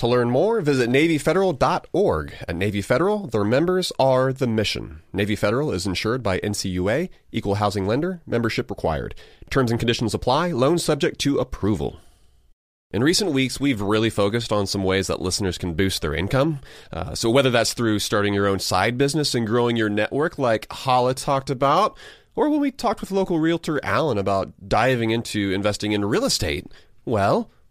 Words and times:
To 0.00 0.06
learn 0.06 0.30
more, 0.30 0.62
visit 0.62 0.88
NavyFederal.org. 0.88 2.34
At 2.48 2.56
Navy 2.56 2.80
Federal, 2.80 3.26
their 3.26 3.44
members 3.44 3.92
are 3.98 4.32
the 4.32 4.46
mission. 4.46 5.02
Navy 5.12 5.36
Federal 5.36 5.72
is 5.72 5.86
insured 5.86 6.22
by 6.22 6.38
NCUA, 6.40 7.10
equal 7.32 7.56
housing 7.56 7.86
lender, 7.86 8.22
membership 8.26 8.70
required. 8.70 9.14
Terms 9.50 9.70
and 9.70 9.78
conditions 9.78 10.14
apply, 10.14 10.52
loan 10.52 10.78
subject 10.78 11.18
to 11.20 11.36
approval. 11.36 12.00
In 12.90 13.04
recent 13.04 13.32
weeks, 13.32 13.60
we've 13.60 13.82
really 13.82 14.08
focused 14.08 14.52
on 14.52 14.66
some 14.66 14.84
ways 14.84 15.08
that 15.08 15.20
listeners 15.20 15.58
can 15.58 15.74
boost 15.74 16.00
their 16.00 16.14
income. 16.14 16.60
Uh, 16.90 17.14
so, 17.14 17.28
whether 17.28 17.50
that's 17.50 17.74
through 17.74 17.98
starting 17.98 18.32
your 18.32 18.46
own 18.46 18.58
side 18.58 18.96
business 18.96 19.34
and 19.34 19.46
growing 19.46 19.76
your 19.76 19.90
network, 19.90 20.38
like 20.38 20.66
Hala 20.72 21.12
talked 21.12 21.50
about, 21.50 21.98
or 22.34 22.48
when 22.48 22.60
we 22.60 22.70
talked 22.70 23.02
with 23.02 23.10
local 23.10 23.38
realtor 23.38 23.78
Alan 23.84 24.16
about 24.16 24.66
diving 24.66 25.10
into 25.10 25.52
investing 25.52 25.92
in 25.92 26.06
real 26.06 26.24
estate, 26.24 26.64
well, 27.04 27.50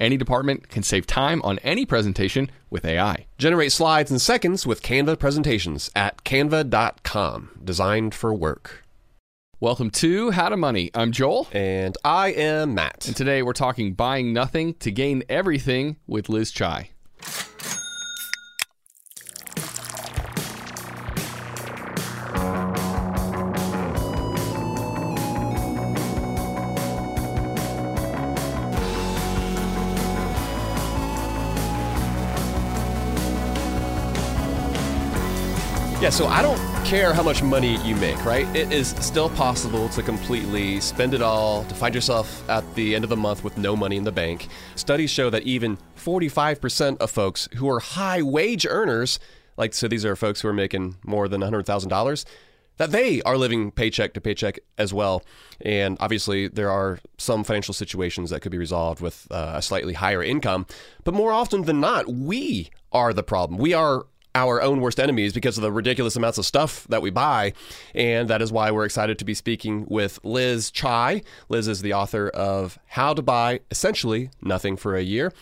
Any 0.00 0.16
department 0.16 0.70
can 0.70 0.82
save 0.82 1.06
time 1.06 1.42
on 1.42 1.58
any 1.58 1.84
presentation 1.84 2.50
with 2.70 2.86
AI. 2.86 3.26
Generate 3.36 3.70
slides 3.70 4.10
in 4.10 4.18
seconds 4.18 4.66
with 4.66 4.80
Canva 4.80 5.18
presentations 5.18 5.90
at 5.94 6.24
canva.com, 6.24 7.50
designed 7.62 8.14
for 8.14 8.32
work. 8.32 8.86
Welcome 9.60 9.90
to 9.90 10.30
How 10.30 10.48
to 10.48 10.56
Money. 10.56 10.90
I'm 10.94 11.12
Joel. 11.12 11.48
And 11.52 11.98
I 12.02 12.28
am 12.32 12.72
Matt. 12.72 13.06
And 13.08 13.14
today 13.14 13.42
we're 13.42 13.52
talking 13.52 13.92
buying 13.92 14.32
nothing 14.32 14.72
to 14.76 14.90
gain 14.90 15.22
everything 15.28 15.96
with 16.06 16.30
Liz 16.30 16.50
Chai. 16.50 16.92
Yeah, 36.00 36.08
so 36.08 36.28
I 36.28 36.40
don't 36.40 36.56
care 36.86 37.12
how 37.12 37.22
much 37.22 37.42
money 37.42 37.76
you 37.86 37.94
make, 37.94 38.24
right? 38.24 38.46
It 38.56 38.72
is 38.72 38.88
still 39.00 39.28
possible 39.28 39.90
to 39.90 40.02
completely 40.02 40.80
spend 40.80 41.12
it 41.12 41.20
all, 41.20 41.62
to 41.64 41.74
find 41.74 41.94
yourself 41.94 42.48
at 42.48 42.64
the 42.74 42.94
end 42.94 43.04
of 43.04 43.10
the 43.10 43.18
month 43.18 43.44
with 43.44 43.58
no 43.58 43.76
money 43.76 43.98
in 43.98 44.04
the 44.04 44.10
bank. 44.10 44.48
Studies 44.76 45.10
show 45.10 45.28
that 45.28 45.42
even 45.42 45.76
45% 45.98 46.96
of 47.02 47.10
folks 47.10 47.50
who 47.56 47.68
are 47.68 47.80
high 47.80 48.22
wage 48.22 48.64
earners, 48.66 49.20
like, 49.58 49.74
so 49.74 49.88
these 49.88 50.06
are 50.06 50.16
folks 50.16 50.40
who 50.40 50.48
are 50.48 50.54
making 50.54 50.96
more 51.04 51.28
than 51.28 51.42
$100,000, 51.42 52.24
that 52.78 52.92
they 52.92 53.20
are 53.20 53.36
living 53.36 53.70
paycheck 53.70 54.14
to 54.14 54.22
paycheck 54.22 54.58
as 54.78 54.94
well. 54.94 55.22
And 55.60 55.98
obviously, 56.00 56.48
there 56.48 56.70
are 56.70 56.98
some 57.18 57.44
financial 57.44 57.74
situations 57.74 58.30
that 58.30 58.40
could 58.40 58.52
be 58.52 58.56
resolved 58.56 59.02
with 59.02 59.26
uh, 59.30 59.52
a 59.56 59.60
slightly 59.60 59.92
higher 59.92 60.22
income. 60.22 60.64
But 61.04 61.12
more 61.12 61.30
often 61.30 61.64
than 61.64 61.78
not, 61.78 62.08
we 62.10 62.70
are 62.90 63.12
the 63.12 63.22
problem. 63.22 63.60
We 63.60 63.74
are 63.74 64.06
our 64.34 64.62
own 64.62 64.80
worst 64.80 65.00
enemies 65.00 65.32
because 65.32 65.58
of 65.58 65.62
the 65.62 65.72
ridiculous 65.72 66.16
amounts 66.16 66.38
of 66.38 66.46
stuff 66.46 66.86
that 66.88 67.02
we 67.02 67.10
buy. 67.10 67.52
And 67.94 68.28
that 68.28 68.42
is 68.42 68.52
why 68.52 68.70
we're 68.70 68.84
excited 68.84 69.18
to 69.18 69.24
be 69.24 69.34
speaking 69.34 69.86
with 69.88 70.18
Liz 70.22 70.70
Chai. 70.70 71.22
Liz 71.48 71.68
is 71.68 71.82
the 71.82 71.94
author 71.94 72.28
of 72.28 72.78
How 72.86 73.14
to 73.14 73.22
Buy 73.22 73.60
Essentially 73.70 74.30
Nothing 74.42 74.76
for 74.76 74.96
a 74.96 75.02
Year 75.02 75.32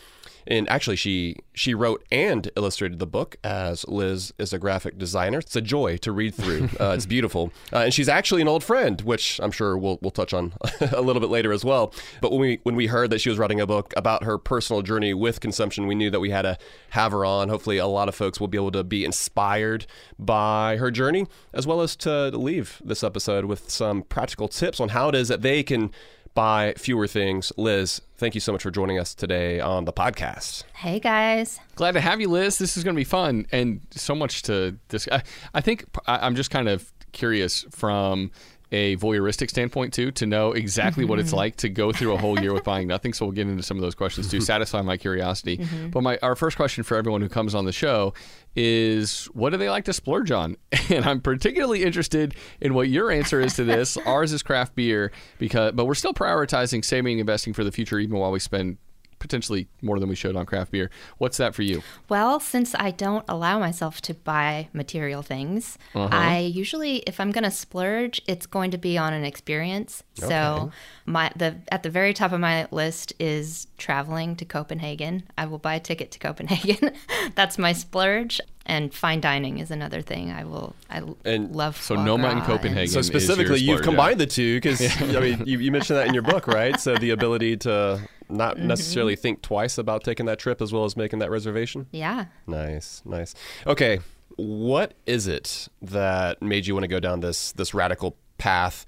and 0.49 0.69
actually 0.69 0.97
she 0.97 1.37
she 1.53 1.75
wrote 1.75 2.05
and 2.11 2.51
illustrated 2.57 2.99
the 2.99 3.07
book 3.07 3.37
as 3.45 3.87
Liz 3.87 4.33
is 4.39 4.53
a 4.53 4.59
graphic 4.59 4.97
designer. 4.99 5.39
It's 5.39 5.55
a 5.55 5.61
joy 5.61 5.99
to 5.99 6.11
read 6.11 6.35
through. 6.35 6.71
Uh, 6.79 6.93
it's 6.95 7.07
beautiful, 7.07 7.53
uh, 7.73 7.79
and 7.79 7.95
she's 7.95 8.09
actually 8.09 8.41
an 8.41 8.47
old 8.47 8.63
friend, 8.63 9.01
which 9.01 9.41
I'm 9.43 9.51
sure 9.51 9.77
we'll 9.77 9.99
we'll 10.01 10.13
touch 10.13 10.33
on 10.33 10.53
a 10.93 11.01
little 11.01 11.19
bit 11.19 11.29
later 11.29 11.53
as 11.53 11.65
well. 11.65 11.93
But 12.21 12.31
when 12.31 12.41
we 12.41 12.61
when 12.63 12.77
we 12.77 12.87
heard 12.87 13.11
that 13.11 13.21
she 13.21 13.29
was 13.29 13.39
writing 13.39 13.61
a 13.61 13.67
book 13.67 13.93
about 13.97 14.23
her 14.23 14.39
personal 14.39 14.83
journey 14.83 15.13
with 15.13 15.41
consumption, 15.41 15.87
we 15.87 15.97
knew 15.97 16.11
that 16.11 16.21
we 16.21 16.31
had 16.31 16.43
to 16.43 16.57
have 16.91 17.13
her 17.13 17.25
on. 17.25 17.49
Hopefully, 17.49 17.79
a 17.79 17.87
lot 17.87 18.09
of 18.09 18.15
folks 18.15 18.39
will 18.39 18.49
be 18.49 18.57
able 18.57 18.71
to 18.73 18.85
be 18.85 19.05
inspired 19.05 19.87
by 20.19 20.77
her 20.77 20.91
journey, 20.91 21.27
as 21.53 21.67
well 21.67 21.81
as 21.81 21.97
to 21.97 22.29
leave 22.29 22.81
this 22.85 23.03
episode 23.03 23.47
with 23.47 23.71
some 23.71 24.03
practical 24.03 24.47
tips 24.47 24.79
on 24.79 24.91
how 24.91 25.09
it 25.09 25.15
is 25.15 25.29
that 25.29 25.43
they 25.43 25.63
can 25.63 25.91
buy 26.39 26.73
fewer 26.77 27.09
things. 27.09 27.53
Liz, 27.57 28.01
thank 28.17 28.37
you 28.37 28.41
so 28.41 28.53
much 28.53 28.63
for 28.63 28.71
joining 28.71 28.97
us 28.97 29.13
today 29.13 29.59
on 29.59 29.87
the 29.87 29.93
podcast. 29.93 30.63
Hey 30.73 31.01
guys. 31.01 31.59
Glad 31.75 31.93
to 31.93 32.01
have 32.01 32.21
you, 32.21 32.29
Liz. 32.29 32.59
This 32.59 32.77
is 32.77 32.85
going 32.85 32.95
to 32.95 33.01
be 33.01 33.03
fun 33.03 33.45
and 33.51 33.81
so 33.91 34.15
much 34.15 34.43
to 34.43 34.79
discuss. 34.89 35.21
I 35.53 35.61
think 35.61 35.87
I'm 36.07 36.37
just 36.37 36.53
kind 36.53 36.69
of 36.69 36.93
curious 37.11 37.65
from 37.71 38.31
a 38.71 38.97
voyeuristic 38.97 39.49
standpoint 39.51 39.95
too 39.95 40.11
to 40.13 40.27
know 40.27 40.53
exactly 40.53 41.05
mm-hmm. 41.05 41.11
what 41.11 41.19
it's 41.19 41.29
mm-hmm. 41.29 41.37
like 41.37 41.57
to 41.57 41.69
go 41.69 41.93
through 41.93 42.13
a 42.13 42.19
whole 42.19 42.39
year 42.41 42.53
with 42.53 42.65
buying 42.73 42.87
nothing. 42.87 43.13
So 43.13 43.27
we'll 43.27 43.33
get 43.33 43.47
into 43.47 43.63
some 43.63 43.77
of 43.77 43.83
those 43.83 43.95
questions 43.95 44.29
to 44.29 44.41
satisfy 44.43 44.83
my 44.83 44.97
curiosity. 44.97 45.59
Mm-hmm. 45.59 45.91
But 45.91 46.03
my 46.03 46.19
our 46.23 46.37
first 46.37 46.57
question 46.57 46.85
for 46.85 46.97
everyone 46.97 47.21
who 47.21 47.29
comes 47.29 47.55
on 47.55 47.65
the 47.65 47.73
show 47.73 48.15
is 48.55 49.27
what 49.27 49.51
do 49.51 49.57
they 49.57 49.71
like 49.71 49.85
to 49.85 49.93
splurge 49.93 50.31
on? 50.31 50.57
And 50.91 51.05
I'm 51.05 51.21
particularly 51.21 51.85
interested 51.85 52.35
in 52.63 52.73
what 52.73 52.89
your 52.89 53.11
answer 53.11 53.41
is 53.41 53.57
to 53.57 53.65
this. 53.65 53.99
Ours 53.99 54.33
is 54.33 54.43
craft 54.43 54.75
beer 54.75 55.13
because 55.39 55.73
but 55.73 55.85
we're 55.85 55.95
still 55.95 56.15
prioritizing 56.15 56.83
saving 56.83 57.13
and 57.13 57.21
investing 57.21 57.53
for 57.53 57.63
the 57.63 57.71
future 57.71 57.99
even 57.99 58.17
while 58.17 58.33
we 58.33 58.39
spend 58.39 58.79
potentially 59.19 59.69
more 59.83 59.99
than 59.99 60.09
we 60.09 60.15
should 60.15 60.37
on 60.37 60.47
craft 60.47 60.71
beer. 60.71 60.91
What's 61.19 61.37
that 61.39 61.55
for 61.55 61.63
you? 61.63 61.83
Well, 62.09 62.41
since 62.41 62.75
I 62.75 62.91
don't 62.91 63.25
allow 63.29 63.59
myself 63.59 64.01
to 64.03 64.15
buy 64.15 64.69
material 64.73 65.23
things, 65.23 65.79
uh-huh. 65.95 66.09
I 66.11 66.39
usually, 66.39 66.99
if 66.99 67.21
I'm 67.21 67.31
going 67.31 67.45
to 67.45 67.51
splurge, 67.51 68.21
it's 68.27 68.47
going 68.47 68.71
to 68.73 68.79
be 68.79 68.99
on 68.99 69.13
an 69.13 69.25
experience. 69.25 70.03
Okay. 70.19 70.29
So, 70.29 70.71
my 71.07 71.31
the 71.37 71.57
at 71.73 71.83
the 71.83 71.91
very 71.91 72.13
top 72.13 72.33
of 72.33 72.41
my 72.41 72.69
list 72.71 73.13
is 73.19 73.67
traveling 73.79 74.37
to 74.37 74.45
Copenhagen. 74.45 75.25
I 75.37 75.47
will 75.47 75.59
buy 75.59 75.75
a 75.75 75.81
ticket 75.81 76.11
to 76.13 76.19
Copenhagen. 76.19 76.93
That's 77.35 77.59
my 77.59 77.73
splurge. 77.73 78.41
And 78.69 78.93
fine 78.93 79.21
dining 79.21 79.59
is 79.59 79.71
another 79.71 80.03
thing 80.03 80.31
I 80.31 80.45
will. 80.45 80.77
I 80.91 81.03
and 81.25 81.57
love. 81.57 81.79
So 81.79 81.95
Noma 81.95 82.31
in 82.31 82.43
Copenhagen. 82.43 82.93
So 82.93 83.01
specifically, 83.01 83.61
you've 83.61 83.83
combined 83.83 84.21
yeah. 84.21 84.27
the 84.27 84.31
two 84.31 84.57
because 84.57 84.81
I 85.01 85.21
mean 85.21 85.47
you, 85.47 85.59
you 85.59 85.73
mentioned 85.73 85.99
that 85.99 86.07
in 86.07 86.13
your 86.13 86.23
book, 86.23 86.47
right? 86.47 86.79
So 86.79 86.97
the 86.97 87.11
ability 87.11 87.57
to 87.59 88.07
not 88.29 88.57
mm-hmm. 88.57 88.67
necessarily 88.67 89.17
think 89.17 89.43
twice 89.43 89.79
about 89.79 90.05
taking 90.05 90.27
that 90.27 90.39
trip 90.39 90.61
as 90.61 90.73
well 90.73 90.85
as 90.85 90.97
making 90.97 91.19
that 91.21 91.31
reservation? 91.31 91.87
Yeah. 91.93 92.27
Nice, 92.47 93.03
nice. 93.05 93.35
Okay, 93.67 94.01
what 94.37 94.95
is 95.07 95.27
it 95.27 95.69
that 95.83 96.43
made 96.43 96.67
you 96.67 96.75
want 96.75 96.85
to 96.85 96.89
go 96.89 97.01
down 97.01 97.21
this 97.21 97.53
this 97.53 97.75
radical 97.75 98.17
path? 98.37 98.87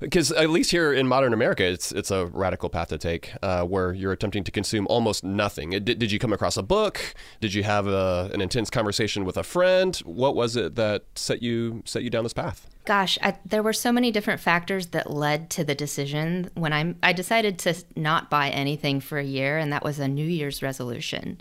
Because 0.00 0.30
at 0.30 0.50
least 0.50 0.70
here 0.70 0.92
in 0.92 1.08
modern 1.08 1.32
America, 1.32 1.64
it's 1.64 1.90
it's 1.92 2.10
a 2.10 2.26
radical 2.26 2.68
path 2.68 2.88
to 2.88 2.98
take, 2.98 3.32
uh, 3.42 3.64
where 3.64 3.92
you're 3.92 4.12
attempting 4.12 4.44
to 4.44 4.50
consume 4.50 4.86
almost 4.86 5.24
nothing. 5.24 5.70
Did, 5.70 5.84
did 5.84 6.12
you 6.12 6.18
come 6.18 6.32
across 6.32 6.56
a 6.56 6.62
book? 6.62 7.14
Did 7.40 7.54
you 7.54 7.64
have 7.64 7.86
a, 7.86 8.30
an 8.32 8.40
intense 8.40 8.70
conversation 8.70 9.24
with 9.24 9.36
a 9.36 9.42
friend? 9.42 9.96
What 10.04 10.36
was 10.36 10.54
it 10.56 10.76
that 10.76 11.04
set 11.16 11.42
you 11.42 11.82
set 11.84 12.02
you 12.04 12.10
down 12.10 12.22
this 12.22 12.32
path? 12.32 12.68
Gosh, 12.84 13.18
I, 13.22 13.36
there 13.44 13.62
were 13.62 13.72
so 13.72 13.92
many 13.92 14.10
different 14.10 14.40
factors 14.40 14.88
that 14.88 15.10
led 15.10 15.50
to 15.50 15.64
the 15.64 15.74
decision 15.74 16.50
when 16.54 16.72
I 16.72 16.94
I 17.02 17.12
decided 17.12 17.58
to 17.60 17.74
not 17.96 18.30
buy 18.30 18.50
anything 18.50 19.00
for 19.00 19.18
a 19.18 19.24
year, 19.24 19.58
and 19.58 19.72
that 19.72 19.82
was 19.82 19.98
a 19.98 20.08
New 20.08 20.26
Year's 20.26 20.62
resolution. 20.62 21.38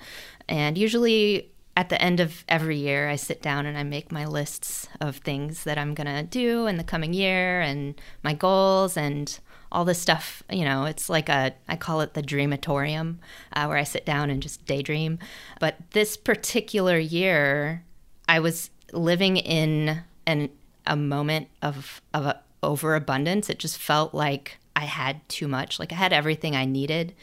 And 0.49 0.77
usually 0.77 1.51
at 1.77 1.89
the 1.89 2.01
end 2.01 2.19
of 2.19 2.43
every 2.49 2.75
year, 2.75 3.07
I 3.07 3.17
sit 3.17 3.39
down 3.39 3.67
and 3.67 3.77
I 3.77 3.83
make 3.83 4.11
my 4.11 4.25
lists 4.25 4.87
of 4.99 5.17
things 5.17 5.63
that 5.65 5.77
I'm 5.77 5.93
going 5.93 6.07
to 6.07 6.23
do 6.23 6.65
in 6.65 6.77
the 6.77 6.83
coming 6.83 7.13
year 7.13 7.61
and 7.61 7.93
my 8.23 8.33
goals 8.33 8.97
and 8.97 9.39
all 9.71 9.85
this 9.85 10.01
stuff. 10.01 10.41
You 10.51 10.65
know, 10.65 10.85
it's 10.85 11.07
like 11.07 11.29
a, 11.29 11.53
I 11.69 11.75
call 11.75 12.01
it 12.01 12.15
the 12.15 12.23
dreamatorium, 12.23 13.17
uh, 13.53 13.67
where 13.67 13.77
I 13.77 13.83
sit 13.83 14.07
down 14.07 14.31
and 14.31 14.41
just 14.41 14.65
daydream. 14.65 15.19
But 15.59 15.75
this 15.91 16.17
particular 16.17 16.97
year, 16.97 17.83
I 18.27 18.39
was 18.39 18.71
living 18.91 19.37
in 19.37 20.01
an, 20.25 20.49
a 20.87 20.95
moment 20.95 21.47
of, 21.61 22.01
of 22.11 22.25
a 22.25 22.41
overabundance. 22.63 23.51
It 23.51 23.59
just 23.59 23.77
felt 23.77 24.15
like 24.15 24.57
I 24.75 24.85
had 24.85 25.29
too 25.29 25.47
much, 25.47 25.77
like 25.77 25.91
I 25.91 25.95
had 25.95 26.11
everything 26.11 26.55
I 26.55 26.65
needed. 26.65 27.13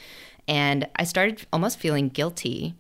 And 0.47 0.89
I 0.95 1.03
started 1.03 1.45
almost 1.53 1.81
feeling 1.81 2.09
guilty 2.09 2.77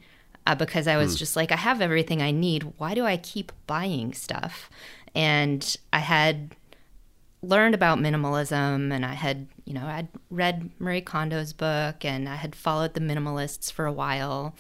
uh, 0.46 0.54
because 0.54 0.86
I 0.86 0.96
was 0.96 1.12
hmm. 1.12 1.18
just 1.18 1.36
like, 1.36 1.52
I 1.52 1.56
have 1.56 1.80
everything 1.80 2.22
I 2.22 2.30
need. 2.30 2.74
Why 2.78 2.94
do 2.94 3.04
I 3.04 3.16
keep 3.16 3.52
buying 3.66 4.12
stuff? 4.12 4.70
And 5.14 5.76
I 5.92 6.00
had 6.00 6.56
learned 7.42 7.74
about 7.74 7.98
minimalism 7.98 8.92
and 8.92 9.04
I 9.04 9.14
had, 9.14 9.46
you 9.64 9.74
know, 9.74 9.86
I'd 9.86 10.08
read 10.30 10.70
Marie 10.78 11.02
Kondo's 11.02 11.52
book 11.52 12.04
and 12.04 12.28
I 12.28 12.36
had 12.36 12.54
followed 12.54 12.94
the 12.94 13.00
minimalists 13.00 13.70
for 13.70 13.86
a 13.86 13.92
while. 13.92 14.54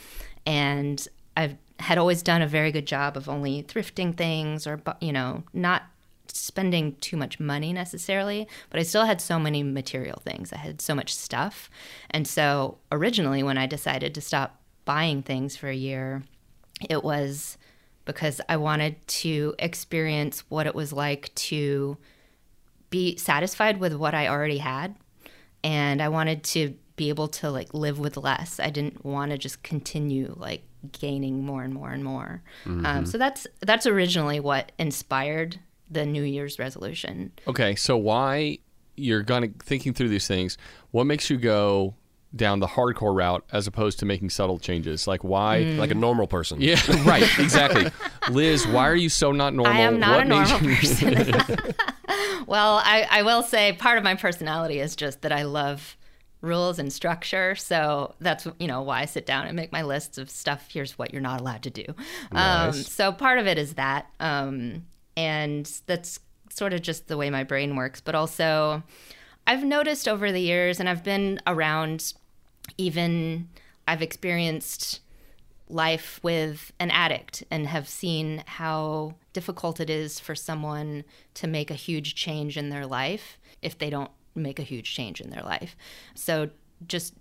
And 0.46 1.06
I 1.36 1.56
had 1.80 1.98
always 1.98 2.22
done 2.22 2.42
a 2.42 2.46
very 2.46 2.70
good 2.70 2.86
job 2.86 3.16
of 3.16 3.28
only 3.28 3.62
thrifting 3.62 4.16
things 4.16 4.66
or, 4.66 4.80
you 5.00 5.12
know, 5.12 5.42
not 5.52 5.84
spending 6.28 6.96
too 6.96 7.16
much 7.16 7.38
money 7.38 7.72
necessarily, 7.72 8.48
but 8.70 8.80
I 8.80 8.82
still 8.82 9.04
had 9.04 9.20
so 9.20 9.38
many 9.38 9.62
material 9.62 10.20
things. 10.24 10.52
I 10.52 10.58
had 10.58 10.80
so 10.80 10.94
much 10.94 11.14
stuff. 11.14 11.70
And 12.10 12.26
so 12.26 12.78
originally, 12.90 13.42
when 13.42 13.58
I 13.58 13.66
decided 13.66 14.14
to 14.14 14.20
stop 14.20 14.60
buying 14.84 15.22
things 15.22 15.56
for 15.56 15.68
a 15.68 15.74
year, 15.74 16.22
it 16.88 17.02
was 17.02 17.58
because 18.04 18.40
I 18.48 18.56
wanted 18.56 19.06
to 19.06 19.54
experience 19.58 20.44
what 20.48 20.66
it 20.66 20.74
was 20.74 20.92
like 20.92 21.34
to 21.34 21.96
be 22.90 23.16
satisfied 23.16 23.80
with 23.80 23.94
what 23.94 24.14
I 24.14 24.28
already 24.28 24.58
had. 24.58 24.94
And 25.62 26.02
I 26.02 26.08
wanted 26.10 26.44
to 26.44 26.74
be 26.96 27.08
able 27.08 27.28
to 27.28 27.50
like 27.50 27.72
live 27.74 27.98
with 27.98 28.16
less. 28.16 28.60
I 28.60 28.70
didn't 28.70 29.04
want 29.04 29.32
to 29.32 29.38
just 29.38 29.62
continue 29.62 30.34
like 30.38 30.62
gaining 30.92 31.44
more 31.44 31.62
and 31.62 31.72
more 31.72 31.90
and 31.90 32.04
more. 32.04 32.42
Um, 32.66 32.76
mm-hmm. 32.76 32.86
Um, 32.86 33.06
so 33.06 33.18
that's 33.18 33.46
that's 33.60 33.86
originally 33.86 34.40
what 34.40 34.72
inspired 34.78 35.58
the 35.90 36.06
New 36.06 36.22
Year's 36.22 36.58
resolution. 36.58 37.32
Okay, 37.48 37.74
so 37.74 37.96
why 37.96 38.58
you're 38.96 39.22
gonna 39.22 39.48
thinking 39.62 39.92
through 39.92 40.08
these 40.08 40.28
things? 40.28 40.56
What 40.90 41.04
makes 41.04 41.30
you 41.30 41.36
go? 41.36 41.94
Down 42.34 42.60
the 42.60 42.66
hardcore 42.66 43.14
route 43.14 43.44
as 43.52 43.66
opposed 43.66 43.98
to 44.00 44.06
making 44.06 44.30
subtle 44.30 44.58
changes? 44.58 45.06
Like 45.06 45.22
why? 45.24 45.64
Mm. 45.64 45.78
Like 45.78 45.90
a 45.90 45.94
normal 45.94 46.26
person. 46.26 46.60
Yeah, 46.60 46.80
right. 47.04 47.22
Exactly. 47.38 47.90
Liz, 48.30 48.66
why 48.66 48.88
are 48.88 48.96
you 48.96 49.08
so 49.08 49.32
not 49.32 49.54
normal? 49.54 49.72
I 49.74 49.80
am 49.80 49.98
not 49.98 50.16
what 50.16 50.26
a 50.26 50.28
normal 50.28 50.62
you- 50.62 50.76
person. 50.76 51.14
well, 52.46 52.80
I, 52.84 53.06
I 53.10 53.22
will 53.22 53.42
say 53.42 53.72
part 53.72 53.98
of 53.98 54.04
my 54.04 54.14
personality 54.14 54.80
is 54.80 54.96
just 54.96 55.22
that 55.22 55.32
I 55.32 55.42
love 55.44 55.96
rules 56.40 56.78
and 56.78 56.92
structure. 56.92 57.54
So 57.54 58.14
that's 58.20 58.46
you 58.58 58.66
know 58.66 58.82
why 58.82 59.00
I 59.00 59.04
sit 59.06 59.26
down 59.26 59.46
and 59.46 59.56
make 59.56 59.72
my 59.72 59.82
lists 59.82 60.18
of 60.18 60.30
stuff. 60.30 60.68
Here's 60.70 60.98
what 60.98 61.12
you're 61.12 61.22
not 61.22 61.40
allowed 61.40 61.62
to 61.62 61.70
do. 61.70 61.84
Um, 61.88 62.34
nice. 62.34 62.76
Um, 62.76 62.82
so 62.82 63.12
part 63.12 63.38
of 63.38 63.46
it 63.46 63.58
is 63.58 63.74
that, 63.74 64.06
um, 64.20 64.84
and 65.16 65.70
that's 65.86 66.20
sort 66.50 66.72
of 66.72 66.82
just 66.82 67.08
the 67.08 67.16
way 67.16 67.30
my 67.30 67.44
brain 67.44 67.76
works. 67.76 68.00
But 68.00 68.14
also, 68.14 68.82
I've 69.46 69.64
noticed 69.64 70.06
over 70.06 70.30
the 70.30 70.40
years, 70.40 70.80
and 70.80 70.88
I've 70.88 71.02
been 71.02 71.40
around 71.46 72.12
even 72.78 73.48
I've 73.86 74.02
experienced 74.02 75.00
life 75.68 76.20
with 76.22 76.72
an 76.78 76.90
addict 76.90 77.42
and 77.50 77.66
have 77.66 77.88
seen 77.88 78.44
how 78.46 79.14
difficult 79.32 79.80
it 79.80 79.90
is 79.90 80.20
for 80.20 80.34
someone 80.34 81.04
to 81.34 81.46
make 81.46 81.70
a 81.70 81.74
huge 81.74 82.14
change 82.14 82.56
in 82.56 82.68
their 82.68 82.86
life 82.86 83.38
if 83.62 83.78
they 83.78 83.90
don't 83.90 84.10
make 84.34 84.58
a 84.58 84.62
huge 84.62 84.94
change 84.94 85.20
in 85.20 85.30
their 85.30 85.42
life. 85.42 85.76
So 86.14 86.50
just 86.86 87.14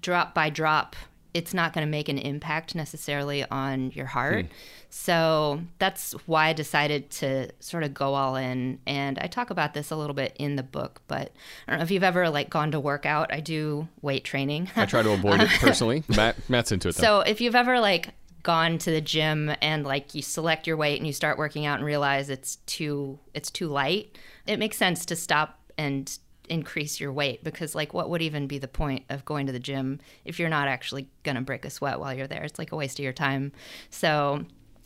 drop 0.00 0.34
by 0.34 0.50
drop 0.50 0.96
it's 1.34 1.52
not 1.52 1.72
going 1.72 1.86
to 1.86 1.90
make 1.90 2.08
an 2.08 2.18
impact 2.18 2.74
necessarily 2.74 3.44
on 3.50 3.90
your 3.92 4.06
heart. 4.06 4.46
Hmm. 4.46 4.52
So 4.90 5.60
that's 5.78 6.12
why 6.26 6.48
I 6.48 6.52
decided 6.54 7.10
to 7.10 7.50
sort 7.60 7.84
of 7.84 7.92
go 7.92 8.14
all 8.14 8.36
in. 8.36 8.78
And 8.86 9.18
I 9.18 9.26
talk 9.26 9.50
about 9.50 9.74
this 9.74 9.90
a 9.90 9.96
little 9.96 10.14
bit 10.14 10.34
in 10.38 10.56
the 10.56 10.62
book, 10.62 11.02
but 11.06 11.32
I 11.66 11.72
don't 11.72 11.78
know 11.78 11.84
if 11.84 11.90
you've 11.90 12.02
ever 12.02 12.30
like 12.30 12.48
gone 12.48 12.70
to 12.72 12.80
work 12.80 13.04
out. 13.04 13.32
I 13.32 13.40
do 13.40 13.88
weight 14.00 14.24
training. 14.24 14.70
I 14.76 14.86
try 14.86 15.02
to 15.02 15.12
avoid 15.12 15.40
it 15.42 15.50
personally. 15.60 16.04
Matt, 16.08 16.36
Matt's 16.48 16.72
into 16.72 16.88
it. 16.88 16.96
Though. 16.96 17.02
So 17.02 17.20
if 17.20 17.40
you've 17.40 17.54
ever 17.54 17.80
like 17.80 18.14
gone 18.42 18.78
to 18.78 18.90
the 18.90 19.00
gym 19.00 19.52
and 19.60 19.84
like 19.84 20.14
you 20.14 20.22
select 20.22 20.66
your 20.66 20.76
weight 20.76 20.96
and 20.98 21.06
you 21.06 21.12
start 21.12 21.36
working 21.36 21.66
out 21.66 21.78
and 21.78 21.84
realize 21.84 22.30
it's 22.30 22.56
too 22.66 23.18
it's 23.34 23.50
too 23.50 23.68
light, 23.68 24.16
it 24.46 24.58
makes 24.58 24.78
sense 24.78 25.04
to 25.06 25.16
stop 25.16 25.58
and 25.76 26.18
increase 26.50 27.00
your 27.00 27.12
weight 27.12 27.44
because 27.44 27.74
like 27.74 27.94
what 27.94 28.10
would 28.10 28.22
even 28.22 28.46
be 28.46 28.58
the 28.58 28.68
point 28.68 29.04
of 29.08 29.24
going 29.24 29.46
to 29.46 29.52
the 29.52 29.58
gym 29.58 30.00
if 30.24 30.38
you're 30.38 30.48
not 30.48 30.68
actually 30.68 31.08
going 31.22 31.36
to 31.36 31.40
break 31.40 31.64
a 31.64 31.70
sweat 31.70 32.00
while 32.00 32.14
you're 32.14 32.26
there? 32.26 32.44
It's 32.44 32.58
like 32.58 32.72
a 32.72 32.76
waste 32.76 32.98
of 32.98 33.04
your 33.04 33.12
time. 33.12 33.52
So 33.90 34.44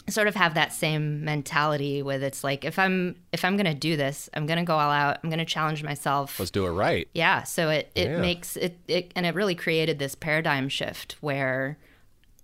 sort 0.08 0.26
of 0.26 0.34
have 0.34 0.54
that 0.54 0.72
same 0.72 1.24
mentality 1.24 2.02
with 2.02 2.22
it's 2.22 2.42
like 2.42 2.64
if 2.64 2.78
i'm 2.78 3.14
if 3.30 3.44
i'm 3.44 3.56
going 3.56 3.66
to 3.66 3.74
do 3.74 3.96
this 3.96 4.28
i'm 4.34 4.46
going 4.46 4.58
to 4.58 4.64
go 4.64 4.74
all 4.74 4.90
out 4.90 5.18
i'm 5.22 5.30
going 5.30 5.38
to 5.38 5.44
challenge 5.44 5.82
myself. 5.84 6.40
Let's 6.40 6.50
do 6.50 6.66
it 6.66 6.70
right. 6.70 7.08
Yeah 7.14 7.44
so 7.44 7.70
it 7.70 7.90
it 7.94 8.08
yeah. 8.08 8.18
makes 8.18 8.56
it, 8.56 8.78
it 8.88 9.12
and 9.14 9.26
it 9.26 9.34
really 9.34 9.54
created 9.54 9.98
this 9.98 10.14
paradigm 10.14 10.68
shift 10.68 11.16
where 11.20 11.78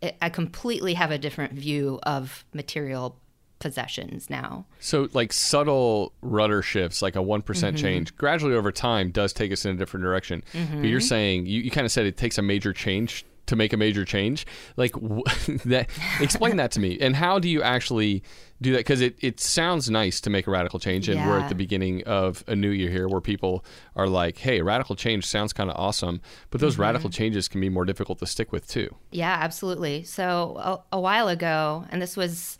it, 0.00 0.16
i 0.22 0.28
completely 0.28 0.94
have 0.94 1.10
a 1.10 1.18
different 1.18 1.54
view 1.54 1.98
of 2.04 2.44
material 2.52 3.18
possessions 3.58 4.30
now. 4.30 4.66
So, 4.80 5.08
like 5.12 5.32
subtle 5.32 6.12
rudder 6.22 6.62
shifts, 6.62 7.02
like 7.02 7.16
a 7.16 7.22
one 7.22 7.42
mm-hmm. 7.42 7.76
change, 7.76 8.16
gradually 8.16 8.54
over 8.54 8.72
time 8.72 9.10
does 9.10 9.32
take 9.32 9.52
us 9.52 9.64
in 9.64 9.74
a 9.74 9.78
different 9.78 10.04
direction. 10.04 10.42
Mm-hmm. 10.52 10.80
But 10.80 10.88
you're 10.88 11.00
saying 11.00 11.46
you, 11.46 11.62
you 11.62 11.70
kind 11.70 11.84
of 11.84 11.92
said 11.92 12.06
it 12.06 12.16
takes 12.16 12.38
a 12.38 12.42
major 12.42 12.72
change 12.72 13.24
to 13.48 13.56
make 13.56 13.72
a 13.72 13.76
major 13.76 14.04
change. 14.04 14.46
Like 14.76 14.92
that, 15.64 15.88
explain 16.20 16.56
that 16.56 16.70
to 16.72 16.80
me. 16.80 16.98
And 17.00 17.16
how 17.16 17.38
do 17.38 17.48
you 17.48 17.62
actually 17.62 18.22
do 18.60 18.72
that? 18.72 18.78
Because 18.78 19.00
it, 19.00 19.16
it 19.20 19.40
sounds 19.40 19.90
nice 19.90 20.20
to 20.20 20.30
make 20.30 20.46
a 20.46 20.50
radical 20.50 20.78
change, 20.78 21.08
and 21.08 21.18
yeah. 21.18 21.28
we're 21.28 21.40
at 21.40 21.48
the 21.48 21.54
beginning 21.54 22.04
of 22.04 22.44
a 22.46 22.54
new 22.54 22.70
year 22.70 22.90
here, 22.90 23.08
where 23.08 23.20
people 23.20 23.64
are 23.96 24.08
like, 24.08 24.38
"Hey, 24.38 24.60
radical 24.62 24.96
change 24.96 25.26
sounds 25.26 25.52
kind 25.52 25.70
of 25.70 25.76
awesome," 25.76 26.20
but 26.50 26.60
those 26.60 26.74
mm-hmm. 26.74 26.82
radical 26.82 27.10
changes 27.10 27.48
can 27.48 27.60
be 27.60 27.68
more 27.68 27.84
difficult 27.84 28.18
to 28.18 28.26
stick 28.26 28.52
with 28.52 28.68
too. 28.68 28.94
Yeah, 29.10 29.36
absolutely. 29.40 30.04
So 30.04 30.56
a, 30.92 30.96
a 30.96 31.00
while 31.00 31.28
ago, 31.28 31.86
and 31.90 32.02
this 32.02 32.16
was 32.16 32.58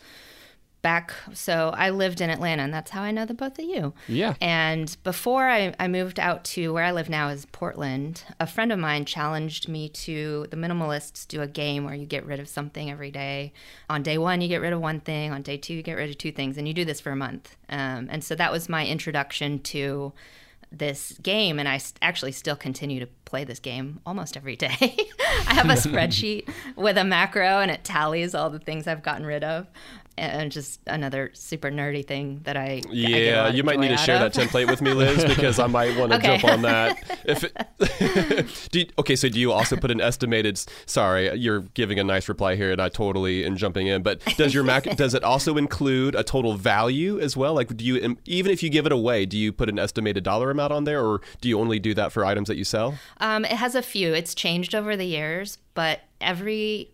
back. 0.82 1.12
So 1.32 1.72
i 1.76 1.90
lived 1.90 2.20
in 2.20 2.30
atlanta 2.30 2.62
and 2.62 2.72
that's 2.72 2.90
how 2.90 3.02
i 3.02 3.10
know 3.10 3.24
the 3.24 3.34
both 3.34 3.58
of 3.58 3.64
you. 3.64 3.92
Yeah. 4.06 4.34
And 4.40 4.96
before 5.02 5.48
I, 5.48 5.74
I 5.78 5.88
moved 5.88 6.20
out 6.20 6.44
to 6.44 6.72
where 6.72 6.84
i 6.84 6.92
live 6.92 7.08
now 7.08 7.28
is 7.28 7.46
portland 7.46 8.24
a 8.40 8.46
friend 8.46 8.72
of 8.72 8.78
mine 8.78 9.04
challenged 9.04 9.68
me 9.68 9.88
to 9.88 10.46
the 10.50 10.56
minimalists 10.56 11.26
do 11.26 11.42
a 11.42 11.46
game 11.46 11.84
where 11.84 11.94
you 11.94 12.06
get 12.06 12.24
rid 12.24 12.40
of 12.40 12.48
something 12.48 12.90
every 12.90 13.10
day. 13.10 13.52
On 13.90 14.02
day 14.02 14.18
one 14.18 14.40
you 14.40 14.48
get 14.48 14.60
rid 14.60 14.72
of 14.72 14.80
one 14.80 15.00
thing. 15.00 15.32
On 15.32 15.42
day 15.42 15.56
two 15.56 15.74
you 15.74 15.82
get 15.82 15.94
rid 15.94 16.10
of 16.10 16.18
two 16.18 16.32
things 16.32 16.56
and 16.56 16.68
you 16.68 16.74
do 16.74 16.84
this 16.84 17.00
for 17.00 17.10
a 17.10 17.16
month. 17.16 17.56
Um, 17.68 18.08
and 18.10 18.22
so 18.22 18.34
that 18.34 18.52
was 18.52 18.68
my 18.68 18.86
introduction 18.86 19.60
to 19.60 20.12
this 20.70 21.18
game 21.22 21.58
and 21.58 21.68
I 21.68 21.80
actually 22.02 22.32
still 22.32 22.56
continue 22.56 23.00
to 23.00 23.06
play 23.24 23.44
this 23.44 23.58
game 23.58 24.00
almost 24.04 24.36
every 24.36 24.56
day. 24.56 24.76
I 25.46 25.54
have 25.54 25.70
a 25.70 25.72
spreadsheet 25.88 26.48
with 26.76 26.98
a 26.98 27.04
macro 27.04 27.60
and 27.60 27.70
it 27.70 27.84
tallies 27.84 28.34
all 28.34 28.50
the 28.50 28.58
things 28.58 28.86
I've 28.86 29.02
gotten 29.02 29.24
rid 29.24 29.44
of 29.44 29.66
and 30.18 30.52
just 30.52 30.80
another 30.86 31.30
super 31.32 31.70
nerdy 31.70 32.06
thing 32.06 32.40
that 32.44 32.56
I 32.56 32.82
yeah 32.90 33.44
I 33.44 33.48
you 33.50 33.62
might 33.62 33.78
need 33.78 33.88
to 33.88 33.96
share 33.96 34.24
of. 34.24 34.32
that 34.32 34.48
template 34.48 34.68
with 34.68 34.82
me 34.82 34.92
Liz 34.92 35.24
because 35.36 35.58
I 35.58 35.66
might 35.66 35.96
want 35.98 36.12
to 36.12 36.18
okay. 36.18 36.38
jump 36.38 36.52
on 36.52 36.62
that 36.62 37.20
if 37.24 37.44
it, 37.44 38.70
you, 38.72 38.86
okay 38.98 39.16
so 39.16 39.28
do 39.28 39.38
you 39.38 39.52
also 39.52 39.76
put 39.76 39.90
an 39.90 40.00
estimated 40.00 40.60
sorry 40.86 41.34
you're 41.34 41.60
giving 41.74 41.98
a 41.98 42.04
nice 42.04 42.28
reply 42.28 42.56
here 42.56 42.72
and 42.72 42.80
I 42.80 42.88
totally 42.88 43.44
am 43.44 43.56
jumping 43.56 43.86
in 43.86 44.02
but 44.02 44.24
does 44.36 44.54
your 44.54 44.64
Mac 44.64 44.84
does 44.96 45.14
it 45.14 45.24
also 45.24 45.56
include 45.56 46.14
a 46.14 46.22
total 46.22 46.54
value 46.54 47.18
as 47.20 47.36
well 47.36 47.54
like 47.54 47.76
do 47.76 47.84
you 47.84 48.16
even 48.26 48.52
if 48.52 48.62
you 48.62 48.70
give 48.70 48.86
it 48.86 48.92
away 48.92 49.26
do 49.26 49.36
you 49.38 49.52
put 49.52 49.68
an 49.68 49.78
estimated 49.78 50.24
dollar 50.24 50.50
amount 50.50 50.72
on 50.72 50.84
there 50.84 51.04
or 51.04 51.20
do 51.40 51.48
you 51.48 51.58
only 51.58 51.78
do 51.78 51.94
that 51.94 52.12
for 52.12 52.24
items 52.24 52.48
that 52.48 52.56
you 52.56 52.64
sell 52.64 52.98
um, 53.18 53.44
it 53.44 53.52
has 53.52 53.74
a 53.74 53.82
few 53.82 54.12
it's 54.14 54.34
changed 54.34 54.74
over 54.74 54.96
the 54.96 55.04
years 55.04 55.58
but 55.74 56.00
every 56.20 56.90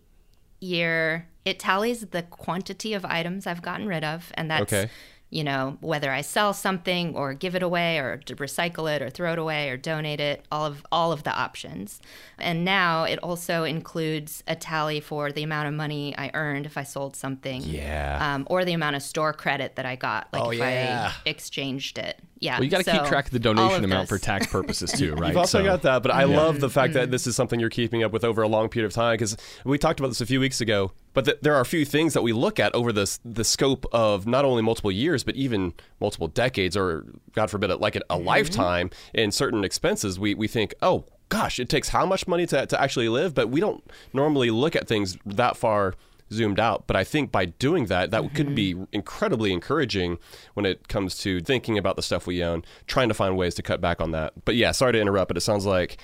year 0.59 1.27
it 1.45 1.59
tallies 1.59 2.01
the 2.07 2.23
quantity 2.23 2.93
of 2.93 3.05
items 3.05 3.45
I've 3.45 3.61
gotten 3.61 3.87
rid 3.87 4.03
of, 4.03 4.31
and 4.33 4.49
that's 4.49 4.73
okay. 4.73 4.89
You 5.31 5.43
know, 5.43 5.77
whether 5.81 6.11
I 6.11 6.21
sell 6.21 6.53
something 6.53 7.15
or 7.15 7.33
give 7.33 7.55
it 7.55 7.63
away 7.63 7.97
or 7.97 8.17
to 8.25 8.35
recycle 8.35 8.89
it 8.93 9.01
or 9.01 9.09
throw 9.09 9.33
it 9.33 9.39
away 9.39 9.69
or 9.69 9.75
donate 9.75 10.19
it, 10.21 10.45
all 10.51 10.65
of 10.65 10.85
all 10.91 11.11
of 11.11 11.23
the 11.23 11.31
options. 11.35 11.99
And 12.37 12.63
now 12.63 13.03
it 13.03 13.17
also 13.19 13.63
includes 13.63 14.43
a 14.47 14.55
tally 14.55 14.99
for 15.01 15.31
the 15.31 15.43
amount 15.43 15.67
of 15.67 15.73
money 15.73 16.15
I 16.17 16.31
earned 16.33 16.65
if 16.65 16.77
I 16.77 16.83
sold 16.83 17.15
something. 17.15 17.63
Yeah. 17.63 18.19
Um, 18.35 18.47
or 18.49 18.63
the 18.63 18.73
amount 18.73 18.95
of 18.95 19.01
store 19.01 19.33
credit 19.33 19.75
that 19.75 19.85
I 19.85 19.95
got, 19.95 20.27
like 20.31 20.41
Oh, 20.43 20.51
if 20.51 20.59
yeah. 20.59 21.11
I 21.25 21.29
exchanged 21.29 21.97
it. 21.97 22.21
Yeah. 22.39 22.55
Well, 22.57 22.63
you 22.65 22.69
got 22.69 22.77
to 22.79 22.83
so 22.83 22.91
keep 22.91 23.05
track 23.07 23.25
of 23.25 23.31
the 23.31 23.39
donation 23.39 23.83
of 23.83 23.83
amount 23.83 24.07
for 24.09 24.19
tax 24.19 24.45
purposes 24.47 24.91
too, 24.91 25.15
right? 25.15 25.29
You've 25.29 25.37
also 25.37 25.59
So- 25.59 25.65
got 25.65 25.81
that, 25.81 26.01
but 26.03 26.11
I 26.11 26.25
love 26.25 26.59
the 26.59 26.69
fact 26.69 26.91
Mm-hmm. 26.91 26.99
that 26.99 27.11
this 27.11 27.25
is 27.27 27.35
something 27.35 27.59
you're 27.59 27.69
keeping 27.69 28.03
up 28.03 28.11
with 28.11 28.23
over 28.23 28.41
a 28.43 28.47
long 28.47 28.69
period 28.69 28.85
of 28.85 28.93
time 28.93 29.15
because 29.15 29.35
we 29.65 29.77
talked 29.79 29.99
about 29.99 30.09
this 30.09 30.21
a 30.21 30.25
few 30.25 30.39
weeks 30.39 30.61
ago. 30.61 30.91
But 31.15 31.25
th- 31.25 31.37
there 31.41 31.55
are 31.55 31.61
a 31.61 31.65
few 31.65 31.85
things 31.85 32.13
that 32.13 32.21
we 32.21 32.31
look 32.33 32.59
at 32.59 32.75
over 32.75 32.93
this 32.93 33.19
the 33.25 33.43
scope 33.43 33.87
of 33.91 34.27
not 34.27 34.45
only 34.45 34.61
multiple 34.61 34.91
years, 34.91 35.23
but 35.23 35.35
even 35.35 35.73
multiple 35.99 36.27
decades, 36.27 36.77
or 36.77 37.05
God 37.31 37.49
forbid, 37.49 37.71
like 37.79 37.95
a, 37.95 38.01
a 38.11 38.15
Mm-hmm. 38.17 38.27
lifetime. 38.27 38.89
In 39.13 39.31
certain 39.31 39.63
expenses, 39.63 40.19
we 40.19 40.35
we 40.35 40.47
think, 40.47 40.75
oh 40.83 41.05
gosh, 41.29 41.59
it 41.59 41.69
takes 41.69 41.89
how 41.89 42.05
much 42.05 42.27
money 42.27 42.45
to 42.45 42.67
to 42.67 42.79
actually 42.79 43.09
live, 43.09 43.33
but 43.33 43.49
we 43.49 43.59
don't 43.59 43.83
normally 44.13 44.51
look 44.51 44.75
at 44.75 44.87
things 44.87 45.17
that 45.25 45.57
far 45.57 45.95
zoomed 46.33 46.59
out. 46.59 46.87
But 46.87 46.95
I 46.95 47.03
think 47.03 47.31
by 47.31 47.45
doing 47.45 47.85
that, 47.85 48.09
that 48.11 48.33
could 48.33 48.55
be 48.55 48.75
incredibly 48.91 49.53
encouraging 49.53 50.17
when 50.55 50.65
it 50.65 50.87
comes 50.87 51.17
to 51.19 51.39
thinking 51.39 51.77
about 51.77 51.95
the 51.97 52.01
stuff 52.01 52.25
we 52.25 52.43
own, 52.43 52.63
trying 52.87 53.09
to 53.09 53.13
find 53.13 53.37
ways 53.37 53.53
to 53.55 53.61
cut 53.61 53.79
back 53.79 54.01
on 54.01 54.09
that. 54.11 54.33
But 54.43 54.55
yeah, 54.55 54.71
sorry 54.71 54.93
to 54.93 54.99
interrupt, 54.99 55.27
but 55.29 55.37
it 55.37 55.41
sounds 55.41 55.65
like 55.67 55.97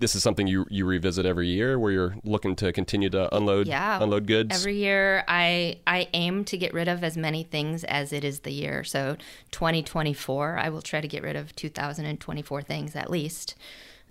this 0.00 0.14
is 0.14 0.22
something 0.22 0.46
you 0.46 0.66
you 0.70 0.84
revisit 0.84 1.24
every 1.24 1.46
year 1.48 1.78
where 1.78 1.92
you're 1.92 2.16
looking 2.24 2.56
to 2.56 2.72
continue 2.72 3.08
to 3.10 3.34
unload 3.34 3.66
yeah 3.66 4.02
unload 4.02 4.26
goods. 4.26 4.54
every 4.54 4.76
year 4.76 5.24
i 5.28 5.76
i 5.86 6.08
aim 6.12 6.44
to 6.44 6.56
get 6.58 6.74
rid 6.74 6.88
of 6.88 7.04
as 7.04 7.16
many 7.16 7.42
things 7.44 7.84
as 7.84 8.12
it 8.12 8.24
is 8.24 8.40
the 8.40 8.50
year 8.52 8.82
so 8.84 9.16
2024 9.52 10.58
i 10.58 10.68
will 10.68 10.82
try 10.82 11.00
to 11.00 11.08
get 11.08 11.22
rid 11.22 11.36
of 11.36 11.54
2024 11.56 12.62
things 12.62 12.94
at 12.96 13.10
least 13.10 13.54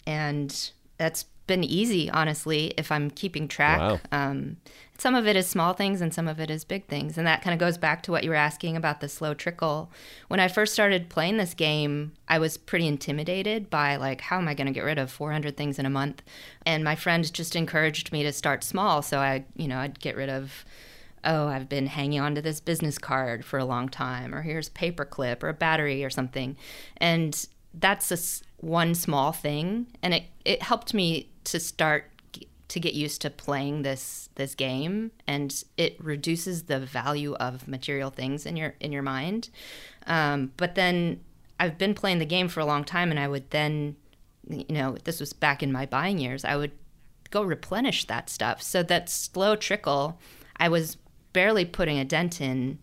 and 0.08 0.72
that's 0.98 1.26
been 1.48 1.64
easy 1.64 2.10
honestly 2.10 2.74
if 2.78 2.92
i'm 2.92 3.10
keeping 3.12 3.48
track 3.48 3.80
Wow. 3.80 4.00
um, 4.12 4.58
some 5.04 5.16
of 5.16 5.28
it 5.28 5.36
is 5.36 5.46
small 5.46 5.74
things 5.74 6.00
and 6.00 6.14
some 6.14 6.30
of 6.30 6.40
it 6.40 6.50
is 6.50 6.64
big 6.64 6.88
things. 6.88 7.18
And 7.18 7.28
that 7.28 7.42
kind 7.42 7.54
of 7.54 7.60
goes 7.60 7.78
back 7.78 8.04
to 8.04 8.12
what 8.12 8.24
you 8.24 8.30
were 8.30 8.38
asking 8.38 8.78
about 8.78 9.02
the 9.02 9.10
slow 9.10 9.34
trickle. 9.34 9.92
When 10.30 10.40
i 10.40 10.48
first 10.48 10.72
started 10.72 11.10
playing 11.10 11.36
this 11.36 11.54
game 11.54 12.14
i 12.30 12.40
was 12.40 12.56
pretty 12.56 12.88
intimidated 12.88 13.70
by 13.70 13.98
like 13.98 14.22
how 14.22 14.38
am 14.38 14.48
i 14.48 14.54
going 14.54 14.68
to 14.68 14.72
get 14.72 14.86
rid 14.86 14.98
of 14.98 15.12
400 15.12 15.58
things 15.58 15.78
in 15.78 15.86
a 15.86 15.90
month? 15.90 16.24
And 16.66 16.86
my 16.86 16.96
friend 16.96 17.34
just 17.34 17.54
encouraged 17.54 18.14
me 18.14 18.24
to 18.24 18.32
start 18.32 18.64
small. 18.64 19.02
So 19.02 19.20
i 19.20 19.44
you 19.58 19.68
know 19.68 19.80
i'd 19.80 20.00
get 20.00 20.16
rid 20.16 20.30
of 20.30 20.64
oh 21.26 21.48
i've 21.48 21.68
been 21.68 21.88
hanging 21.88 22.22
on 22.22 22.34
to 22.36 22.42
this 22.42 22.62
business 22.62 22.98
card 22.98 23.44
for 23.44 23.60
a 23.60 23.66
long 23.66 23.90
time 23.90 24.34
or 24.34 24.44
here's 24.44 24.70
a 24.70 24.72
paper 24.72 25.04
clip 25.04 25.44
or 25.44 25.50
a 25.50 25.54
battery 25.54 26.06
or 26.06 26.10
something. 26.10 26.56
And 26.96 27.46
that's 27.74 28.10
a 28.10 28.20
one 28.66 28.96
small 28.96 29.34
thing. 29.34 29.88
And 30.02 30.14
it, 30.14 30.24
it 30.46 30.62
helped 30.62 30.94
me 30.94 31.28
to 31.44 31.60
start 31.60 32.06
to 32.74 32.80
get 32.80 32.96
used 32.96 33.22
to 33.22 33.30
playing 33.30 33.84
this 33.84 34.30
this 34.34 34.56
game 34.56 35.12
and 35.28 35.64
it 35.78 35.96
reduces 36.04 36.64
the 36.64 36.80
value 36.80 37.36
of 37.36 37.68
material 37.68 38.10
things 38.10 38.48
in 38.48 38.58
your 38.58 38.74
in 38.80 38.92
your 38.92 39.04
mind. 39.04 39.50
Um, 40.08 40.52
but 40.58 40.74
then 40.74 41.22
i've 41.60 41.78
been 41.78 41.94
playing 41.94 42.18
the 42.18 42.26
game 42.26 42.48
for 42.48 42.62
a 42.62 42.66
long 42.66 42.84
time 42.84 43.12
and 43.12 43.20
i 43.20 43.28
would 43.28 43.48
then 43.52 43.96
you 44.50 44.66
know 44.70 44.98
this 45.04 45.20
was 45.20 45.32
back 45.32 45.62
in 45.62 45.72
my 45.72 45.86
buying 45.86 46.18
years 46.18 46.44
i 46.44 46.56
would 46.56 46.72
go 47.30 47.44
replenish 47.44 48.06
that 48.06 48.30
stuff. 48.30 48.62
So 48.62 48.82
that 48.84 49.08
slow 49.08 49.56
trickle 49.56 50.20
i 50.58 50.68
was 50.68 50.98
barely 51.32 51.66
putting 51.66 52.00
a 52.00 52.06
dent 52.06 52.42
in 52.42 52.80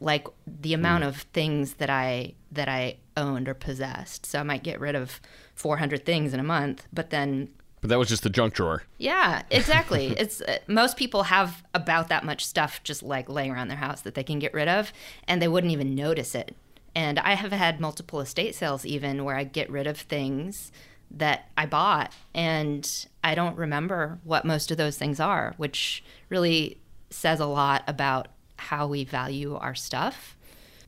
like 0.00 0.28
the 0.46 0.74
amount 0.74 1.04
of 1.04 1.22
things 1.32 1.74
that 1.74 1.90
I 1.90 2.34
that 2.50 2.68
I 2.68 2.98
owned 3.16 3.48
or 3.48 3.54
possessed. 3.54 4.26
So 4.26 4.40
I 4.40 4.42
might 4.42 4.62
get 4.62 4.80
rid 4.80 4.94
of 4.94 5.20
400 5.54 6.04
things 6.04 6.34
in 6.34 6.40
a 6.40 6.44
month, 6.44 6.86
but 6.92 7.10
then 7.10 7.50
But 7.82 7.90
that 7.90 7.98
was 7.98 8.08
just 8.08 8.22
the 8.22 8.30
junk 8.30 8.54
drawer. 8.54 8.84
yeah, 8.96 9.42
exactly. 9.50 10.06
it's 10.18 10.40
uh, 10.40 10.58
most 10.68 10.96
people 10.96 11.24
have 11.24 11.62
about 11.74 12.08
that 12.08 12.24
much 12.24 12.46
stuff 12.46 12.80
just 12.84 13.02
like 13.02 13.28
laying 13.28 13.50
around 13.50 13.68
their 13.68 13.76
house 13.76 14.00
that 14.02 14.14
they 14.14 14.22
can 14.22 14.38
get 14.38 14.54
rid 14.54 14.68
of 14.68 14.92
and 15.28 15.42
they 15.42 15.48
wouldn't 15.48 15.72
even 15.72 15.94
notice 15.94 16.34
it. 16.34 16.54
And 16.94 17.18
I 17.18 17.34
have 17.34 17.52
had 17.52 17.80
multiple 17.80 18.20
estate 18.20 18.54
sales 18.54 18.86
even 18.86 19.24
where 19.24 19.36
I 19.36 19.44
get 19.44 19.68
rid 19.68 19.86
of 19.86 19.98
things 19.98 20.70
that 21.10 21.50
I 21.58 21.66
bought 21.66 22.12
and 22.32 22.88
I 23.24 23.34
don't 23.34 23.58
remember 23.58 24.20
what 24.24 24.44
most 24.44 24.70
of 24.70 24.76
those 24.76 24.96
things 24.96 25.18
are, 25.18 25.54
which 25.56 26.04
really 26.28 26.78
says 27.10 27.40
a 27.40 27.46
lot 27.46 27.82
about 27.88 28.28
how 28.56 28.86
we 28.86 29.04
value 29.04 29.56
our 29.56 29.74
stuff. 29.74 30.36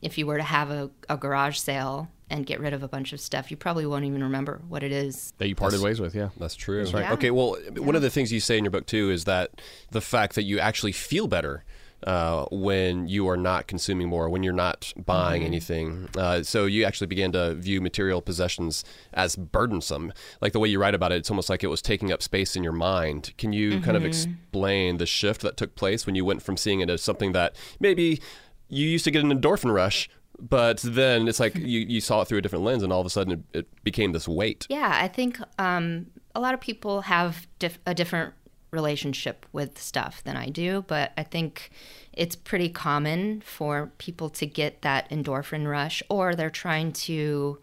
If 0.00 0.16
you 0.16 0.26
were 0.26 0.36
to 0.36 0.44
have 0.44 0.70
a, 0.70 0.90
a 1.08 1.16
garage 1.16 1.58
sale 1.58 2.08
and 2.30 2.46
get 2.46 2.58
rid 2.60 2.72
of 2.72 2.82
a 2.82 2.88
bunch 2.88 3.12
of 3.12 3.20
stuff, 3.20 3.50
you 3.50 3.56
probably 3.56 3.84
won't 3.86 4.04
even 4.04 4.22
remember 4.22 4.60
what 4.68 4.82
it 4.82 4.92
is. 4.92 5.32
That 5.38 5.48
you 5.48 5.54
parted 5.54 5.80
ways 5.82 6.00
with, 6.00 6.14
yeah. 6.14 6.30
That's 6.38 6.54
true. 6.56 6.84
right. 6.92 7.12
Okay, 7.12 7.30
well, 7.30 7.56
one 7.76 7.94
of 7.96 8.02
the 8.02 8.10
things 8.10 8.32
you 8.32 8.40
say 8.40 8.56
in 8.58 8.64
your 8.64 8.70
book 8.70 8.86
too 8.86 9.10
is 9.10 9.24
that 9.24 9.50
the 9.90 10.00
fact 10.00 10.34
that 10.34 10.44
you 10.44 10.58
actually 10.58 10.92
feel 10.92 11.28
better 11.28 11.64
uh, 12.06 12.44
when 12.50 13.08
you 13.08 13.26
are 13.28 13.36
not 13.36 13.66
consuming 13.66 14.08
more, 14.08 14.28
when 14.28 14.42
you're 14.42 14.52
not 14.52 14.92
buying 15.06 15.40
Mm-hmm. 15.40 15.46
anything. 15.46 16.08
Uh, 16.16 16.42
so 16.42 16.66
you 16.66 16.84
actually 16.84 17.06
began 17.06 17.32
to 17.32 17.54
view 17.54 17.80
material 17.80 18.20
possessions 18.20 18.84
as 19.14 19.36
burdensome. 19.36 20.12
Like 20.42 20.52
the 20.52 20.58
way 20.60 20.68
you 20.68 20.78
write 20.78 20.94
about 20.94 21.12
it, 21.12 21.16
it's 21.16 21.30
almost 21.30 21.48
like 21.48 21.64
it 21.64 21.68
was 21.68 21.80
taking 21.80 22.12
up 22.12 22.22
space 22.22 22.56
in 22.56 22.62
your 22.62 22.72
mind. 22.74 23.32
Can 23.38 23.52
you 23.54 23.80
kind 23.80 23.84
Mm-hmm. 23.84 23.96
of 23.96 24.04
explain 24.04 24.96
the 24.98 25.06
shift 25.06 25.40
that 25.42 25.56
took 25.56 25.74
place 25.76 26.04
when 26.04 26.14
you 26.14 26.24
went 26.26 26.42
from 26.42 26.56
seeing 26.58 26.80
it 26.80 26.90
as 26.90 27.02
something 27.02 27.32
that 27.32 27.56
maybe 27.80 28.20
you 28.68 28.86
used 28.86 29.04
to 29.04 29.10
get 29.10 29.24
an 29.24 29.30
endorphin 29.30 29.72
rush? 29.74 30.08
But 30.38 30.80
then 30.82 31.28
it's 31.28 31.40
like 31.40 31.54
you, 31.54 31.80
you 31.80 32.00
saw 32.00 32.22
it 32.22 32.28
through 32.28 32.38
a 32.38 32.42
different 32.42 32.64
lens, 32.64 32.82
and 32.82 32.92
all 32.92 33.00
of 33.00 33.06
a 33.06 33.10
sudden 33.10 33.32
it, 33.32 33.58
it 33.58 33.84
became 33.84 34.12
this 34.12 34.28
weight. 34.28 34.66
Yeah, 34.68 34.98
I 35.00 35.08
think 35.08 35.38
um, 35.58 36.06
a 36.34 36.40
lot 36.40 36.54
of 36.54 36.60
people 36.60 37.02
have 37.02 37.46
dif- 37.58 37.78
a 37.86 37.94
different 37.94 38.34
relationship 38.74 39.46
with 39.52 39.80
stuff 39.80 40.22
than 40.24 40.36
I 40.36 40.48
do, 40.48 40.84
but 40.88 41.12
I 41.16 41.22
think 41.22 41.70
it's 42.12 42.36
pretty 42.36 42.68
common 42.68 43.40
for 43.40 43.92
people 43.98 44.28
to 44.30 44.46
get 44.46 44.82
that 44.82 45.08
endorphin 45.10 45.68
rush 45.68 46.02
or 46.10 46.34
they're 46.34 46.50
trying 46.50 46.92
to 46.92 47.58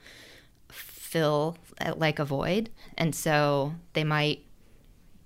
fill 0.69 1.57
uh, 1.81 1.93
like 1.95 2.19
a 2.19 2.25
void. 2.25 2.69
And 2.97 3.13
so 3.13 3.73
they 3.93 4.05
might 4.05 4.45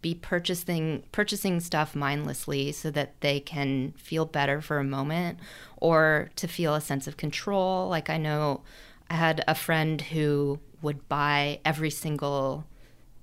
be 0.05 0.13
purchasing 0.13 1.01
purchasing 1.11 1.59
stuff 1.59 1.95
mindlessly 1.95 2.71
so 2.71 2.91
that 2.91 3.19
they 3.21 3.39
can 3.39 3.91
feel 3.97 4.23
better 4.23 4.61
for 4.61 4.77
a 4.77 4.83
moment 4.83 5.39
or 5.77 6.29
to 6.35 6.47
feel 6.47 6.75
a 6.75 6.79
sense 6.79 7.07
of 7.07 7.17
control 7.17 7.89
like 7.89 8.07
i 8.07 8.15
know 8.15 8.61
i 9.09 9.15
had 9.15 9.43
a 9.47 9.55
friend 9.55 10.01
who 10.01 10.59
would 10.83 11.09
buy 11.09 11.59
every 11.65 11.89
single 11.89 12.63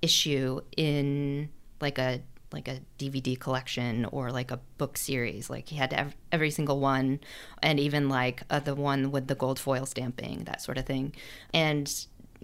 issue 0.01 0.59
in 0.75 1.47
like 1.79 1.97
a 1.97 2.21
like 2.51 2.67
a 2.67 2.79
DVD 2.99 3.39
collection 3.39 4.05
or 4.05 4.31
like 4.31 4.51
a 4.51 4.59
book 4.77 4.95
series. 4.95 5.49
Like 5.49 5.69
he 5.69 5.75
had 5.75 5.91
ev- 5.91 6.15
every 6.31 6.51
single 6.51 6.79
one, 6.79 7.19
and 7.63 7.79
even 7.79 8.09
like 8.09 8.43
uh, 8.49 8.59
the 8.59 8.75
one 8.75 9.09
with 9.09 9.27
the 9.27 9.33
gold 9.33 9.59
foil 9.59 9.87
stamping, 9.87 10.43
that 10.43 10.61
sort 10.61 10.77
of 10.77 10.85
thing. 10.85 11.15
And 11.51 11.91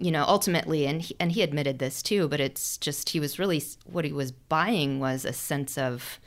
you 0.00 0.10
know, 0.10 0.24
ultimately, 0.26 0.86
and 0.86 1.02
he, 1.02 1.14
and 1.20 1.32
he 1.32 1.42
admitted 1.42 1.78
this 1.78 2.02
too, 2.02 2.26
but 2.26 2.40
it's 2.40 2.78
just 2.78 3.10
he 3.10 3.20
was 3.20 3.38
really 3.38 3.62
what 3.84 4.04
he 4.04 4.12
was 4.12 4.32
buying 4.32 4.98
was 4.98 5.24
a 5.24 5.32
sense 5.32 5.76
of 5.76 6.18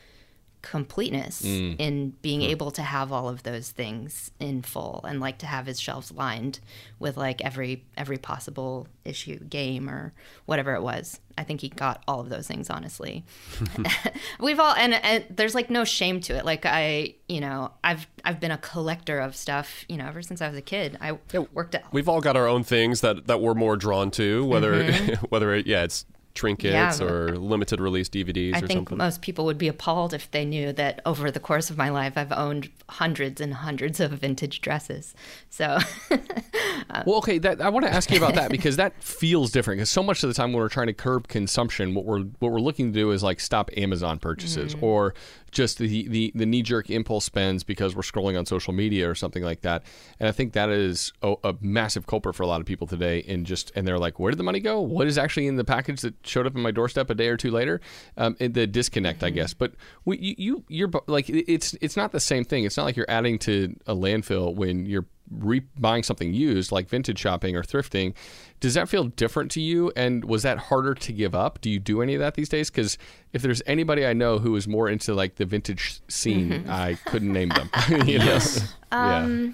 completeness 0.64 1.42
mm. 1.42 1.76
in 1.78 2.12
being 2.22 2.42
able 2.42 2.72
to 2.72 2.82
have 2.82 3.12
all 3.12 3.28
of 3.28 3.44
those 3.44 3.70
things 3.70 4.32
in 4.40 4.62
full 4.62 5.02
and 5.08 5.20
like 5.20 5.38
to 5.38 5.46
have 5.46 5.68
his 5.68 5.80
shelves 5.80 6.12
lined 6.12 6.60
with 7.00 7.18
like 7.18 7.42
every 7.42 7.84
every 7.98 8.18
possible 8.18 8.88
issue 9.04 9.38
game 9.40 9.90
or 9.90 10.14
whatever 10.46 10.74
it 10.74 10.82
was. 10.82 11.20
I 11.38 11.44
think 11.44 11.62
he 11.62 11.70
got 11.70 12.02
all 12.08 12.22
of 12.22 12.30
those 12.30 12.48
things 12.48 12.70
honestly. 12.70 13.26
We've 14.40 14.60
all 14.60 14.74
and, 14.74 14.94
and 14.94 15.26
there's 15.30 15.54
like 15.54 15.70
no 15.70 15.84
shame 15.84 16.22
to 16.22 16.36
it. 16.36 16.46
Like 16.46 16.66
i 16.66 17.14
you 17.28 17.42
know 17.42 17.72
i've 17.84 18.08
i've 18.24 18.40
been 18.40 18.52
a 18.52 18.58
collector 18.58 19.20
of 19.20 19.36
stuff 19.36 19.86
you 19.90 19.98
know 19.98 20.06
ever 20.08 20.22
since 20.22 20.42
i 20.42 20.48
was 20.48 20.58
a 20.58 20.62
kid. 20.62 20.98
I 21.02 21.18
worked 21.54 21.76
at 21.76 21.84
We've 21.92 22.08
all 22.08 22.22
got 22.22 22.38
our 22.38 22.48
own 22.48 22.64
things 22.64 23.02
that, 23.02 23.28
that 23.28 23.42
we're 23.42 23.54
more 23.54 23.76
drawn 23.76 24.12
to, 24.12 24.46
whether 24.46 24.84
mm-hmm. 24.84 25.26
whether 25.30 25.54
it, 25.54 25.68
yeah, 25.68 25.84
it's 25.84 26.06
trinkets. 26.34 27.00
Yeah. 27.00 27.06
or 27.06 27.38
limited 27.38 27.80
release 27.80 28.10
DVDs 28.10 28.56
I 28.56 28.58
or 28.58 28.68
think 28.68 28.90
something. 28.90 28.98
most 28.98 29.22
people 29.22 29.46
would 29.46 29.58
be 29.58 29.68
appalled 29.68 30.14
if 30.14 30.30
they 30.32 30.46
knew 30.46 30.74
that 30.74 31.02
over 31.06 31.30
the 31.30 31.40
course 31.40 31.70
of 31.70 31.78
my 31.78 31.90
life, 31.90 32.14
I've 32.16 32.32
owned 32.32 32.70
hundreds 32.90 33.40
and 33.40 33.54
hundreds 33.54 34.00
of 34.00 34.12
vintage 34.12 34.62
dresses. 34.62 35.14
So, 35.50 35.78
uh, 36.12 37.04
Well, 37.06 37.18
okay, 37.18 37.38
that 37.40 37.62
I 37.62 37.70
want 37.70 37.86
to 37.86 37.94
ask 37.94 38.10
you 38.12 38.18
about 38.18 38.36
that 38.36 38.52
because 38.52 38.78
that 38.78 39.02
feels 39.02 39.52
different. 39.52 39.80
Because 39.80 39.92
so 39.92 40.04
much 40.04 40.24
of 40.24 40.30
the 40.30 40.34
time 40.34 40.54
when 40.54 40.62
we're 40.62 40.70
trying 40.70 40.88
to 40.88 40.94
curb 40.94 41.28
consumption, 41.28 41.94
what 41.94 42.06
we're 42.06 42.24
what 42.40 42.52
we're 42.52 42.60
looking 42.60 42.92
to 42.94 43.00
do 43.00 43.12
is 43.12 43.24
like 43.24 43.40
stop 43.40 43.70
Amazon 43.78 44.20
purchases 44.20 44.76
mm-hmm. 44.76 44.86
or 44.86 45.14
just 45.54 45.78
the 45.78 46.08
the, 46.08 46.32
the 46.36 46.46
knee 46.46 46.62
jerk 46.62 46.90
impulse 46.90 47.26
spends 47.26 47.64
because 47.64 47.96
we're 47.96 48.02
scrolling 48.02 48.38
on 48.38 48.46
social 48.46 48.74
media 48.74 49.10
or 49.10 49.16
something 49.16 49.44
like 49.44 49.62
that. 49.62 49.84
And 50.20 50.28
I 50.28 50.32
think 50.32 50.54
that 50.54 50.70
is 50.70 51.14
a, 51.22 51.36
a 51.44 51.56
massive 51.62 52.08
culprit 52.08 52.36
for 52.36 52.44
a 52.44 52.48
lot 52.48 52.60
of 52.60 52.66
people 52.66 52.88
today. 52.88 53.24
And 53.28 53.46
just 53.46 53.72
and 53.76 53.88
they're 53.88 54.00
like, 54.00 54.20
where 54.20 54.32
did 54.32 54.38
the 54.38 54.44
money 54.44 54.60
go? 54.60 54.82
What 54.82 55.08
is 55.08 55.18
actually 55.18 55.48
in 55.48 55.56
the 55.56 55.64
package 55.64 56.02
that 56.02 56.16
showed 56.24 56.48
up 56.48 56.56
on 56.56 56.62
my 56.62 56.72
doorstep 56.72 57.10
a 57.10 57.16
day 57.16 57.28
or 57.28 57.38
two 57.38 57.52
later. 57.52 57.82
Um, 58.18 58.36
the 58.40 58.68
disconnect, 58.68 59.20
mm-hmm. 59.20 59.26
I 59.26 59.30
guess. 59.32 59.54
But 59.54 59.74
we, 60.06 60.18
you, 60.18 60.36
you, 60.38 60.64
you're 60.68 60.92
like 61.08 61.30
it's 61.30 61.76
it's 61.82 61.96
not 61.96 62.12
the 62.12 62.20
same 62.20 62.44
thing. 62.44 62.64
It's 62.66 62.78
not 62.78 62.84
like 62.84 62.96
you're 62.96 63.10
adding 63.10 63.40
to 63.40 63.76
a 63.88 63.96
landfill 63.96 64.56
when 64.56 64.86
you're 64.86 65.06
re- 65.30 65.64
buying 65.78 66.04
something 66.04 66.34
used, 66.34 66.72
like 66.72 66.90
vintage 66.90 67.20
shopping 67.20 67.56
or 67.56 67.64
thrifting. 67.64 68.14
Does 68.60 68.74
that 68.76 68.88
feel 68.88 69.06
different 69.06 69.52
to 69.52 69.62
you? 69.62 69.92
And 69.96 70.26
was 70.26 70.44
that 70.44 70.58
harder 70.58 70.94
to 70.94 71.14
give 71.14 71.36
up? 71.36 71.60
Do 71.62 71.70
you 71.70 71.80
do 71.80 72.02
any 72.02 72.14
of 72.14 72.20
that 72.20 72.36
these 72.36 72.50
days? 72.50 72.70
Because 72.70 72.98
if 73.34 73.42
there's 73.42 73.62
anybody 73.66 74.06
I 74.06 74.14
know 74.14 74.40
who 74.40 74.56
is 74.56 74.68
more 74.68 74.90
into 74.90 75.14
like 75.14 75.36
the 75.36 75.46
vintage 75.46 76.02
scene, 76.08 76.50
mm-hmm. 76.50 76.72
I 76.72 76.98
couldn't 77.06 77.34
name 77.34 77.50
them. 77.50 77.70
yes. 78.08 78.74
Um, 78.92 79.46
yeah. 79.46 79.52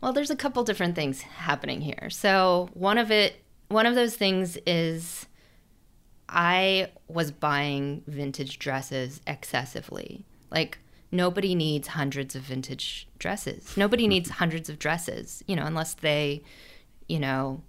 Well, 0.00 0.12
there's 0.12 0.30
a 0.30 0.36
couple 0.36 0.62
different 0.64 0.94
things 0.94 1.22
happening 1.22 1.80
here. 1.80 2.08
So 2.10 2.70
one 2.74 2.98
of 2.98 3.10
it, 3.10 3.42
one 3.68 3.86
of 3.86 3.94
those 3.94 4.16
things 4.16 4.56
is 4.66 5.26
I 6.28 6.90
was 7.08 7.32
buying 7.32 8.02
vintage 8.06 8.58
dresses 8.58 9.20
excessively. 9.26 10.24
Like 10.50 10.78
nobody 11.10 11.54
needs 11.54 11.88
hundreds 11.88 12.34
of 12.36 12.42
vintage 12.42 13.08
dresses. 13.18 13.76
Nobody 13.76 14.04
hmm. 14.04 14.10
needs 14.10 14.30
hundreds 14.30 14.68
of 14.68 14.78
dresses, 14.78 15.42
you 15.46 15.56
know, 15.56 15.64
unless 15.64 15.94
they, 15.94 16.42
you 17.08 17.18
know, 17.18 17.62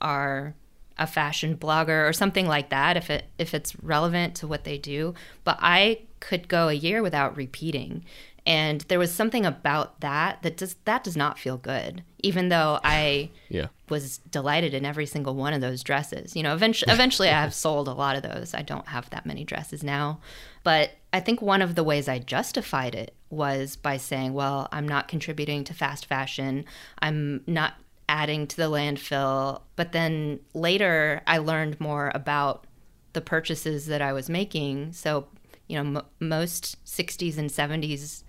are 0.00 0.54
a 0.98 1.06
fashion 1.06 1.56
blogger 1.56 2.08
or 2.08 2.12
something 2.12 2.46
like 2.46 2.70
that 2.70 2.96
if 2.96 3.10
it 3.10 3.24
if 3.38 3.52
it's 3.52 3.74
relevant 3.82 4.34
to 4.36 4.46
what 4.46 4.64
they 4.64 4.78
do. 4.78 5.14
But 5.42 5.58
i 5.60 6.02
could 6.20 6.48
go 6.48 6.68
a 6.68 6.72
year 6.72 7.02
without 7.02 7.36
repeating. 7.36 8.04
And 8.46 8.82
there 8.82 8.98
was 8.98 9.12
something 9.12 9.44
about 9.46 10.00
that 10.00 10.42
that 10.42 10.56
does 10.56 10.76
that 10.84 11.02
does 11.02 11.16
not 11.16 11.38
feel 11.38 11.56
good 11.56 12.02
even 12.22 12.48
though 12.48 12.78
i 12.84 13.30
yeah. 13.48 13.66
was 13.88 14.18
delighted 14.30 14.72
in 14.72 14.84
every 14.84 15.06
single 15.06 15.34
one 15.34 15.52
of 15.52 15.60
those 15.60 15.82
dresses. 15.82 16.36
You 16.36 16.42
know 16.42 16.54
eventually 16.54 16.92
eventually 16.92 17.28
i 17.28 17.40
have 17.40 17.54
sold 17.54 17.88
a 17.88 17.92
lot 17.92 18.16
of 18.16 18.22
those. 18.22 18.54
I 18.54 18.62
don't 18.62 18.86
have 18.88 19.10
that 19.10 19.26
many 19.26 19.44
dresses 19.44 19.82
now. 19.82 20.20
But 20.62 20.92
i 21.14 21.20
think 21.20 21.40
one 21.40 21.62
of 21.62 21.74
the 21.74 21.84
ways 21.84 22.08
i 22.08 22.18
justified 22.18 22.94
it 22.94 23.14
was 23.30 23.76
by 23.76 23.96
saying 23.96 24.34
well 24.34 24.68
i'm 24.70 24.86
not 24.86 25.08
contributing 25.08 25.64
to 25.64 25.72
fast 25.72 26.04
fashion 26.04 26.64
i'm 27.00 27.42
not 27.46 27.74
adding 28.08 28.46
to 28.46 28.56
the 28.56 28.70
landfill. 28.70 29.62
But 29.76 29.92
then 29.92 30.40
later, 30.52 31.22
I 31.26 31.38
learned 31.38 31.80
more 31.80 32.10
about 32.14 32.66
the 33.12 33.20
purchases 33.20 33.86
that 33.86 34.02
I 34.02 34.12
was 34.12 34.28
making. 34.28 34.92
So, 34.92 35.28
you 35.68 35.82
know, 35.82 36.00
m- 36.00 36.06
most 36.20 36.84
60s 36.84 37.38
and 37.38 37.50
70s 37.50 38.22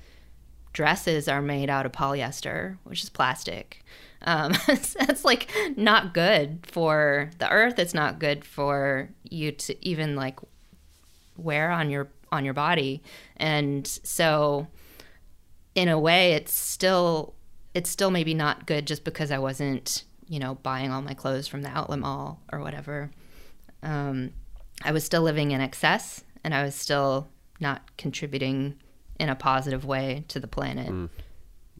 dresses 0.74 1.28
are 1.28 1.42
made 1.42 1.70
out 1.70 1.86
of 1.86 1.92
polyester, 1.92 2.78
which 2.84 3.04
is 3.04 3.10
plastic. 3.10 3.84
Um, 4.24 4.54
that's 4.68 5.26
like 5.26 5.52
not 5.76 6.14
good 6.14 6.66
for 6.66 7.32
the 7.40 7.50
earth. 7.50 7.80
It's 7.80 7.94
not 7.94 8.20
good 8.20 8.46
for 8.46 9.10
you 9.24 9.52
to 9.52 9.86
even 9.86 10.16
like 10.16 10.40
wear 11.38 11.72
on 11.72 11.90
your 11.90 12.10
on 12.32 12.46
your 12.46 12.54
body. 12.54 13.02
And 13.38 13.88
so, 13.88 14.68
in 15.74 15.88
a 15.88 16.00
way, 16.00 16.34
it's 16.34 16.54
still 16.54 17.36
it's 17.74 17.90
still 17.90 18.10
maybe 18.10 18.34
not 18.34 18.66
good 18.66 18.88
just 18.88 19.04
because 19.04 19.32
I 19.32 19.38
wasn't, 19.38 20.06
you 20.28 20.40
know, 20.40 20.56
buying 20.56 20.92
all 20.92 21.02
my 21.02 21.14
clothes 21.14 21.48
from 21.48 21.62
the 21.62 21.70
outlet 21.70 22.00
mall 22.00 22.40
or 22.52 22.62
whatever. 22.62 23.12
Um, 23.84 24.32
I 24.82 24.94
was 24.94 25.04
still 25.04 25.22
living 25.22 25.52
in 25.52 25.60
excess 25.60 26.24
and 26.44 26.56
I 26.56 26.64
was 26.64 26.74
still 26.74 27.28
not 27.60 27.98
contributing 27.98 28.76
in 29.20 29.30
a 29.30 29.36
positive 29.36 29.84
way 29.84 30.24
to 30.30 30.40
the 30.40 30.48
planet. 30.48 30.88
Mm. 30.88 31.10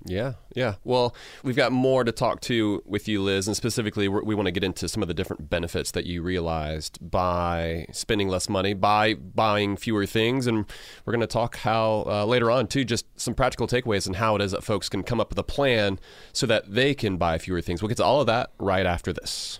Yeah, 0.08 0.34
yeah. 0.56 0.76
Well, 0.84 1.16
we've 1.44 1.56
got 1.56 1.72
more 1.72 2.04
to 2.04 2.12
talk 2.12 2.40
to 2.42 2.84
with 2.86 3.08
you, 3.08 3.24
Liz, 3.24 3.48
and 3.48 3.58
specifically, 3.58 4.08
we 4.08 4.36
want 4.36 4.46
to 4.46 4.52
get 4.52 4.64
into 4.64 4.88
some 4.88 5.02
of 5.02 5.08
the 5.08 5.16
different 5.16 5.50
benefits 5.50 5.90
that 5.92 6.06
you 6.06 6.22
realized 6.22 7.00
by 7.02 7.88
spending 7.92 8.30
less 8.30 8.48
money, 8.48 8.76
by 8.76 9.16
buying 9.16 9.76
fewer 9.76 10.06
things, 10.06 10.46
and 10.46 10.66
we're 11.06 11.12
going 11.14 11.22
to 11.22 11.28
talk 11.28 11.58
how 11.58 12.04
uh, 12.06 12.24
later 12.24 12.52
on 12.52 12.68
too, 12.68 12.86
just 12.86 13.08
some 13.20 13.34
practical 13.34 13.68
takeaways 13.68 14.06
and 14.06 14.18
how 14.18 14.36
it 14.36 14.44
is 14.44 14.52
that 14.52 14.64
folks 14.64 14.90
can 14.90 15.02
come 15.02 15.20
up 15.20 15.30
with 15.30 15.40
a 15.40 15.44
plan 15.44 16.00
so 16.34 16.46
that 16.46 16.72
they 16.72 16.94
can 16.94 17.18
buy 17.18 17.40
fewer 17.40 17.62
things. 17.62 17.82
We'll 17.82 17.90
get 17.90 17.98
to 17.98 18.06
all 18.06 18.22
of 18.22 18.28
that 18.28 18.52
right 18.60 18.86
after 18.86 19.12
this. 19.12 19.60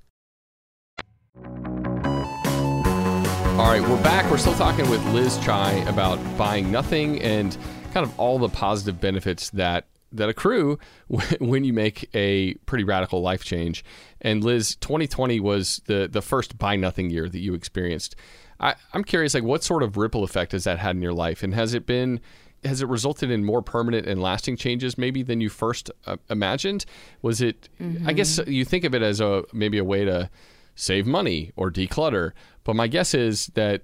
All 3.61 3.67
right, 3.67 3.81
we're 3.87 4.01
back. 4.01 4.29
We're 4.31 4.39
still 4.39 4.55
talking 4.55 4.89
with 4.89 5.05
Liz 5.13 5.37
Chai 5.37 5.73
about 5.87 6.17
buying 6.35 6.71
nothing 6.71 7.21
and 7.21 7.55
kind 7.93 8.03
of 8.03 8.19
all 8.19 8.39
the 8.39 8.49
positive 8.49 8.99
benefits 8.99 9.51
that 9.51 9.85
that 10.13 10.29
accrue 10.29 10.79
when 11.39 11.63
you 11.63 11.71
make 11.71 12.09
a 12.15 12.55
pretty 12.65 12.83
radical 12.83 13.21
life 13.21 13.43
change. 13.43 13.85
And 14.19 14.43
Liz, 14.43 14.75
2020 14.77 15.39
was 15.41 15.79
the 15.85 16.09
the 16.11 16.23
first 16.23 16.57
buy 16.57 16.75
nothing 16.75 17.11
year 17.11 17.29
that 17.29 17.37
you 17.37 17.53
experienced. 17.53 18.15
I, 18.59 18.73
I'm 18.93 19.03
curious, 19.03 19.35
like, 19.35 19.43
what 19.43 19.63
sort 19.63 19.83
of 19.83 19.95
ripple 19.95 20.23
effect 20.23 20.53
has 20.53 20.63
that 20.63 20.79
had 20.79 20.95
in 20.95 21.01
your 21.03 21.13
life, 21.13 21.43
and 21.43 21.53
has 21.53 21.75
it 21.75 21.85
been 21.85 22.19
has 22.63 22.81
it 22.81 22.87
resulted 22.87 23.29
in 23.29 23.45
more 23.45 23.61
permanent 23.61 24.07
and 24.07 24.23
lasting 24.23 24.57
changes 24.57 24.97
maybe 24.97 25.21
than 25.21 25.39
you 25.39 25.49
first 25.49 25.91
uh, 26.07 26.17
imagined? 26.31 26.83
Was 27.21 27.41
it? 27.41 27.69
Mm-hmm. 27.79 28.09
I 28.09 28.13
guess 28.13 28.39
you 28.47 28.65
think 28.65 28.85
of 28.85 28.95
it 28.95 29.03
as 29.03 29.21
a 29.21 29.43
maybe 29.53 29.77
a 29.77 29.83
way 29.83 30.03
to 30.03 30.31
save 30.75 31.05
money 31.05 31.51
or 31.55 31.71
declutter, 31.71 32.31
but 32.63 32.75
my 32.75 32.87
guess 32.87 33.13
is 33.13 33.47
that 33.55 33.83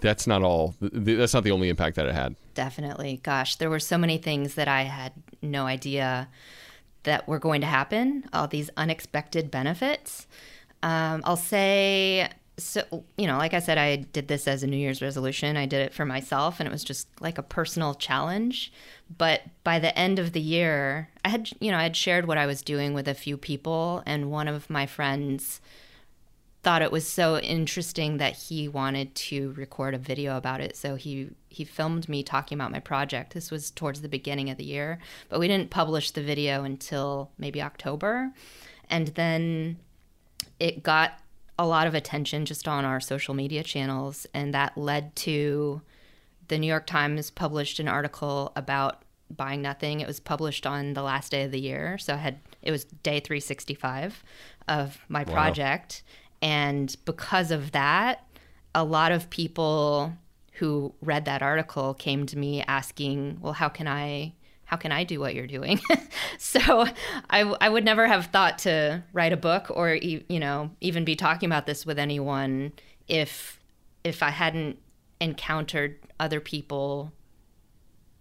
that's 0.00 0.26
not 0.26 0.42
all. 0.42 0.74
That's 0.80 1.34
not 1.34 1.44
the 1.44 1.50
only 1.50 1.68
impact 1.68 1.96
that 1.96 2.06
it 2.06 2.14
had. 2.14 2.36
Definitely. 2.54 3.20
Gosh, 3.22 3.56
there 3.56 3.70
were 3.70 3.80
so 3.80 3.96
many 3.96 4.18
things 4.18 4.54
that 4.54 4.68
I 4.68 4.82
had 4.82 5.12
no 5.40 5.64
idea 5.66 6.28
that 7.04 7.26
were 7.26 7.38
going 7.38 7.62
to 7.62 7.66
happen. 7.66 8.24
All 8.32 8.46
these 8.46 8.70
unexpected 8.76 9.50
benefits. 9.50 10.26
Um, 10.82 11.22
I'll 11.24 11.36
say 11.36 12.28
so 12.58 13.04
you 13.16 13.26
know 13.26 13.38
like 13.38 13.54
i 13.54 13.58
said 13.58 13.78
i 13.78 13.96
did 13.96 14.28
this 14.28 14.46
as 14.46 14.62
a 14.62 14.66
new 14.66 14.76
year's 14.76 15.00
resolution 15.00 15.56
i 15.56 15.64
did 15.64 15.80
it 15.80 15.94
for 15.94 16.04
myself 16.04 16.60
and 16.60 16.68
it 16.68 16.72
was 16.72 16.84
just 16.84 17.08
like 17.18 17.38
a 17.38 17.42
personal 17.42 17.94
challenge 17.94 18.70
but 19.16 19.40
by 19.64 19.78
the 19.78 19.96
end 19.98 20.18
of 20.18 20.32
the 20.32 20.40
year 20.40 21.08
i 21.24 21.30
had 21.30 21.48
you 21.60 21.70
know 21.70 21.78
i 21.78 21.82
had 21.82 21.96
shared 21.96 22.26
what 22.26 22.36
i 22.36 22.44
was 22.44 22.60
doing 22.60 22.92
with 22.92 23.08
a 23.08 23.14
few 23.14 23.38
people 23.38 24.02
and 24.04 24.30
one 24.30 24.48
of 24.48 24.68
my 24.68 24.84
friends 24.84 25.62
thought 26.62 26.82
it 26.82 26.92
was 26.92 27.06
so 27.06 27.38
interesting 27.38 28.18
that 28.18 28.34
he 28.34 28.68
wanted 28.68 29.14
to 29.14 29.52
record 29.52 29.94
a 29.94 29.98
video 29.98 30.36
about 30.36 30.60
it. 30.60 30.76
So 30.76 30.94
he 30.94 31.30
he 31.48 31.64
filmed 31.64 32.08
me 32.08 32.22
talking 32.22 32.56
about 32.56 32.70
my 32.70 32.78
project. 32.78 33.34
This 33.34 33.50
was 33.50 33.70
towards 33.70 34.00
the 34.00 34.08
beginning 34.08 34.48
of 34.48 34.56
the 34.56 34.64
year, 34.64 34.98
but 35.28 35.40
we 35.40 35.48
didn't 35.48 35.70
publish 35.70 36.12
the 36.12 36.22
video 36.22 36.64
until 36.64 37.30
maybe 37.36 37.60
October. 37.60 38.32
And 38.88 39.08
then 39.08 39.78
it 40.60 40.82
got 40.82 41.18
a 41.58 41.66
lot 41.66 41.86
of 41.86 41.94
attention 41.94 42.46
just 42.46 42.66
on 42.66 42.84
our 42.84 43.00
social 43.00 43.34
media 43.34 43.62
channels 43.62 44.26
and 44.32 44.54
that 44.54 44.76
led 44.76 45.14
to 45.14 45.82
the 46.48 46.58
New 46.58 46.66
York 46.66 46.86
Times 46.86 47.30
published 47.30 47.78
an 47.78 47.88
article 47.88 48.52
about 48.56 49.02
buying 49.30 49.62
nothing. 49.62 50.00
It 50.00 50.06
was 50.06 50.20
published 50.20 50.66
on 50.66 50.94
the 50.94 51.02
last 51.02 51.30
day 51.30 51.44
of 51.44 51.50
the 51.50 51.60
year, 51.60 51.98
so 51.98 52.14
I 52.14 52.18
had 52.18 52.40
it 52.62 52.70
was 52.70 52.84
day 52.84 53.20
365 53.20 54.22
of 54.68 54.98
my 55.08 55.24
wow. 55.24 55.32
project 55.32 56.02
and 56.42 56.94
because 57.04 57.52
of 57.52 57.72
that, 57.72 58.26
a 58.74 58.84
lot 58.84 59.12
of 59.12 59.30
people 59.30 60.12
who 60.54 60.92
read 61.00 61.24
that 61.24 61.40
article 61.40 61.94
came 61.94 62.26
to 62.26 62.36
me 62.36 62.62
asking, 62.62 63.38
"Well, 63.40 63.52
how 63.52 63.68
can 63.68 63.86
I 63.86 64.34
how 64.64 64.76
can 64.76 64.90
I 64.90 65.04
do 65.04 65.20
what 65.20 65.34
you're 65.34 65.46
doing?" 65.46 65.80
so 66.38 66.86
I, 67.30 67.40
I 67.60 67.68
would 67.68 67.84
never 67.84 68.06
have 68.08 68.26
thought 68.26 68.58
to 68.60 69.04
write 69.12 69.32
a 69.32 69.36
book 69.36 69.68
or 69.70 69.94
you 69.94 70.22
know 70.28 70.70
even 70.80 71.04
be 71.04 71.16
talking 71.16 71.48
about 71.48 71.66
this 71.66 71.86
with 71.86 71.98
anyone 71.98 72.72
if 73.06 73.60
if 74.04 74.22
I 74.22 74.30
hadn't 74.30 74.78
encountered 75.20 75.98
other 76.18 76.40
people 76.40 77.12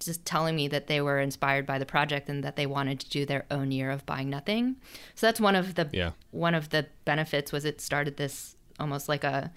just 0.06 0.26
telling 0.26 0.56
me 0.56 0.68
that 0.68 0.88
they 0.88 1.02
were 1.02 1.20
inspired 1.20 1.66
by 1.66 1.80
the 1.80 1.86
project 1.86 2.30
and 2.30 2.44
that 2.44 2.56
they 2.56 2.66
wanted 2.66 3.00
to 3.00 3.10
do 3.10 3.26
their 3.26 3.46
own 3.52 3.72
year 3.72 3.92
of 3.92 4.06
buying 4.06 4.30
nothing. 4.30 4.78
So 5.16 5.28
that's 5.28 5.40
one 5.40 5.56
of 5.56 5.76
the 5.76 5.90
yeah. 5.92 6.12
one 6.32 6.56
of 6.56 6.70
the 6.70 6.88
benefits 7.06 7.52
was 7.52 7.66
it 7.66 7.82
started 7.82 8.18
this 8.18 8.56
almost 8.80 9.08
like 9.08 9.24
a 9.24 9.52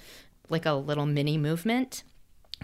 like 0.49 0.67
a 0.67 0.73
little 0.73 1.07
mini 1.07 1.39
movement. 1.39 2.03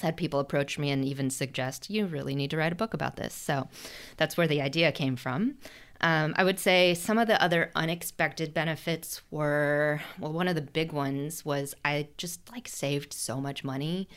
Had 0.02 0.16
people 0.16 0.40
approach 0.40 0.78
me 0.78 0.90
and 0.90 1.04
even 1.04 1.30
suggest 1.30 1.90
you 1.90 2.06
really 2.06 2.34
need 2.34 2.50
to 2.50 2.56
write 2.56 2.72
a 2.72 2.76
book 2.76 2.94
about 2.94 3.16
this. 3.16 3.34
So 3.34 3.68
that's 4.16 4.36
where 4.36 4.46
the 4.46 4.62
idea 4.62 4.92
came 4.92 5.16
from. 5.16 5.56
Um, 6.02 6.34
I 6.38 6.44
would 6.44 6.58
say 6.58 6.94
some 6.94 7.18
of 7.18 7.26
the 7.26 7.42
other 7.42 7.70
unexpected 7.74 8.54
benefits 8.54 9.20
were 9.30 10.00
well, 10.18 10.32
one 10.32 10.48
of 10.48 10.54
the 10.54 10.62
big 10.62 10.92
ones 10.92 11.44
was 11.44 11.74
I 11.84 12.08
just 12.16 12.50
like 12.50 12.68
saved 12.68 13.12
so 13.12 13.40
much 13.40 13.64
money 13.64 14.08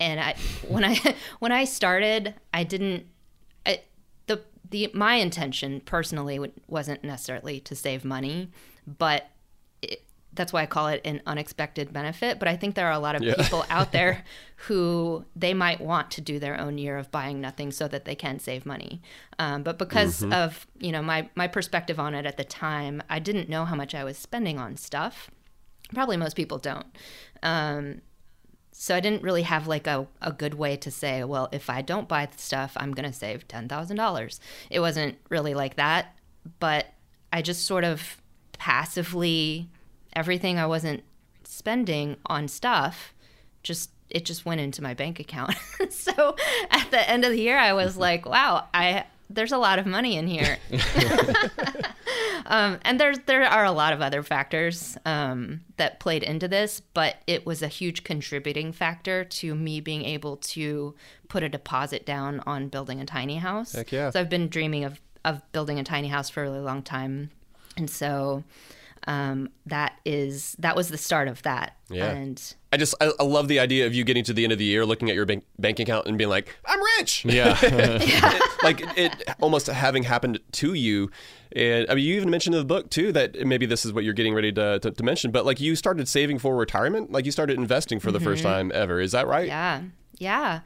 and 0.00 0.20
I 0.20 0.34
when 0.68 0.84
I 0.84 0.96
when 1.38 1.52
I 1.52 1.64
started, 1.64 2.34
I 2.52 2.64
didn't. 2.64 3.06
I, 3.66 3.80
the 4.26 4.42
the 4.70 4.90
my 4.94 5.14
intention 5.14 5.80
personally 5.80 6.52
wasn't 6.66 7.04
necessarily 7.04 7.60
to 7.60 7.74
save 7.74 8.04
money, 8.04 8.50
but 8.86 9.28
it, 9.82 10.02
that's 10.32 10.52
why 10.52 10.62
I 10.62 10.66
call 10.66 10.88
it 10.88 11.00
an 11.04 11.22
unexpected 11.26 11.92
benefit. 11.92 12.38
But 12.38 12.48
I 12.48 12.56
think 12.56 12.74
there 12.74 12.88
are 12.88 12.92
a 12.92 12.98
lot 12.98 13.14
of 13.14 13.22
yeah. 13.22 13.34
people 13.36 13.64
out 13.70 13.92
there 13.92 14.24
who 14.56 15.24
they 15.36 15.54
might 15.54 15.80
want 15.80 16.10
to 16.12 16.20
do 16.20 16.38
their 16.38 16.58
own 16.58 16.76
year 16.76 16.98
of 16.98 17.10
buying 17.10 17.40
nothing 17.40 17.70
so 17.70 17.86
that 17.88 18.04
they 18.04 18.16
can 18.16 18.40
save 18.40 18.66
money. 18.66 19.00
Um, 19.38 19.62
but 19.62 19.78
because 19.78 20.20
mm-hmm. 20.20 20.32
of 20.32 20.66
you 20.78 20.90
know 20.92 21.02
my 21.02 21.28
my 21.34 21.46
perspective 21.46 22.00
on 22.00 22.14
it 22.14 22.26
at 22.26 22.36
the 22.36 22.44
time, 22.44 23.02
I 23.08 23.20
didn't 23.20 23.48
know 23.48 23.64
how 23.64 23.76
much 23.76 23.94
I 23.94 24.04
was 24.04 24.18
spending 24.18 24.58
on 24.58 24.76
stuff. 24.76 25.30
Probably 25.92 26.16
most 26.16 26.34
people 26.34 26.58
don't. 26.58 26.86
Um, 27.42 28.00
so 28.76 28.96
I 28.96 29.00
didn't 29.00 29.22
really 29.22 29.42
have 29.42 29.68
like 29.68 29.86
a, 29.86 30.08
a 30.20 30.32
good 30.32 30.54
way 30.54 30.76
to 30.78 30.90
say, 30.90 31.22
well, 31.22 31.48
if 31.52 31.70
I 31.70 31.80
don't 31.80 32.08
buy 32.08 32.26
the 32.26 32.38
stuff, 32.38 32.72
I'm 32.76 32.90
going 32.90 33.08
to 33.08 33.16
save 33.16 33.46
$10,000. 33.46 34.38
It 34.68 34.80
wasn't 34.80 35.16
really 35.28 35.54
like 35.54 35.76
that, 35.76 36.16
but 36.58 36.86
I 37.32 37.40
just 37.40 37.66
sort 37.66 37.84
of 37.84 38.20
passively, 38.58 39.70
everything 40.12 40.58
I 40.58 40.66
wasn't 40.66 41.04
spending 41.44 42.16
on 42.26 42.48
stuff, 42.48 43.14
just 43.62 43.90
it 44.10 44.24
just 44.24 44.44
went 44.44 44.60
into 44.60 44.82
my 44.82 44.92
bank 44.92 45.20
account. 45.20 45.54
so 45.90 46.34
at 46.70 46.90
the 46.90 47.08
end 47.08 47.24
of 47.24 47.30
the 47.30 47.40
year, 47.40 47.56
I 47.56 47.74
was 47.74 47.92
mm-hmm. 47.92 48.00
like, 48.00 48.26
wow, 48.26 48.66
I 48.74 49.04
there's 49.30 49.52
a 49.52 49.58
lot 49.58 49.78
of 49.78 49.86
money 49.86 50.16
in 50.16 50.26
here. 50.26 50.58
um, 52.46 52.78
and 52.82 53.00
there's 53.00 53.18
there 53.20 53.44
are 53.44 53.64
a 53.64 53.72
lot 53.72 53.92
of 53.92 54.00
other 54.00 54.22
factors 54.22 54.96
um, 55.04 55.60
that 55.76 56.00
played 56.00 56.22
into 56.22 56.48
this, 56.48 56.80
but 56.80 57.16
it 57.26 57.46
was 57.46 57.62
a 57.62 57.68
huge 57.68 58.04
contributing 58.04 58.72
factor 58.72 59.24
to 59.24 59.54
me 59.54 59.80
being 59.80 60.04
able 60.04 60.36
to 60.38 60.94
put 61.28 61.42
a 61.42 61.48
deposit 61.48 62.04
down 62.04 62.40
on 62.40 62.68
building 62.68 63.00
a 63.00 63.06
tiny 63.06 63.36
house. 63.36 63.72
Heck 63.72 63.92
yeah! 63.92 64.10
So 64.10 64.20
I've 64.20 64.30
been 64.30 64.48
dreaming 64.48 64.84
of 64.84 65.00
of 65.24 65.40
building 65.52 65.78
a 65.78 65.84
tiny 65.84 66.08
house 66.08 66.28
for 66.28 66.42
a 66.42 66.44
really 66.44 66.60
long 66.60 66.82
time, 66.82 67.30
and 67.76 67.88
so 67.88 68.44
um, 69.06 69.50
that 69.66 69.98
is 70.04 70.56
that 70.58 70.76
was 70.76 70.88
the 70.88 70.98
start 70.98 71.28
of 71.28 71.42
that. 71.42 71.76
Yeah. 71.90 72.10
And 72.10 72.54
I 72.72 72.76
just 72.76 72.94
I, 73.00 73.10
I, 73.20 73.22
love 73.22 73.48
the 73.48 73.60
idea 73.60 73.86
of 73.86 73.94
you 73.94 74.02
getting 74.02 74.24
to 74.24 74.32
the 74.32 74.44
end 74.44 74.52
of 74.52 74.58
the 74.58 74.64
year, 74.64 74.86
looking 74.86 75.10
at 75.10 75.14
your 75.14 75.26
bank, 75.26 75.44
bank 75.58 75.78
account, 75.78 76.06
and 76.06 76.16
being 76.16 76.30
like, 76.30 76.56
"I'm 76.64 76.80
rich." 76.98 77.24
Yeah. 77.24 77.58
yeah. 77.62 78.38
like 78.62 78.82
it 78.96 79.22
almost 79.40 79.66
having 79.66 80.04
happened 80.04 80.40
to 80.52 80.74
you. 80.74 81.10
And 81.54 81.88
I 81.90 81.94
mean, 81.94 82.04
you 82.04 82.16
even 82.16 82.30
mentioned 82.30 82.54
in 82.54 82.60
the 82.60 82.66
book 82.66 82.90
too 82.90 83.12
that 83.12 83.46
maybe 83.46 83.66
this 83.66 83.84
is 83.84 83.92
what 83.92 84.04
you're 84.04 84.14
getting 84.14 84.34
ready 84.34 84.52
to, 84.52 84.80
to, 84.80 84.90
to 84.90 85.02
mention, 85.04 85.30
but 85.30 85.44
like 85.44 85.60
you 85.60 85.76
started 85.76 86.08
saving 86.08 86.38
for 86.38 86.56
retirement, 86.56 87.12
like 87.12 87.26
you 87.26 87.30
started 87.30 87.58
investing 87.58 88.00
for 88.00 88.10
the 88.10 88.18
mm-hmm. 88.18 88.26
first 88.26 88.42
time 88.42 88.72
ever. 88.74 89.00
Is 89.00 89.12
that 89.12 89.26
right? 89.26 89.46
Yeah. 89.46 89.82
Yeah. 90.18 90.60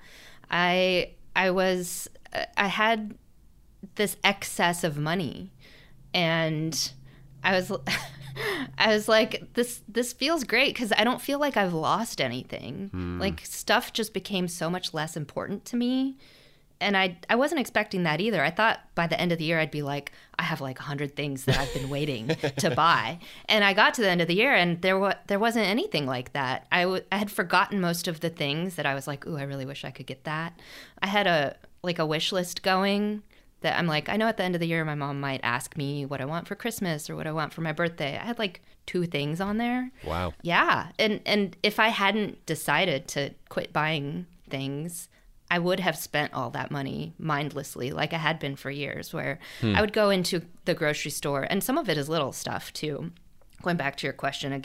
I 0.51 1.15
I 1.35 1.51
was 1.51 2.09
I 2.57 2.69
had 2.69 3.17
this 3.97 4.17
excess 4.23 4.85
of 4.85 4.97
money, 4.97 5.51
and 6.15 6.93
I 7.43 7.53
was. 7.53 7.73
I 8.79 8.89
was 8.95 9.09
like, 9.09 9.55
this 9.55 9.83
this 9.89 10.13
feels 10.13 10.45
great 10.45 10.75
because 10.75 10.93
I 10.93 11.05
don't 11.05 11.21
feel 11.21 11.39
like 11.39 11.57
I've 11.57 11.75
lost 11.75 12.21
anything. 12.21 12.91
Mm. 12.95 13.21
Like 13.21 13.41
stuff 13.45 13.93
just 13.93 14.13
became 14.15 14.49
so 14.49 14.71
much 14.71 14.95
less 14.95 15.17
important 15.17 15.65
to 15.67 15.77
me. 15.77 16.17
And 16.81 16.97
I 16.97 17.19
I 17.29 17.35
wasn't 17.35 17.61
expecting 17.61 18.05
that 18.05 18.21
either. 18.21 18.43
I 18.43 18.51
thought 18.51 18.81
by 18.95 19.07
the 19.09 19.21
end 19.21 19.33
of 19.33 19.39
the 19.39 19.45
year 19.45 19.59
I'd 19.59 19.71
be 19.71 19.83
like, 19.83 20.13
I 20.39 20.45
have 20.45 20.61
like 20.61 20.79
hundred 20.79 21.17
things 21.17 21.45
that 21.45 21.59
I've 21.59 21.73
been 21.75 21.89
waiting 21.89 22.29
to 22.59 22.71
buy. 22.75 23.19
And 23.49 23.65
I 23.65 23.73
got 23.75 23.95
to 23.95 24.03
the 24.03 24.09
end 24.11 24.21
of 24.21 24.29
the 24.29 24.37
year 24.37 24.55
and 24.55 24.81
there 24.81 24.99
was 24.99 25.15
there 25.27 25.41
wasn't 25.41 25.67
anything 25.67 26.07
like 26.07 26.33
that. 26.35 26.67
I, 26.71 26.83
w- 26.83 27.03
I 27.11 27.17
had 27.17 27.31
forgotten 27.31 27.81
most 27.81 28.07
of 28.07 28.21
the 28.21 28.31
things 28.31 28.77
that 28.77 28.87
I 28.87 28.95
was 28.95 29.07
like, 29.09 29.27
ooh, 29.27 29.37
I 29.37 29.43
really 29.43 29.67
wish 29.67 29.85
I 29.85 29.91
could 29.91 30.07
get 30.07 30.25
that. 30.25 30.59
I 31.03 31.09
had 31.09 31.27
a 31.27 31.57
like 31.83 31.99
a 31.99 32.07
wish 32.07 32.31
list 32.33 32.63
going 32.63 33.23
that 33.61 33.79
I'm 33.79 33.87
like, 33.87 34.09
I 34.09 34.17
know 34.17 34.29
at 34.29 34.37
the 34.37 34.45
end 34.45 34.55
of 34.55 34.61
the 34.61 34.67
year 34.67 34.85
my 34.85 34.95
mom 34.95 35.21
might 35.21 35.41
ask 35.43 35.77
me 35.77 36.07
what 36.07 36.21
I 36.21 36.25
want 36.25 36.47
for 36.47 36.55
Christmas 36.55 37.11
or 37.11 37.17
what 37.17 37.27
I 37.27 37.33
want 37.33 37.53
for 37.53 37.61
my 37.61 37.73
birthday. 37.73 38.17
I 38.17 38.25
had 38.25 38.39
like 38.39 38.63
two 38.87 39.05
things 39.07 39.41
on 39.41 39.59
there. 39.59 39.91
Wow. 40.05 40.33
Yeah. 40.43 40.89
And 40.99 41.21
and 41.27 41.57
if 41.63 41.81
I 41.81 41.89
hadn't 41.89 42.45
decided 42.47 43.09
to 43.09 43.31
quit 43.49 43.73
buying 43.73 44.27
things, 44.49 45.09
I 45.51 45.59
would 45.59 45.81
have 45.81 45.97
spent 45.97 46.35
all 46.35 46.51
that 46.51 46.71
money 46.71 47.15
mindlessly 47.19 47.91
like 47.91 48.13
I 48.13 48.19
had 48.19 48.39
been 48.39 48.57
for 48.57 48.71
years 48.71 49.13
where 49.13 49.39
hmm. 49.61 49.75
I 49.75 49.81
would 49.81 49.93
go 49.93 50.11
into 50.11 50.43
the 50.65 50.75
grocery 50.75 51.11
store 51.11 51.47
and 51.49 51.65
some 51.65 51.79
of 51.79 51.89
it 51.89 51.99
is 51.99 52.09
little 52.09 52.33
stuff 52.33 52.73
too 52.73 53.13
going 53.63 53.77
back 53.77 53.97
to 53.97 54.07
your 54.07 54.13
question 54.13 54.63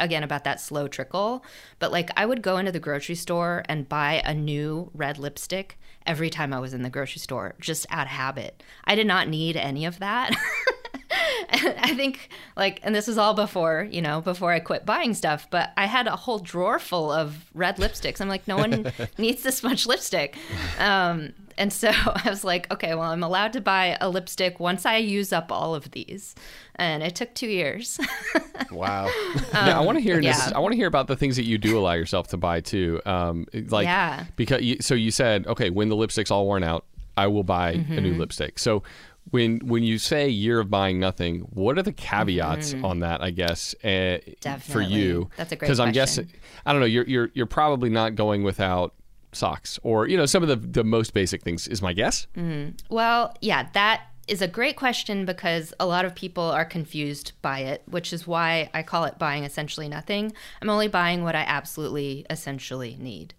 again 0.00 0.22
about 0.22 0.44
that 0.44 0.60
slow 0.60 0.88
trickle, 0.88 1.44
but 1.78 1.92
like 1.92 2.10
I 2.16 2.26
would 2.26 2.42
go 2.42 2.56
into 2.56 2.72
the 2.72 2.80
grocery 2.80 3.14
store 3.14 3.62
and 3.68 3.88
buy 3.88 4.22
a 4.24 4.34
new 4.34 4.90
red 4.94 5.18
lipstick 5.18 5.78
every 6.06 6.30
time 6.30 6.52
I 6.52 6.58
was 6.58 6.74
in 6.74 6.82
the 6.82 6.90
grocery 6.90 7.20
store, 7.20 7.54
just 7.60 7.86
out 7.90 8.06
of 8.06 8.12
habit. 8.12 8.62
I 8.84 8.94
did 8.94 9.06
not 9.06 9.28
need 9.28 9.56
any 9.56 9.84
of 9.84 9.98
that. 10.00 10.34
I 11.50 11.94
think 11.94 12.30
like, 12.56 12.80
and 12.82 12.94
this 12.94 13.08
is 13.08 13.18
all 13.18 13.34
before, 13.34 13.86
you 13.90 14.02
know, 14.02 14.20
before 14.20 14.52
I 14.52 14.60
quit 14.60 14.84
buying 14.84 15.14
stuff, 15.14 15.48
but 15.50 15.70
I 15.76 15.86
had 15.86 16.06
a 16.06 16.16
whole 16.16 16.38
drawer 16.38 16.78
full 16.78 17.10
of 17.10 17.46
red 17.54 17.76
lipsticks. 17.76 18.20
I'm 18.20 18.28
like, 18.28 18.48
no 18.48 18.56
one 18.56 18.92
needs 19.18 19.42
this 19.42 19.62
much 19.62 19.86
lipstick. 19.86 20.36
Um, 20.78 21.34
And 21.58 21.72
so 21.72 21.88
I 21.92 22.22
was 22.30 22.44
like, 22.44 22.72
okay, 22.72 22.94
well, 22.94 23.10
I'm 23.10 23.22
allowed 23.22 23.52
to 23.54 23.60
buy 23.60 23.98
a 24.00 24.08
lipstick 24.08 24.58
once 24.60 24.86
I 24.86 24.96
use 24.98 25.32
up 25.32 25.50
all 25.52 25.74
of 25.74 25.90
these. 25.90 26.34
And 26.76 27.02
it 27.02 27.14
took 27.16 27.34
two 27.34 27.48
years. 27.48 27.98
wow. 28.70 29.06
yeah, 29.52 29.78
I 29.78 29.80
want 29.82 29.96
to 29.98 30.02
hear. 30.02 30.16
This, 30.16 30.24
yeah. 30.24 30.52
I 30.54 30.60
want 30.60 30.72
to 30.72 30.76
hear 30.76 30.86
about 30.86 31.06
the 31.08 31.16
things 31.16 31.36
that 31.36 31.44
you 31.44 31.58
do 31.58 31.78
allow 31.78 31.92
yourself 31.94 32.28
to 32.28 32.36
buy 32.36 32.60
too. 32.60 33.00
Um, 33.04 33.46
like, 33.68 33.84
Yeah. 33.84 34.24
because 34.36 34.62
you, 34.62 34.76
so 34.80 34.94
you 34.94 35.10
said, 35.10 35.46
okay, 35.48 35.70
when 35.70 35.88
the 35.88 35.96
lipstick's 35.96 36.30
all 36.30 36.46
worn 36.46 36.62
out, 36.62 36.84
I 37.16 37.26
will 37.26 37.42
buy 37.44 37.70
a 37.72 37.76
Mm-hmm. 37.78 37.96
new 37.96 38.14
lipstick. 38.14 38.58
So 38.60 38.84
when 39.30 39.58
when 39.58 39.82
you 39.82 39.98
say 39.98 40.28
year 40.28 40.60
of 40.60 40.70
buying 40.70 40.98
nothing, 41.00 41.40
what 41.52 41.76
are 41.78 41.82
the 41.82 41.92
caveats 41.92 42.72
on 42.82 43.00
that? 43.00 43.20
I 43.22 43.30
guess 43.30 43.74
uh, 43.84 44.18
for 44.60 44.80
Mm-hmm. 44.80 44.90
You, 44.92 45.30
That's 45.36 45.52
a 45.52 45.56
great 45.56 45.66
Because 45.66 45.80
I'm 45.80 45.92
guessing, 45.92 46.32
I 46.64 46.72
don't 46.72 46.80
know, 46.80 46.86
you're 46.86 47.04
you're 47.06 47.30
you're 47.34 47.46
probably 47.46 47.90
not 47.90 48.14
going 48.14 48.42
without 48.44 48.94
socks 49.32 49.78
or 49.82 50.08
you 50.08 50.16
know 50.16 50.26
some 50.26 50.42
of 50.42 50.48
the 50.48 50.56
the 50.56 50.84
most 50.84 51.14
basic 51.14 51.42
things 51.42 51.68
is 51.68 51.82
my 51.82 51.92
guess. 51.92 52.26
Mm-hmm. 52.36 52.94
Well, 52.94 53.34
yeah, 53.40 53.68
that 53.74 54.02
is 54.28 54.42
a 54.42 54.48
great 54.48 54.76
question 54.76 55.24
because 55.24 55.72
a 55.80 55.86
lot 55.86 56.04
of 56.04 56.14
people 56.14 56.44
are 56.44 56.64
confused 56.64 57.32
by 57.40 57.60
it, 57.60 57.82
which 57.86 58.12
is 58.12 58.26
why 58.26 58.70
I 58.74 58.82
call 58.82 59.04
it 59.04 59.18
buying 59.18 59.44
essentially 59.44 59.88
nothing. 59.88 60.32
I'm 60.60 60.68
only 60.68 60.88
buying 60.88 61.24
what 61.24 61.34
I 61.34 61.40
absolutely 61.40 62.26
essentially 62.28 62.96
need. 63.00 63.32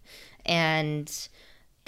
And 0.46 1.30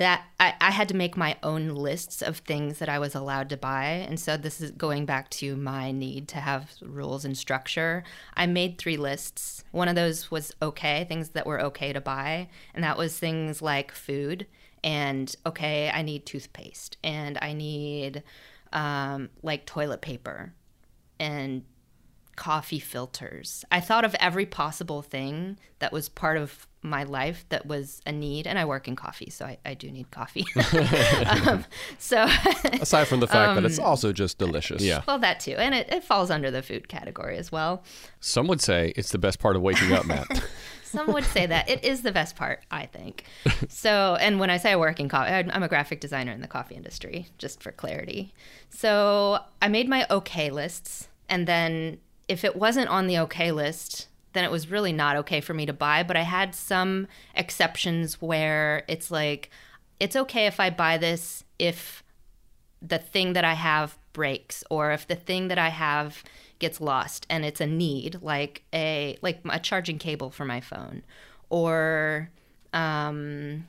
that 0.02 0.24
I, 0.40 0.56
I 0.60 0.72
had 0.72 0.88
to 0.88 0.96
make 0.96 1.16
my 1.16 1.38
own 1.44 1.76
lists 1.76 2.24
of 2.24 2.38
things 2.38 2.80
that 2.80 2.90
I 2.90 2.98
was 2.98 3.14
allowed 3.14 3.50
to 3.50 3.58
buy. 3.58 3.86
And 3.86 4.20
so 4.20 4.36
this 4.36 4.60
is 4.60 4.72
going 4.72 5.06
back 5.06 5.30
to 5.30 5.56
my 5.56 5.92
need 5.92 6.28
to 6.30 6.38
have 6.38 6.72
rules 6.82 7.24
and 7.24 7.38
structure. 7.38 8.04
I 8.34 8.48
made 8.48 8.80
three 8.80 8.98
lists. 8.98 9.64
One 9.70 9.88
of 9.88 9.94
those 9.94 10.32
was 10.32 10.56
okay, 10.60 11.06
things 11.08 11.30
that 11.30 11.46
were 11.46 11.62
okay 11.66 11.94
to 11.94 12.02
buy. 12.02 12.50
And 12.74 12.84
that 12.84 12.98
was 12.98 13.20
things 13.20 13.62
like 13.62 13.92
food 13.92 14.48
and 14.84 15.36
okay, 15.46 15.92
I 15.94 16.02
need 16.02 16.26
toothpaste 16.26 16.98
and 17.04 17.38
I 17.40 17.54
need 17.54 18.24
um, 18.74 19.30
like 19.44 19.68
toilet 19.68 20.02
paper 20.02 20.56
and 21.20 21.64
coffee 22.36 22.80
filters. 22.80 23.64
I 23.72 23.80
thought 23.80 24.04
of 24.04 24.16
every 24.16 24.48
possible 24.48 25.04
thing 25.04 25.60
that 25.78 25.94
was 25.94 26.10
part 26.10 26.38
of 26.38 26.66
my 26.84 27.04
life 27.04 27.46
that 27.50 27.66
was 27.66 28.02
a 28.08 28.12
need, 28.12 28.48
and 28.48 28.58
I 28.58 28.66
work 28.66 28.88
in 28.88 28.96
coffee, 28.96 29.30
so 29.30 29.46
I, 29.46 29.58
I 29.66 29.74
do 29.76 29.92
need 29.92 30.10
coffee. 30.12 30.46
um, 31.48 31.64
so, 32.00 32.24
Aside 32.82 33.08
from 33.08 33.20
the 33.20 33.28
fact 33.28 33.56
that 33.56 33.66
it's 33.66 33.78
Um, 33.80 33.86
also 33.86 34.12
just 34.12 34.38
delicious. 34.38 34.82
Yeah. 34.82 35.04
well, 35.08 35.20
that 35.20 35.40
too, 35.40 35.52
and 35.54 35.76
it, 35.76 35.92
it 35.92 36.04
falls 36.04 36.32
under 36.32 36.50
the 36.50 36.62
food 36.62 36.88
category 36.88 37.38
as 37.38 37.52
well. 37.52 37.84
Some 38.20 38.48
would 38.48 38.62
say 38.62 38.94
it's 38.96 39.12
the 39.12 39.20
best 39.20 39.40
part 39.40 39.56
of 39.56 39.62
waking 39.62 39.92
up, 39.92 40.06
Matt. 40.06 40.44
Some 40.84 41.14
would 41.14 41.24
say 41.24 41.46
that 41.46 41.70
it 41.70 41.86
is 41.86 42.02
the 42.02 42.12
best 42.12 42.36
part, 42.36 42.64
I 42.70 42.86
think. 42.86 43.24
So, 43.70 44.18
and 44.20 44.40
when 44.42 44.50
I 44.50 44.58
say 44.58 44.74
I 44.74 44.76
work 44.76 45.00
in 45.00 45.08
coffee, 45.08 45.32
I'm 45.32 45.64
a 45.64 45.70
graphic 45.70 46.02
designer 46.02 46.34
in 46.34 46.42
the 46.42 46.48
coffee 46.50 46.76
industry, 46.76 47.28
just 47.38 47.64
for 47.64 47.72
clarity. 47.72 48.34
So, 48.70 49.40
I 49.62 49.70
made 49.70 49.88
my 49.88 50.06
okay 50.10 50.50
lists, 50.50 51.08
and 51.30 51.48
then 51.48 52.00
if 52.28 52.44
it 52.44 52.56
wasn't 52.58 52.90
on 52.90 53.08
the 53.08 53.20
okay 53.20 53.52
list, 53.54 54.08
then 54.34 54.44
it 54.44 54.52
was 54.52 54.70
really 54.70 54.94
not 54.94 55.16
okay 55.18 55.42
for 55.42 55.54
me 55.54 55.66
to 55.66 55.74
buy. 55.74 56.04
But 56.04 56.18
I 56.18 56.22
had 56.22 56.56
some 56.56 57.08
exceptions 57.36 58.22
where 58.22 58.84
it's 58.88 59.12
like, 59.12 59.50
it's 60.00 60.16
okay 60.16 60.48
if 60.48 60.60
I 60.60 60.70
buy 60.70 60.98
this 60.98 61.44
if 61.60 62.04
the 62.82 62.98
thing 62.98 63.34
that 63.34 63.46
I 63.46 63.54
have 63.54 63.98
breaks 64.14 64.64
or 64.70 64.92
if 64.92 65.08
the 65.08 65.16
thing 65.16 65.48
that 65.48 65.58
I 65.58 65.70
have 65.70 66.24
gets 66.60 66.80
lost 66.80 67.26
and 67.30 67.44
it's 67.44 67.62
a 67.62 67.66
need 67.66 68.20
like 68.22 68.64
a 68.74 69.18
like 69.22 69.40
a 69.50 69.60
charging 69.60 69.98
cable 69.98 70.30
for 70.30 70.46
my 70.46 70.62
phone 70.62 71.02
or 71.50 72.30
um 72.74 73.68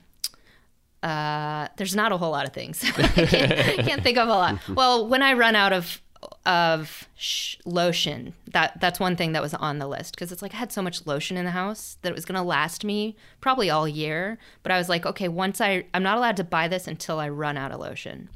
uh 1.02 1.68
there's 1.76 1.96
not 1.96 2.12
a 2.12 2.18
whole 2.18 2.32
lot 2.32 2.46
of 2.46 2.52
things 2.52 2.84
I 2.98 3.08
can't, 3.08 3.86
can't 3.86 4.02
think 4.02 4.18
of 4.18 4.28
a 4.28 4.32
lot 4.32 4.68
well 4.68 5.08
when 5.08 5.22
I 5.22 5.32
run 5.32 5.56
out 5.56 5.72
of 5.72 6.01
of 6.44 7.08
sh- 7.16 7.56
lotion 7.64 8.34
that 8.52 8.80
that's 8.80 9.00
one 9.00 9.16
thing 9.16 9.32
that 9.32 9.42
was 9.42 9.54
on 9.54 9.78
the 9.78 9.86
list 9.86 10.14
because 10.14 10.32
it's 10.32 10.42
like 10.42 10.54
I 10.54 10.58
had 10.58 10.72
so 10.72 10.82
much 10.82 11.06
lotion 11.06 11.36
in 11.36 11.44
the 11.44 11.50
house 11.52 11.98
that 12.02 12.10
it 12.10 12.14
was 12.14 12.24
going 12.24 12.36
to 12.36 12.42
last 12.42 12.84
me 12.84 13.16
probably 13.40 13.70
all 13.70 13.88
year 13.88 14.38
but 14.62 14.72
I 14.72 14.78
was 14.78 14.88
like 14.88 15.04
okay 15.06 15.28
once 15.28 15.60
I 15.60 15.84
I'm 15.94 16.02
not 16.02 16.18
allowed 16.18 16.36
to 16.38 16.44
buy 16.44 16.68
this 16.68 16.86
until 16.86 17.18
I 17.18 17.28
run 17.28 17.56
out 17.56 17.72
of 17.72 17.80
lotion 17.80 18.28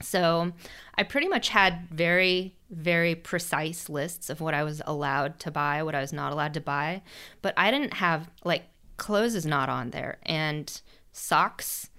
so 0.00 0.52
I 0.96 1.02
pretty 1.02 1.28
much 1.28 1.48
had 1.48 1.88
very, 1.90 2.54
very 2.70 3.14
precise 3.14 3.88
lists 3.88 4.30
of 4.30 4.40
what 4.40 4.54
I 4.54 4.64
was 4.64 4.82
allowed 4.86 5.38
to 5.40 5.50
buy, 5.50 5.82
what 5.82 5.94
I 5.94 6.00
was 6.00 6.12
not 6.12 6.32
allowed 6.32 6.54
to 6.54 6.60
buy. 6.60 7.02
But 7.42 7.54
I 7.56 7.70
didn't 7.70 7.94
have, 7.94 8.28
like, 8.44 8.64
clothes 8.96 9.34
is 9.34 9.46
not 9.46 9.68
on 9.68 9.90
there. 9.90 10.18
And 10.24 10.80
socks, 11.12 11.90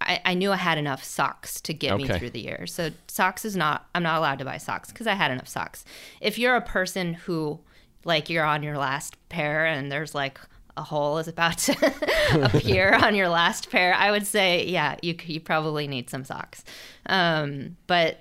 I, 0.00 0.20
I 0.24 0.34
knew 0.34 0.52
I 0.52 0.56
had 0.56 0.78
enough 0.78 1.02
socks 1.02 1.60
to 1.62 1.74
get 1.74 1.96
me 1.96 2.06
through 2.06 2.30
the 2.30 2.40
year. 2.40 2.66
So 2.66 2.90
socks 3.08 3.44
is 3.44 3.56
not, 3.56 3.88
I'm 3.94 4.02
not 4.02 4.18
allowed 4.18 4.38
to 4.38 4.44
buy 4.44 4.58
socks 4.58 4.90
because 4.90 5.06
I 5.06 5.14
had 5.14 5.30
enough 5.30 5.48
socks. 5.48 5.84
If 6.20 6.38
you're 6.38 6.56
a 6.56 6.62
person 6.62 7.14
who, 7.14 7.58
like, 8.04 8.30
you're 8.30 8.44
on 8.44 8.62
your 8.62 8.78
last 8.78 9.16
pair 9.28 9.66
and 9.66 9.90
there's 9.90 10.14
like, 10.14 10.38
a 10.76 10.82
hole 10.82 11.18
is 11.18 11.26
about 11.26 11.58
to 11.58 11.94
appear 12.54 12.94
on 12.94 13.16
your 13.16 13.28
last 13.28 13.68
pair, 13.68 13.94
I 13.94 14.12
would 14.12 14.24
say, 14.24 14.64
yeah, 14.64 14.94
you 15.02 15.16
you 15.24 15.40
probably 15.40 15.88
need 15.88 16.08
some 16.08 16.22
socks. 16.22 16.62
Um, 17.06 17.76
but 17.88 18.20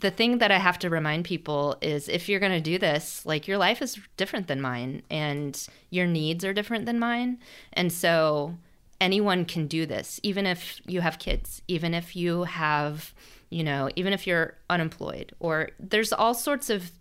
the 0.00 0.10
thing 0.10 0.38
that 0.38 0.50
I 0.50 0.58
have 0.58 0.78
to 0.80 0.90
remind 0.90 1.24
people 1.24 1.76
is 1.80 2.08
if 2.08 2.28
you're 2.28 2.40
going 2.40 2.52
to 2.52 2.60
do 2.60 2.78
this, 2.78 3.24
like 3.24 3.46
your 3.46 3.58
life 3.58 3.80
is 3.80 3.98
different 4.16 4.48
than 4.48 4.60
mine 4.60 5.02
and 5.10 5.66
your 5.90 6.06
needs 6.06 6.44
are 6.44 6.52
different 6.52 6.86
than 6.86 6.98
mine. 6.98 7.38
And 7.74 7.92
so 7.92 8.56
anyone 9.02 9.44
can 9.44 9.66
do 9.66 9.84
this, 9.84 10.20
even 10.22 10.46
if 10.46 10.80
you 10.86 11.00
have 11.00 11.18
kids, 11.18 11.60
even 11.66 11.92
if 11.92 12.14
you 12.14 12.44
have, 12.44 13.12
you 13.50 13.64
know, 13.64 13.90
even 13.96 14.12
if 14.12 14.28
you're 14.28 14.56
unemployed, 14.70 15.34
or 15.40 15.70
there's 15.80 16.12
all 16.12 16.34
sorts 16.34 16.70
of 16.70 16.92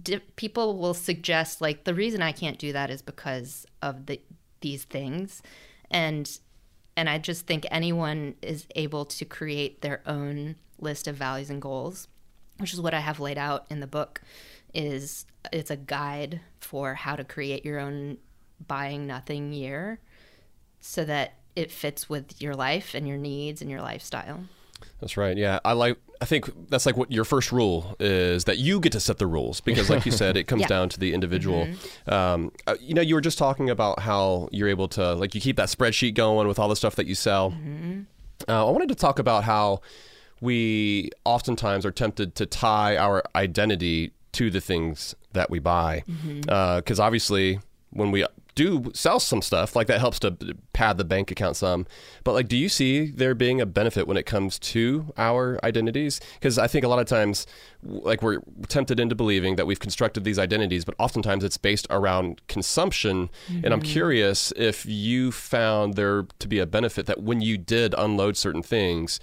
di- 0.00 0.20
people 0.36 0.78
will 0.78 0.94
suggest 0.94 1.60
like 1.60 1.82
the 1.82 1.94
reason 1.94 2.22
I 2.22 2.30
can't 2.30 2.58
do 2.58 2.72
that 2.72 2.90
is 2.90 3.02
because 3.02 3.66
of 3.82 4.06
the 4.06 4.20
these 4.60 4.84
things. 4.84 5.42
And 5.90 6.38
and 6.96 7.10
I 7.10 7.18
just 7.18 7.46
think 7.46 7.66
anyone 7.70 8.36
is 8.40 8.66
able 8.76 9.04
to 9.04 9.24
create 9.24 9.82
their 9.82 10.00
own 10.06 10.54
list 10.78 11.08
of 11.08 11.16
values 11.16 11.50
and 11.50 11.60
goals, 11.60 12.06
which 12.58 12.72
is 12.72 12.80
what 12.80 12.94
I 12.94 13.00
have 13.00 13.18
laid 13.18 13.36
out 13.36 13.66
in 13.68 13.80
the 13.80 13.86
book. 13.88 14.22
Is 14.72 15.26
it's 15.52 15.72
a 15.72 15.76
guide 15.76 16.40
for 16.60 16.94
how 16.94 17.16
to 17.16 17.24
create 17.24 17.64
your 17.64 17.80
own 17.80 18.18
buying 18.64 19.08
nothing 19.08 19.52
year, 19.52 19.98
so 20.78 21.04
that 21.04 21.34
it 21.58 21.70
fits 21.70 22.08
with 22.08 22.40
your 22.40 22.54
life 22.54 22.94
and 22.94 23.06
your 23.08 23.16
needs 23.18 23.60
and 23.62 23.70
your 23.70 23.80
lifestyle. 23.82 24.40
That's 25.00 25.16
right. 25.16 25.36
Yeah, 25.36 25.58
I 25.64 25.72
like. 25.72 25.96
I 26.20 26.24
think 26.24 26.50
that's 26.70 26.86
like 26.86 26.96
what 26.96 27.10
your 27.12 27.24
first 27.24 27.52
rule 27.52 27.94
is 28.00 28.44
that 28.44 28.58
you 28.58 28.80
get 28.80 28.92
to 28.92 29.00
set 29.00 29.18
the 29.18 29.26
rules 29.26 29.60
because, 29.60 29.88
like 29.90 30.04
you 30.06 30.10
said, 30.12 30.36
it 30.36 30.44
comes 30.50 30.62
Yeah. 30.62 30.66
down 30.68 30.88
to 30.88 30.98
the 30.98 31.14
individual. 31.14 31.68
Um, 32.06 32.50
uh, 32.66 32.74
you 32.80 32.94
know, 32.94 33.02
you 33.02 33.14
were 33.14 33.20
just 33.20 33.38
talking 33.38 33.70
about 33.70 34.00
how 34.00 34.48
you're 34.52 34.68
able 34.68 34.88
to 34.88 35.14
like 35.14 35.34
you 35.34 35.40
keep 35.40 35.56
that 35.56 35.68
spreadsheet 35.68 36.14
going 36.14 36.46
with 36.48 36.58
all 36.58 36.68
the 36.68 36.76
stuff 36.76 36.94
that 36.96 37.06
you 37.06 37.14
sell. 37.14 37.54
Uh, 38.48 38.66
I 38.68 38.70
wanted 38.70 38.88
to 38.88 38.94
talk 38.96 39.18
about 39.18 39.44
how 39.44 39.80
we 40.40 41.10
oftentimes 41.24 41.84
are 41.84 41.90
tempted 41.92 42.34
to 42.36 42.46
tie 42.46 42.96
our 42.96 43.22
identity 43.34 44.12
to 44.32 44.50
the 44.50 44.60
things 44.60 45.14
that 45.32 45.50
we 45.50 45.58
buy, 45.58 46.02
because 46.46 47.00
obviously 47.00 47.58
when 47.90 48.10
we 48.10 48.24
do 48.58 48.90
sell 48.92 49.20
some 49.20 49.40
stuff 49.40 49.76
like 49.76 49.86
that 49.86 50.00
helps 50.00 50.18
to 50.18 50.36
pad 50.72 50.98
the 50.98 51.04
bank 51.04 51.30
account 51.30 51.56
some. 51.56 51.86
But 52.24 52.32
like 52.32 52.48
do 52.48 52.56
you 52.56 52.68
see 52.68 53.12
there 53.12 53.36
being 53.36 53.60
a 53.60 53.66
benefit 53.66 54.08
when 54.08 54.16
it 54.16 54.26
comes 54.26 54.58
to 54.58 55.12
our 55.16 55.60
identities? 55.62 56.20
Because 56.34 56.58
i 56.58 56.66
think 56.66 56.84
a 56.84 56.88
lot 56.88 56.98
of 56.98 57.06
times 57.06 57.46
like 57.82 58.20
we're 58.20 58.40
tempted 58.66 58.98
into 58.98 59.14
believing 59.14 59.54
that 59.54 59.66
we've 59.66 59.78
constructed 59.78 60.24
these 60.24 60.40
identities 60.40 60.84
but 60.84 60.96
oftentimes 60.98 61.44
it's 61.44 61.56
based 61.56 61.86
around 61.88 62.42
consumption. 62.48 63.30
And 63.48 63.66
i'm 63.66 63.80
mm-hmm. 63.80 63.92
curious 63.92 64.52
if 64.56 64.84
you 64.84 65.30
found 65.30 65.94
there 65.94 66.26
to 66.40 66.48
be 66.48 66.58
a 66.58 66.66
benefit 66.66 67.06
that 67.06 67.22
when 67.22 67.40
you 67.40 67.58
did 67.58 67.94
unload 67.96 68.36
certain 68.36 68.64
things 68.64 69.20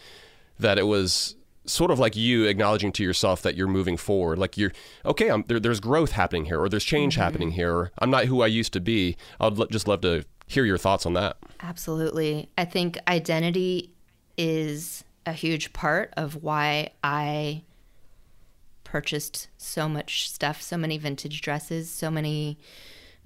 that 0.58 0.78
it 0.78 0.88
was 0.88 1.36
sort 1.66 1.92
of 1.92 2.00
like 2.00 2.16
you 2.16 2.46
acknowledging 2.46 2.92
to 2.92 3.04
yourself 3.04 3.42
that 3.42 3.56
you're 3.56 3.68
moving 3.68 3.98
forward 3.98 4.38
like 4.38 4.58
you're 4.58 4.72
okay 5.06 5.30
I'm, 5.30 5.44
there, 5.48 5.60
there's 5.60 5.80
growth 5.80 6.12
happening 6.12 6.46
here 6.46 6.62
or 6.62 6.70
there's 6.70 6.84
change 6.84 7.16
happening 7.16 7.52
here 7.52 7.74
or 7.74 7.92
i'm 8.00 8.12
not 8.12 8.26
who 8.26 8.42
i 8.42 8.48
used 8.48 8.74
to 8.74 8.80
be 8.80 9.18
i'd 9.40 9.54
lo- 9.54 9.68
just 9.72 9.88
love 9.88 10.02
to 10.02 10.26
hear 10.48 10.64
your 10.64 10.78
thoughts 10.78 11.06
on 11.06 11.14
that 11.14 11.38
Absolutely. 11.62 12.50
I 12.58 12.66
think 12.66 13.00
identity 13.08 13.92
is 14.38 15.04
a 15.26 15.34
huge 15.34 15.74
part 15.74 16.14
of 16.16 16.44
why 16.44 16.92
I 17.04 17.64
purchased 18.84 19.48
so 19.58 19.90
much 19.90 20.30
stuff, 20.30 20.62
so 20.62 20.78
many 20.78 20.98
vintage 20.98 21.42
dresses, 21.42 21.90
so 21.90 22.12
many 22.12 22.60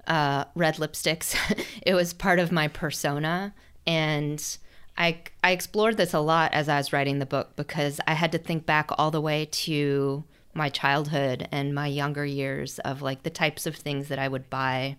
uh, 0.06 0.44
red 0.54 0.76
lipsticks. 0.76 1.36
it 1.82 1.94
was 1.94 2.14
part 2.14 2.38
of 2.38 2.50
my 2.50 2.68
persona. 2.68 3.52
And 3.86 4.42
I, 5.00 5.22
I 5.42 5.52
explored 5.52 5.96
this 5.96 6.12
a 6.12 6.20
lot 6.20 6.52
as 6.52 6.68
I 6.68 6.76
was 6.76 6.92
writing 6.92 7.20
the 7.20 7.26
book 7.26 7.56
because 7.56 8.00
I 8.06 8.12
had 8.12 8.32
to 8.32 8.38
think 8.38 8.66
back 8.66 8.90
all 8.98 9.10
the 9.10 9.20
way 9.20 9.46
to 9.50 10.24
my 10.52 10.68
childhood 10.68 11.48
and 11.50 11.74
my 11.74 11.86
younger 11.86 12.26
years 12.26 12.78
of 12.80 13.00
like 13.00 13.22
the 13.22 13.30
types 13.30 13.64
of 13.64 13.76
things 13.76 14.08
that 14.08 14.18
I 14.18 14.28
would 14.28 14.50
buy. 14.50 14.98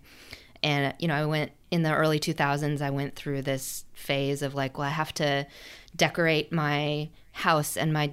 And, 0.60 0.92
you 0.98 1.06
know, 1.06 1.14
I 1.14 1.24
went 1.24 1.52
in 1.70 1.84
the 1.84 1.94
early 1.94 2.18
2000s, 2.18 2.82
I 2.82 2.90
went 2.90 3.14
through 3.14 3.42
this 3.42 3.84
phase 3.92 4.42
of 4.42 4.56
like, 4.56 4.76
well, 4.76 4.88
I 4.88 4.90
have 4.90 5.14
to 5.14 5.46
decorate 5.94 6.52
my 6.52 7.10
house 7.30 7.76
and 7.76 7.92
my 7.92 8.12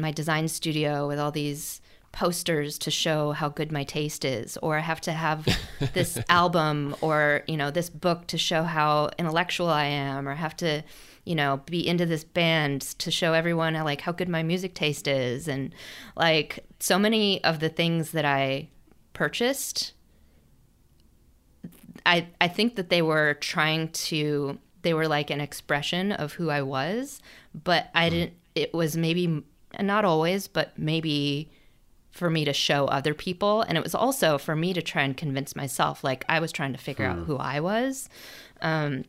my 0.00 0.10
design 0.12 0.46
studio 0.46 1.08
with 1.08 1.18
all 1.18 1.32
these 1.32 1.80
posters 2.12 2.78
to 2.78 2.90
show 2.90 3.32
how 3.32 3.48
good 3.48 3.72
my 3.72 3.84
taste 3.84 4.24
is 4.24 4.56
or 4.58 4.76
i 4.78 4.80
have 4.80 5.00
to 5.00 5.12
have 5.12 5.46
this 5.92 6.18
album 6.28 6.94
or 7.00 7.42
you 7.46 7.56
know 7.56 7.70
this 7.70 7.90
book 7.90 8.26
to 8.26 8.38
show 8.38 8.62
how 8.62 9.10
intellectual 9.18 9.68
i 9.68 9.84
am 9.84 10.28
or 10.28 10.32
I 10.32 10.36
have 10.36 10.56
to 10.58 10.82
you 11.28 11.34
know 11.34 11.60
be 11.66 11.86
into 11.86 12.06
this 12.06 12.24
band 12.24 12.80
to 12.80 13.10
show 13.10 13.34
everyone 13.34 13.74
like 13.74 14.00
how 14.00 14.12
good 14.12 14.28
my 14.28 14.42
music 14.42 14.74
taste 14.74 15.06
is. 15.06 15.46
And 15.46 15.74
like 16.16 16.64
so 16.80 16.98
many 16.98 17.42
of 17.44 17.60
the 17.60 17.68
things 17.68 18.12
that 18.12 18.24
i 18.24 18.68
purchased 19.12 19.94
i 22.06 22.28
i 22.40 22.46
think 22.46 22.76
that 22.76 22.88
they 22.88 23.02
were 23.02 23.34
trying 23.40 23.88
to 23.88 24.58
they 24.82 24.94
were 24.94 25.08
like 25.08 25.28
an 25.30 25.40
expression 25.40 26.12
of 26.12 26.34
who 26.34 26.50
i 26.50 26.62
was 26.62 27.20
but 27.52 27.88
i 27.96 28.06
mm-hmm. 28.06 28.14
didn't 28.14 28.32
it 28.54 28.72
was 28.72 28.96
maybe 28.96 29.42
not 29.80 30.04
always 30.04 30.46
but 30.46 30.78
maybe 30.78 31.50
for 32.10 32.28
me 32.28 32.44
to 32.44 32.52
show 32.52 32.86
other 32.86 33.14
people. 33.14 33.62
And 33.62 33.78
it 33.78 33.84
was 33.84 33.94
also 33.94 34.38
for 34.38 34.56
me 34.56 34.72
to 34.72 34.82
try 34.82 35.02
and 35.02 35.16
convince 35.16 35.54
myself 35.54 36.02
like 36.02 36.24
i 36.28 36.40
was 36.40 36.50
trying 36.50 36.72
to 36.72 36.78
figure 36.78 37.04
out 37.04 37.18
hmm. 37.18 37.24
who 37.24 37.36
i 37.36 37.60
was. 37.60 38.08
Um, 38.60 39.04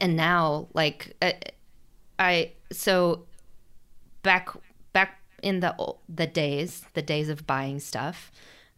and 0.00 0.16
now 0.16 0.68
like 0.74 1.14
I, 1.22 1.34
I 2.18 2.52
so 2.72 3.26
back 4.22 4.48
back 4.92 5.20
in 5.42 5.60
the 5.60 5.74
the 6.08 6.26
days 6.26 6.84
the 6.94 7.02
days 7.02 7.28
of 7.28 7.46
buying 7.46 7.78
stuff 7.78 8.32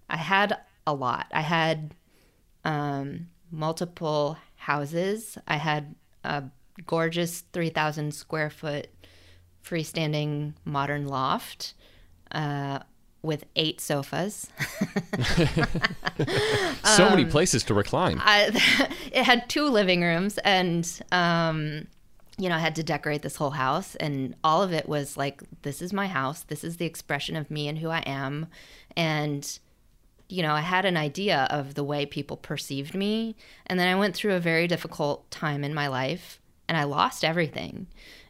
i 0.09 0.17
had 0.17 0.57
a 0.87 0.95
lot 0.95 1.27
i 1.33 1.41
had 1.41 1.95
um, 2.65 3.29
multiple 3.51 4.37
houses 4.57 5.39
i 5.49 5.57
had 5.57 5.95
a 6.25 6.45
gorgeous 6.87 7.45
3000 7.53 8.13
square 8.13 8.51
foot 8.51 8.89
freestanding 9.65 10.55
modern 10.65 11.07
loft 11.07 11.75
uh, 12.33 12.79
with 13.23 13.45
eight 13.57 13.81
sofas. 13.81 14.49
so 16.85 17.11
many 17.11 17.27
places 17.27 17.63
to 17.65 17.75
recline. 17.75 18.19
I, 18.23 18.89
it 19.13 19.25
had 19.25 19.49
two 19.51 19.69
living 19.69 20.01
rooms, 20.01 20.39
and 20.39 20.89
um, 21.13 21.87
you 22.41 22.49
know, 22.49 22.55
I 22.55 22.61
had 22.61 22.77
to 22.77 22.83
decorate 22.83 23.21
this 23.21 23.37
whole 23.37 23.51
house, 23.51 23.97
and 23.97 24.35
all 24.43 24.63
of 24.63 24.73
it 24.73 24.89
was 24.89 25.17
like, 25.17 25.43
"This 25.63 25.83
is 25.83 25.93
my 25.93 26.07
house. 26.09 26.43
This 26.43 26.65
is 26.65 26.79
the 26.79 26.87
expression 26.87 27.37
of 27.37 27.51
me 27.51 27.69
and 27.69 27.79
who 27.79 27.91
I 27.91 28.01
am," 28.01 28.47
and 28.97 29.59
you 30.29 30.43
know, 30.43 30.55
I 30.55 30.61
had 30.61 30.85
an 30.85 30.97
idea 30.97 31.49
of 31.51 31.75
the 31.75 31.85
way 31.85 32.07
people 32.07 32.37
perceived 32.37 32.95
me, 32.95 33.37
and 33.67 33.79
then 33.79 33.89
I 33.89 33.99
went 33.99 34.15
through 34.15 34.35
a 34.35 34.41
very 34.41 34.69
difficult 34.69 35.29
time 35.31 35.65
in 35.65 35.75
my 35.75 35.89
life, 35.89 36.41
and 36.69 36.79
I 36.79 36.85
lost 36.85 37.25
everything, 37.25 37.89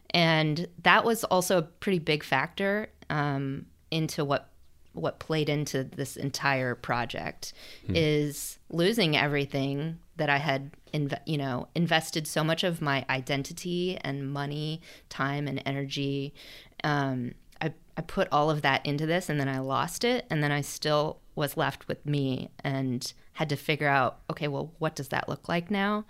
and 0.09 0.67
that 0.83 1.05
was 1.05 1.23
also 1.23 1.59
a 1.59 1.61
pretty 1.61 1.99
big 1.99 2.23
factor 2.23 2.89
um, 3.09 3.67
into 3.91 4.25
what 4.25 4.49
what 4.93 5.19
played 5.19 5.47
into 5.47 5.85
this 5.85 6.17
entire 6.17 6.75
project 6.75 7.53
is 7.95 8.59
losing 8.69 9.15
everything 9.15 9.99
that 10.21 10.29
I 10.29 10.37
had 10.37 10.69
inv- 10.93 11.19
you 11.25 11.35
know 11.35 11.67
invested 11.73 12.27
so 12.27 12.43
much 12.43 12.63
of 12.63 12.79
my 12.79 13.03
identity 13.09 13.97
and 14.01 14.31
money, 14.31 14.81
time 15.09 15.47
and 15.47 15.59
energy. 15.65 16.35
Um, 16.83 17.33
I 17.59 17.73
I 17.97 18.01
put 18.01 18.27
all 18.31 18.51
of 18.51 18.61
that 18.61 18.85
into 18.85 19.07
this, 19.07 19.29
and 19.29 19.39
then 19.39 19.49
I 19.49 19.57
lost 19.57 20.03
it, 20.03 20.27
and 20.29 20.43
then 20.43 20.51
I 20.51 20.61
still 20.61 21.17
was 21.33 21.57
left 21.57 21.87
with 21.87 22.05
me 22.05 22.51
and 22.63 23.11
had 23.33 23.49
to 23.49 23.55
figure 23.55 23.87
out 23.87 24.19
okay, 24.29 24.47
well, 24.47 24.73
what 24.77 24.95
does 24.95 25.07
that 25.07 25.27
look 25.27 25.49
like 25.49 25.71
now? 25.71 26.05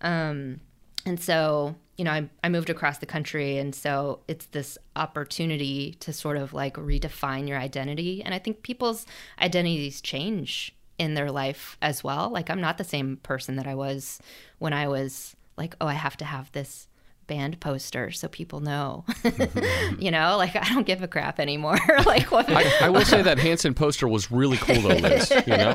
Um, 0.00 0.60
and 1.04 1.18
so, 1.20 1.74
you 1.96 2.04
know, 2.04 2.12
I, 2.12 2.28
I 2.44 2.48
moved 2.48 2.70
across 2.70 2.98
the 2.98 3.06
country. 3.06 3.58
And 3.58 3.74
so 3.74 4.20
it's 4.28 4.46
this 4.46 4.76
opportunity 4.96 5.96
to 6.00 6.12
sort 6.12 6.36
of 6.36 6.52
like 6.52 6.74
redefine 6.74 7.48
your 7.48 7.58
identity. 7.58 8.22
And 8.22 8.34
I 8.34 8.38
think 8.38 8.62
people's 8.62 9.06
identities 9.40 10.00
change 10.00 10.75
in 10.98 11.14
their 11.14 11.30
life 11.30 11.76
as 11.82 12.02
well. 12.02 12.30
Like, 12.30 12.50
I'm 12.50 12.60
not 12.60 12.78
the 12.78 12.84
same 12.84 13.18
person 13.18 13.56
that 13.56 13.66
I 13.66 13.74
was 13.74 14.20
when 14.58 14.72
I 14.72 14.88
was 14.88 15.36
like, 15.56 15.74
oh, 15.80 15.86
I 15.86 15.94
have 15.94 16.16
to 16.18 16.24
have 16.24 16.52
this 16.52 16.88
band 17.26 17.58
poster 17.60 18.10
so 18.10 18.28
people 18.28 18.60
know. 18.60 19.04
you 19.98 20.10
know, 20.10 20.36
like 20.36 20.56
I 20.56 20.68
don't 20.72 20.86
give 20.86 21.02
a 21.02 21.08
crap 21.08 21.40
anymore. 21.40 21.78
like 22.06 22.30
what 22.30 22.48
I, 22.50 22.86
I 22.86 22.90
will 22.90 23.04
say 23.04 23.22
that 23.22 23.38
Hanson 23.38 23.74
poster 23.74 24.08
was 24.08 24.30
really 24.30 24.56
cool 24.56 24.80
though, 24.80 24.94
Liz. 24.94 25.30
You 25.46 25.56
know, 25.56 25.74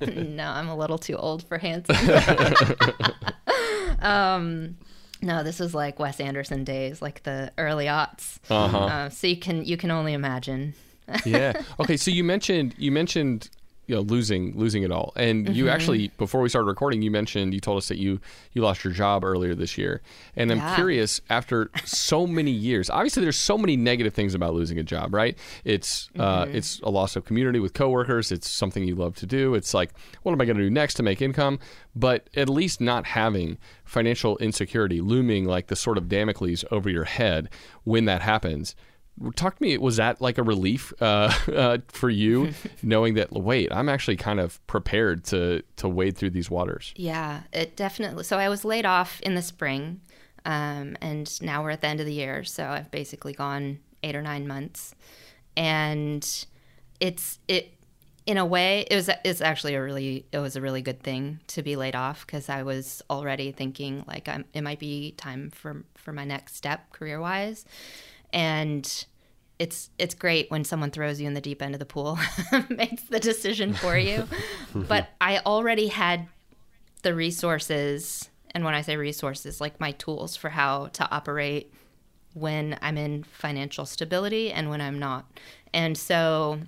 no, 0.22 0.48
I'm 0.48 0.68
a 0.68 0.76
little 0.76 0.98
too 0.98 1.16
old 1.16 1.44
for 1.44 1.58
Hanson. 1.58 1.96
um, 4.00 4.76
no, 5.22 5.42
this 5.42 5.60
was 5.60 5.74
like 5.74 5.98
Wes 5.98 6.20
Anderson 6.20 6.64
days, 6.64 7.00
like 7.00 7.22
the 7.22 7.52
early 7.58 7.86
aughts. 7.86 8.38
Uh-huh. 8.50 8.78
Uh, 8.78 9.08
so 9.10 9.26
you 9.26 9.36
can 9.36 9.64
you 9.64 9.76
can 9.76 9.90
only 9.90 10.12
imagine. 10.12 10.74
Yeah. 11.24 11.62
Okay, 11.80 11.96
so 11.96 12.10
you 12.10 12.24
mentioned 12.24 12.74
you 12.78 12.90
mentioned 12.92 13.48
you 13.88 13.94
know 13.94 14.00
losing 14.00 14.52
losing 14.58 14.82
it 14.82 14.90
all, 14.90 15.12
and 15.14 15.54
you 15.54 15.68
actually 15.68 16.08
before 16.18 16.40
we 16.40 16.48
started 16.48 16.66
recording, 16.66 17.02
you 17.02 17.10
mentioned 17.12 17.54
you 17.54 17.60
told 17.60 17.78
us 17.78 17.86
that 17.86 17.98
you 17.98 18.18
you 18.52 18.60
lost 18.60 18.82
your 18.82 18.92
job 18.92 19.22
earlier 19.24 19.54
this 19.54 19.78
year, 19.78 20.02
and 20.34 20.50
I'm 20.50 20.58
Yeah. 20.58 20.74
curious 20.74 21.20
after 21.30 21.70
so 21.84 22.26
many 22.26 22.50
years. 22.50 22.90
Obviously, 22.90 23.22
there's 23.22 23.36
so 23.38 23.56
many 23.56 23.76
negative 23.76 24.12
things 24.12 24.34
about 24.34 24.54
losing 24.54 24.76
a 24.80 24.82
job, 24.82 25.14
right? 25.14 25.38
It's 25.64 26.10
uh, 26.18 26.46
it's 26.52 26.80
a 26.80 26.90
loss 26.90 27.14
of 27.14 27.24
community 27.24 27.60
with 27.60 27.74
coworkers. 27.74 28.32
It's 28.32 28.50
something 28.50 28.82
you 28.82 28.96
love 28.96 29.14
to 29.16 29.26
do. 29.26 29.54
It's 29.54 29.72
like, 29.72 29.92
what 30.24 30.32
am 30.32 30.40
I 30.40 30.46
going 30.46 30.56
to 30.56 30.64
do 30.64 30.70
next 30.70 30.94
to 30.94 31.04
make 31.04 31.22
income? 31.22 31.60
But 31.94 32.28
at 32.34 32.48
least 32.48 32.80
not 32.80 33.06
having 33.06 33.56
financial 33.84 34.36
insecurity 34.38 35.00
looming 35.00 35.44
like 35.44 35.68
the 35.68 35.76
sort 35.76 35.96
of 35.96 36.08
Damocles 36.08 36.64
over 36.72 36.90
your 36.90 37.04
head 37.04 37.48
when 37.84 38.04
that 38.06 38.22
happens 38.22 38.74
talk 39.34 39.56
to 39.56 39.62
me 39.62 39.76
was 39.78 39.96
that 39.96 40.20
like 40.20 40.38
a 40.38 40.42
relief 40.42 40.92
uh, 41.00 41.32
uh, 41.54 41.78
for 41.88 42.10
you 42.10 42.52
knowing 42.82 43.14
that 43.14 43.32
wait 43.32 43.72
i'm 43.72 43.88
actually 43.88 44.16
kind 44.16 44.40
of 44.40 44.64
prepared 44.66 45.24
to 45.24 45.62
to 45.76 45.88
wade 45.88 46.16
through 46.16 46.30
these 46.30 46.50
waters 46.50 46.92
Yeah, 46.96 47.42
it 47.52 47.76
definitely. 47.76 48.24
So 48.24 48.38
I 48.38 48.48
was 48.48 48.64
laid 48.64 48.84
off 48.84 49.20
in 49.20 49.34
the 49.34 49.42
spring, 49.42 50.00
um, 50.44 50.96
and 51.00 51.40
now 51.42 51.62
we're 51.62 51.70
at 51.70 51.80
the 51.80 51.86
end 51.86 52.00
of 52.00 52.06
the 52.06 52.12
year. 52.12 52.44
So 52.44 52.66
I've 52.66 52.90
basically 52.90 53.32
gone 53.32 53.78
eight 54.02 54.16
or 54.16 54.22
nine 54.22 54.46
months, 54.46 54.94
and 55.56 56.46
it's 57.00 57.38
it. 57.48 57.72
In 58.26 58.38
a 58.38 58.44
way, 58.44 58.84
it 58.90 58.96
was 58.96 59.08
it's 59.24 59.40
actually 59.40 59.76
a 59.76 59.82
really 59.82 60.26
it 60.32 60.38
was 60.38 60.56
a 60.56 60.60
really 60.60 60.82
good 60.82 61.00
thing 61.00 61.38
to 61.48 61.62
be 61.62 61.76
laid 61.76 61.94
off 61.94 62.26
because 62.26 62.48
I 62.48 62.64
was 62.64 63.00
already 63.08 63.52
thinking 63.52 64.04
like 64.08 64.28
I'm, 64.28 64.44
it 64.52 64.62
might 64.62 64.80
be 64.80 65.12
time 65.12 65.50
for 65.50 65.84
for 65.94 66.12
my 66.12 66.24
next 66.24 66.56
step 66.56 66.90
career 66.90 67.20
wise, 67.20 67.64
and 68.32 69.06
it's 69.58 69.90
it's 69.98 70.14
great 70.14 70.50
when 70.50 70.64
someone 70.64 70.90
throws 70.90 71.20
you 71.20 71.26
in 71.26 71.34
the 71.34 71.40
deep 71.40 71.62
end 71.62 71.74
of 71.74 71.78
the 71.78 71.86
pool, 71.86 72.18
makes 72.68 73.02
the 73.04 73.20
decision 73.20 73.74
for 73.74 73.96
you. 73.96 74.26
but 74.74 75.08
I 75.20 75.38
already 75.38 75.88
had 75.88 76.28
the 77.02 77.14
resources, 77.14 78.28
and 78.52 78.64
when 78.64 78.74
I 78.74 78.82
say 78.82 78.96
resources, 78.96 79.60
like 79.60 79.80
my 79.80 79.92
tools 79.92 80.36
for 80.36 80.50
how 80.50 80.88
to 80.88 81.10
operate 81.10 81.72
when 82.34 82.78
I'm 82.82 82.98
in 82.98 83.24
financial 83.24 83.86
stability 83.86 84.52
and 84.52 84.68
when 84.68 84.82
I'm 84.82 84.98
not. 84.98 85.24
And 85.72 85.96
so, 85.96 86.60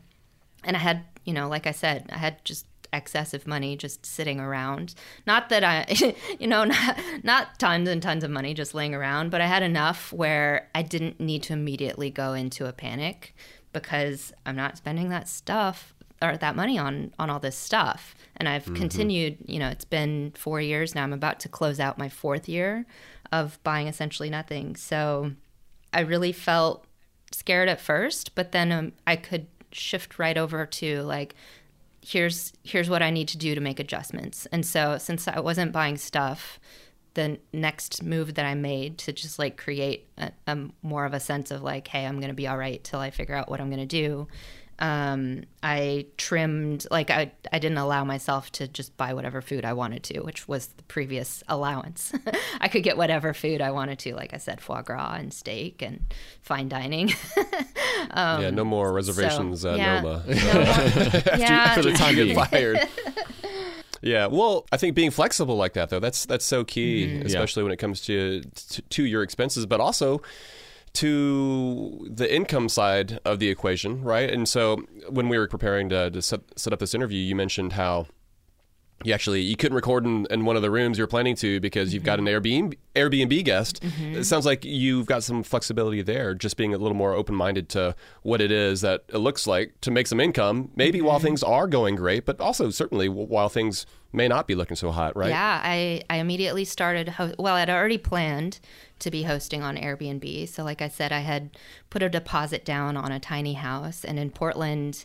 and 0.65 0.77
I 0.77 0.81
had, 0.81 1.05
you 1.25 1.35
know, 1.35 1.47
like 1.49 1.67
I 1.67 1.73
said, 1.73 2.09
I 2.11 2.17
had 2.17 2.43
just 2.45 2.65
excessive 2.93 3.47
money 3.47 3.77
just 3.77 4.05
sitting 4.05 4.41
around. 4.41 4.95
Not 5.27 5.49
that 5.49 5.65
I, 5.65 6.15
you 6.39 6.47
know, 6.47 6.65
not, 6.65 6.99
not 7.23 7.59
tons 7.59 7.89
and 7.89 8.03
tons 8.03 8.25
of 8.25 8.31
money 8.31 8.55
just 8.55 8.75
laying 8.75 8.95
around, 8.95 9.31
but 9.31 9.41
I 9.41 9.47
had 9.47 9.63
enough 9.63 10.13
where 10.13 10.69
I 10.75 10.83
didn't 10.83 11.21
need 11.21 11.43
to 11.45 11.53
immediately 11.53 12.11
go 12.11 12.35
into 12.35 12.67
a 12.67 12.73
panic 12.73 13.35
because 13.73 14.33
I'm 14.47 14.57
not 14.57 14.77
spending 14.77 15.11
that 15.11 15.29
stuff 15.29 15.95
or 16.21 16.37
that 16.37 16.57
money 16.57 16.79
on 16.79 17.13
on 17.19 17.31
all 17.31 17.39
this 17.39 17.57
stuff. 17.57 18.15
And 18.37 18.49
I've 18.49 18.73
continued, 18.75 19.39
you 19.47 19.59
know, 19.59 19.69
it's 19.69 19.85
been 19.85 20.33
4 20.37 20.61
years 20.61 20.95
now. 20.95 21.03
I'm 21.03 21.13
about 21.13 21.41
to 21.41 21.49
close 21.49 21.81
out 21.81 21.99
my 21.99 22.09
fourth 22.09 22.49
year 22.49 22.87
of 23.33 23.63
buying 23.63 23.89
essentially 23.89 24.31
nothing. 24.31 24.77
So 24.77 25.33
I 25.93 26.01
really 26.01 26.33
felt 26.33 26.87
scared 27.33 27.69
at 27.69 27.81
first, 27.81 28.35
but 28.35 28.53
then 28.53 28.73
um, 28.73 28.93
I 29.07 29.17
could 29.17 29.47
shift 29.73 30.19
right 30.19 30.39
over 30.39 30.65
to 30.65 31.03
like 31.03 31.35
here's 32.05 32.53
here's 32.63 32.89
what 32.89 33.03
I 33.03 33.11
need 33.11 33.29
to 33.29 33.39
do 33.39 33.55
to 33.55 33.61
make 33.61 33.81
adjustments. 33.81 34.47
And 34.47 34.65
so 34.65 34.99
since 34.99 35.29
I 35.29 35.41
wasn't 35.41 35.73
buying 35.73 35.97
stuff, 35.97 36.59
the 37.15 37.39
next 37.53 38.03
move 38.03 38.35
that 38.35 38.47
I 38.47 38.55
made 38.55 38.99
to 38.99 39.13
just 39.13 39.39
like 39.39 39.57
create 39.57 40.07
a, 40.17 40.31
a 40.47 40.57
more 40.83 41.05
of 41.05 41.15
a 41.15 41.21
sense 41.21 41.51
of 41.51 41.63
like, 41.63 41.89
hey, 41.89 42.07
I'm 42.07 42.21
gonna 42.21 42.35
be 42.35 42.47
all 42.47 42.59
right 42.59 42.83
till 42.83 43.01
I 43.01 43.11
figure 43.11 43.35
out 43.35 43.49
what 43.49 43.61
I'm 43.61 43.71
gonna 43.71 43.87
do. 43.87 44.29
Um, 44.81 45.43
I 45.63 46.07
trimmed 46.19 46.87
like 46.91 47.11
I 47.11 47.33
I 47.53 47.59
didn't 47.59 47.79
allow 47.79 48.05
myself 48.05 48.53
to 48.53 48.69
just 48.69 48.97
buy 48.97 49.13
whatever 49.13 49.41
food 49.43 49.65
I 49.65 49.73
wanted 49.73 50.05
to, 50.05 50.21
which 50.21 50.47
was 50.47 50.69
the 50.69 50.85
previous 50.85 51.43
allowance. 51.49 52.13
I 52.61 52.69
could 52.69 52.85
get 52.85 52.97
whatever 52.97 53.35
food 53.35 53.61
I 53.61 53.73
wanted 53.73 53.99
to, 54.01 54.15
like 54.15 54.35
I 54.35 54.37
said, 54.37 54.61
foie 54.61 54.83
gras 54.83 55.17
and 55.19 55.33
steak 55.35 55.83
and 55.83 56.05
fine 56.43 56.69
dining. 56.69 57.13
yeah, 58.15 58.51
no 58.53 58.65
more 58.65 58.93
reservations 58.93 59.41
Um, 59.41 59.57
so, 59.57 59.71
at 59.73 59.79
yeah. 59.79 60.01
Noma. 60.01 60.25
No 60.27 60.35
more- 61.25 61.39
yeah, 61.39 61.75
for 61.75 61.83
the 61.83 61.93
time 61.93 62.15
being 62.15 62.35
Fired. 62.37 62.79
Yeah, 64.01 64.27
well, 64.27 64.65
I 64.71 64.77
think 64.77 64.95
being 64.95 65.11
flexible 65.11 65.57
like 65.57 65.73
that 65.73 65.91
though, 65.91 65.99
that's 65.99 66.25
that's 66.27 66.45
so 66.45 66.63
key, 66.65 67.21
especially 67.25 67.65
when 67.65 67.73
it 67.73 67.79
comes 67.79 68.01
to, 68.03 68.43
to 68.43 68.83
to 68.83 69.03
your 69.05 69.25
expenses, 69.25 69.67
but 69.67 69.81
also 69.81 70.23
to 70.99 72.09
the 72.11 72.35
income 72.35 72.69
side 72.69 73.21
of 73.25 73.39
the 73.39 73.49
equation, 73.49 74.03
right? 74.03 74.29
And 74.29 74.49
so 74.49 74.83
when 75.09 75.29
we 75.29 75.39
were 75.39 75.47
preparing 75.47 75.89
to, 75.91 76.11
to 76.11 76.21
set, 76.21 76.41
set 76.59 76.73
up 76.73 76.81
this 76.81 76.93
interview, 76.93 77.21
you 77.21 77.37
mentioned 77.37 77.75
how 77.75 78.09
you 79.05 79.13
actually 79.13 79.43
you 79.43 79.57
couldn't 79.57 79.77
record 79.77 80.05
in, 80.05 80.27
in 80.31 80.45
one 80.45 80.57
of 80.57 80.63
the 80.63 80.71
rooms 80.71 80.99
you're 80.99 81.07
planning 81.07 81.37
to 81.37 81.61
because 81.61 81.95
you've 81.95 82.03
got 82.05 82.19
an 82.19 82.25
Airbnb 82.25 82.77
Airbnb 82.97 83.45
guest. 83.45 83.83
It 84.01 84.25
sounds 84.25 84.45
like 84.45 84.65
you've 84.65 85.07
got 85.07 85.23
some 85.23 85.43
flexibility 85.43 86.03
there, 86.03 86.35
just 86.35 86.57
being 86.57 86.75
a 86.75 86.79
little 86.79 86.97
more 86.97 87.15
open 87.15 87.35
minded 87.35 87.69
to 87.71 87.95
what 88.23 88.41
it 88.41 88.51
is 88.51 88.81
that 88.81 89.05
it 89.09 89.19
looks 89.19 89.47
like 89.47 89.81
to 89.83 89.91
make 89.91 90.07
some 90.09 90.19
income, 90.19 90.71
maybe 90.75 91.01
while 91.01 91.21
things 91.21 91.43
are 91.43 91.67
going 91.69 91.95
great, 91.95 92.25
but 92.25 92.41
also 92.41 92.71
certainly 92.71 93.09
while 93.09 93.49
things 93.49 93.87
may 94.13 94.27
not 94.27 94.47
be 94.47 94.55
looking 94.55 94.77
so 94.77 94.91
hot, 94.91 95.17
right? 95.17 95.29
Yeah, 95.29 95.61
I, 95.63 96.03
I 96.11 96.17
immediately 96.17 96.65
started. 96.65 97.09
Ho- 97.11 97.35
well, 97.39 97.55
I'd 97.55 97.71
already 97.71 97.99
planned 97.99 98.59
to 99.01 99.11
be 99.11 99.25
hosting 99.25 99.63
on 99.63 99.77
Airbnb. 99.77 100.49
So, 100.49 100.65
like 100.65 100.83
I 100.83 100.89
said, 100.89 101.13
I 101.13 101.21
had 101.21 101.51
put 101.91 102.03
a 102.03 102.09
deposit 102.09 102.65
down 102.65 102.97
on 102.97 103.13
a 103.13 103.21
tiny 103.21 103.53
house. 103.55 104.05
And 104.05 104.19
in 104.19 104.31
Portland, 104.31 105.05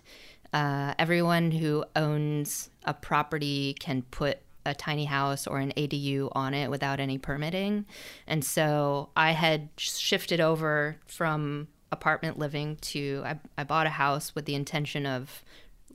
uh, 0.54 0.94
everyone 0.98 1.52
who 1.52 1.84
owns 1.96 2.70
a 2.86 2.94
property 2.94 3.76
can 3.80 4.04
put 4.04 4.40
a 4.66 4.74
tiny 4.74 5.06
house 5.06 5.46
or 5.46 5.60
an 5.60 5.74
ADU 5.76 6.30
on 6.34 6.54
it 6.54 6.70
without 6.70 7.00
any 7.00 7.18
permitting. 7.18 7.86
And 8.28 8.44
so 8.46 9.10
I 9.16 9.32
had 9.32 9.70
shifted 9.78 10.40
over 10.40 10.98
from 11.06 11.68
apartment 11.92 12.40
living 12.40 12.78
to, 12.78 13.24
I, 13.26 13.40
I 13.58 13.64
bought 13.64 13.88
a 13.88 13.92
house 13.92 14.34
with 14.34 14.46
the 14.46 14.56
intention 14.56 15.06
of 15.06 15.44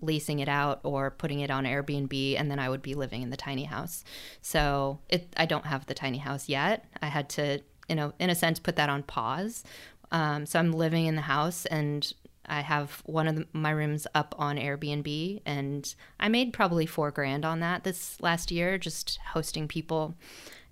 leasing 0.01 0.39
it 0.39 0.49
out 0.49 0.81
or 0.85 1.11
putting 1.11 1.41
it 1.41 1.51
on 1.51 1.65
Airbnb, 1.65 2.39
and 2.39 2.51
then 2.51 2.59
I 2.59 2.69
would 2.69 2.83
be 2.83 2.95
living 2.95 3.23
in 3.23 3.31
the 3.31 3.37
tiny 3.37 3.65
house. 3.65 4.05
So 4.43 5.01
it, 5.09 5.35
I 5.37 5.47
don't 5.47 5.67
have 5.67 5.87
the 5.87 5.95
tiny 5.95 6.19
house 6.19 6.49
yet. 6.49 6.85
I 7.03 7.07
had 7.07 7.29
to, 7.31 7.61
you 7.89 7.97
know, 7.97 8.13
in 8.19 8.31
a 8.31 8.35
sense, 8.35 8.61
put 8.61 8.77
that 8.77 8.89
on 8.89 9.03
pause. 9.03 9.65
Um, 10.13 10.47
so 10.47 10.59
I'm 10.59 10.73
living 10.73 11.07
in 11.07 11.17
the 11.17 11.23
house, 11.23 11.67
and 11.67 12.13
I 12.49 12.61
have 12.61 13.03
one 13.07 13.29
of 13.29 13.37
the, 13.37 13.47
my 13.53 13.71
rooms 13.71 14.07
up 14.15 14.35
on 14.39 14.57
Airbnb, 14.57 15.43
and 15.47 15.95
I 16.19 16.29
made 16.29 16.53
probably 16.53 16.87
four 16.87 17.11
grand 17.11 17.45
on 17.45 17.61
that 17.61 17.85
this 17.85 18.21
last 18.21 18.51
year, 18.51 18.79
just 18.79 19.19
hosting 19.33 19.69
people. 19.69 20.15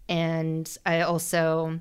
And 0.08 0.74
I 0.86 1.00
also 1.02 1.80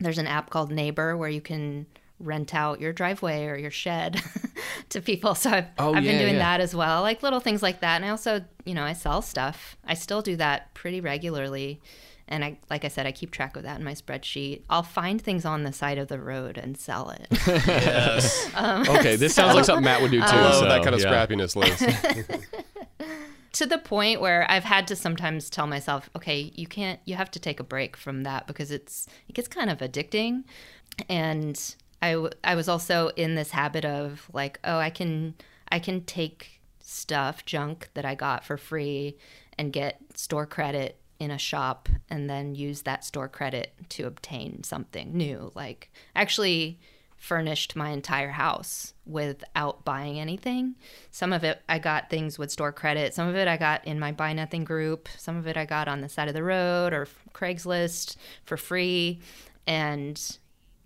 there's 0.00 0.18
an 0.18 0.26
app 0.26 0.50
called 0.50 0.72
Neighbor 0.72 1.16
where 1.16 1.28
you 1.28 1.40
can 1.40 1.86
rent 2.18 2.54
out 2.54 2.80
your 2.80 2.92
driveway 2.92 3.46
or 3.46 3.56
your 3.56 3.70
shed 3.70 4.20
to 4.88 5.00
people. 5.00 5.34
So 5.34 5.50
I've, 5.50 5.66
Oh, 5.78 5.94
I've 5.94 6.02
been 6.04 6.18
doing 6.18 6.34
yeah. 6.34 6.56
that 6.56 6.60
as 6.60 6.74
well, 6.74 7.02
like 7.02 7.22
little 7.22 7.40
things 7.40 7.62
like 7.62 7.80
that. 7.80 7.96
And 7.96 8.04
I 8.04 8.08
also, 8.08 8.44
you 8.64 8.74
know, 8.74 8.82
I 8.82 8.92
sell 8.92 9.22
stuff. 9.22 9.76
I 9.84 9.94
still 9.94 10.22
do 10.22 10.36
that 10.36 10.72
pretty 10.74 11.00
regularly. 11.00 11.80
And 12.26 12.44
I, 12.44 12.58
like 12.70 12.84
I 12.84 12.88
said, 12.88 13.06
I 13.06 13.12
keep 13.12 13.30
track 13.30 13.56
of 13.56 13.64
that 13.64 13.78
in 13.78 13.84
my 13.84 13.92
spreadsheet. 13.92 14.62
I'll 14.70 14.82
find 14.82 15.20
things 15.20 15.44
on 15.44 15.62
the 15.62 15.72
side 15.72 15.98
of 15.98 16.08
the 16.08 16.18
road 16.18 16.56
and 16.56 16.76
sell 16.76 17.10
it. 17.10 17.26
Yes. 17.66 18.50
Um, 18.54 18.82
okay, 18.88 19.16
this 19.16 19.34
sounds 19.34 19.54
like 19.54 19.64
something 19.64 19.84
Matt 19.84 20.00
would 20.00 20.10
do 20.10 20.20
too. 20.20 20.26
I 20.26 20.40
love 20.42 20.54
so, 20.54 20.64
that 20.68 20.82
kind 20.82 20.94
of 20.94 21.00
yeah. 21.00 21.26
scrappiness, 21.26 21.56
Liz. 21.56 21.76
to 23.52 23.66
the 23.66 23.78
point 23.78 24.20
where 24.20 24.48
I've 24.48 24.64
had 24.64 24.86
to 24.88 24.96
sometimes 24.96 25.50
tell 25.50 25.66
myself, 25.66 26.08
okay, 26.16 26.52
you 26.54 26.66
can't, 26.66 27.00
you 27.04 27.16
have 27.16 27.30
to 27.32 27.40
take 27.40 27.58
a 27.58 27.64
break 27.64 27.96
from 27.96 28.22
that 28.22 28.46
because 28.46 28.70
it's, 28.70 29.08
it 29.28 29.34
gets 29.34 29.48
kind 29.48 29.70
of 29.70 29.78
addicting. 29.78 30.44
And 31.08 31.60
I, 32.00 32.12
w- 32.12 32.30
I 32.44 32.54
was 32.54 32.68
also 32.68 33.08
in 33.16 33.34
this 33.34 33.50
habit 33.50 33.84
of 33.84 34.30
like, 34.32 34.60
oh, 34.64 34.78
I 34.78 34.90
can, 34.90 35.34
I 35.68 35.80
can 35.80 36.02
take 36.04 36.60
stuff, 36.80 37.44
junk 37.44 37.90
that 37.94 38.04
I 38.04 38.14
got 38.14 38.44
for 38.44 38.56
free 38.56 39.16
and 39.58 39.72
get 39.72 39.98
store 40.14 40.46
credit 40.46 41.00
in 41.24 41.30
a 41.30 41.38
shop 41.38 41.88
and 42.08 42.30
then 42.30 42.54
use 42.54 42.82
that 42.82 43.04
store 43.04 43.28
credit 43.28 43.72
to 43.88 44.06
obtain 44.06 44.62
something 44.62 45.16
new. 45.16 45.50
Like, 45.54 45.90
actually, 46.14 46.78
furnished 47.16 47.74
my 47.74 47.88
entire 47.88 48.32
house 48.32 48.92
without 49.06 49.82
buying 49.82 50.20
anything. 50.20 50.74
Some 51.10 51.32
of 51.32 51.42
it 51.42 51.62
I 51.66 51.78
got 51.78 52.10
things 52.10 52.38
with 52.38 52.50
store 52.50 52.70
credit. 52.72 53.14
Some 53.14 53.28
of 53.28 53.34
it 53.34 53.48
I 53.48 53.56
got 53.56 53.86
in 53.86 53.98
my 53.98 54.12
buy 54.12 54.34
nothing 54.34 54.62
group. 54.62 55.08
Some 55.16 55.36
of 55.36 55.46
it 55.46 55.56
I 55.56 55.64
got 55.64 55.88
on 55.88 56.02
the 56.02 56.08
side 56.10 56.28
of 56.28 56.34
the 56.34 56.42
road 56.42 56.92
or 56.92 57.08
Craigslist 57.32 58.16
for 58.44 58.58
free. 58.58 59.20
And 59.66 60.20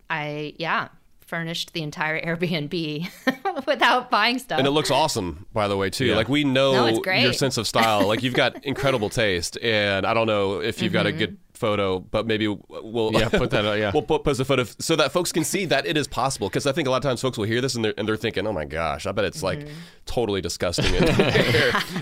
I, 0.08 0.54
yeah, 0.58 0.88
furnished 1.28 1.72
the 1.74 1.82
entire 1.82 2.20
Airbnb 2.36 3.08
without 3.66 4.10
buying 4.10 4.38
stuff. 4.38 4.58
And 4.58 4.66
it 4.66 4.70
looks 4.72 4.90
awesome, 4.90 5.46
by 5.52 5.68
the 5.68 5.76
way, 5.76 5.90
too. 5.90 6.06
Yeah. 6.06 6.16
Like 6.16 6.28
we 6.28 6.42
know 6.44 6.72
No, 6.90 7.12
your 7.12 7.32
sense 7.32 7.56
of 7.58 7.66
style. 7.68 8.06
Like 8.08 8.22
you've 8.22 8.34
got 8.34 8.64
incredible 8.64 9.10
taste, 9.10 9.58
and 9.62 10.04
I 10.06 10.14
don't 10.14 10.26
know 10.26 10.60
if 10.60 10.82
you've 10.82 10.92
got 10.92 11.06
a 11.06 11.10
Mm-hmm. 11.10 11.18
good 11.18 11.38
photo, 11.54 11.98
but 11.98 12.24
maybe 12.24 12.46
we'll 12.46 13.12
Yeah, 13.12 13.28
put 13.28 13.50
that. 13.50 13.66
Uh, 13.66 13.72
yeah. 13.72 13.90
we'll 13.92 14.02
po- 14.04 14.20
post 14.20 14.38
a 14.38 14.44
photo 14.44 14.62
so 14.78 14.94
that 14.94 15.10
folks 15.10 15.32
can 15.32 15.42
see 15.42 15.64
that 15.66 15.86
it 15.86 15.96
is 15.96 16.06
possible. 16.06 16.48
Because 16.48 16.66
I 16.68 16.72
think 16.72 16.86
a 16.86 16.90
lot 16.92 16.98
of 16.98 17.02
times 17.02 17.20
folks 17.20 17.36
will 17.36 17.46
hear 17.46 17.60
this 17.60 17.74
and 17.74 17.84
they're 17.84 17.94
and 17.98 18.06
they're 18.06 18.16
thinking, 18.16 18.46
"Oh 18.46 18.52
my 18.52 18.64
gosh, 18.64 19.06
I 19.06 19.12
bet 19.12 19.24
it's 19.24 19.42
like 19.42 19.58
Mm-hmm. 19.60 19.72
totally 20.06 20.40
disgusting." 20.40 20.94
In 20.94 21.02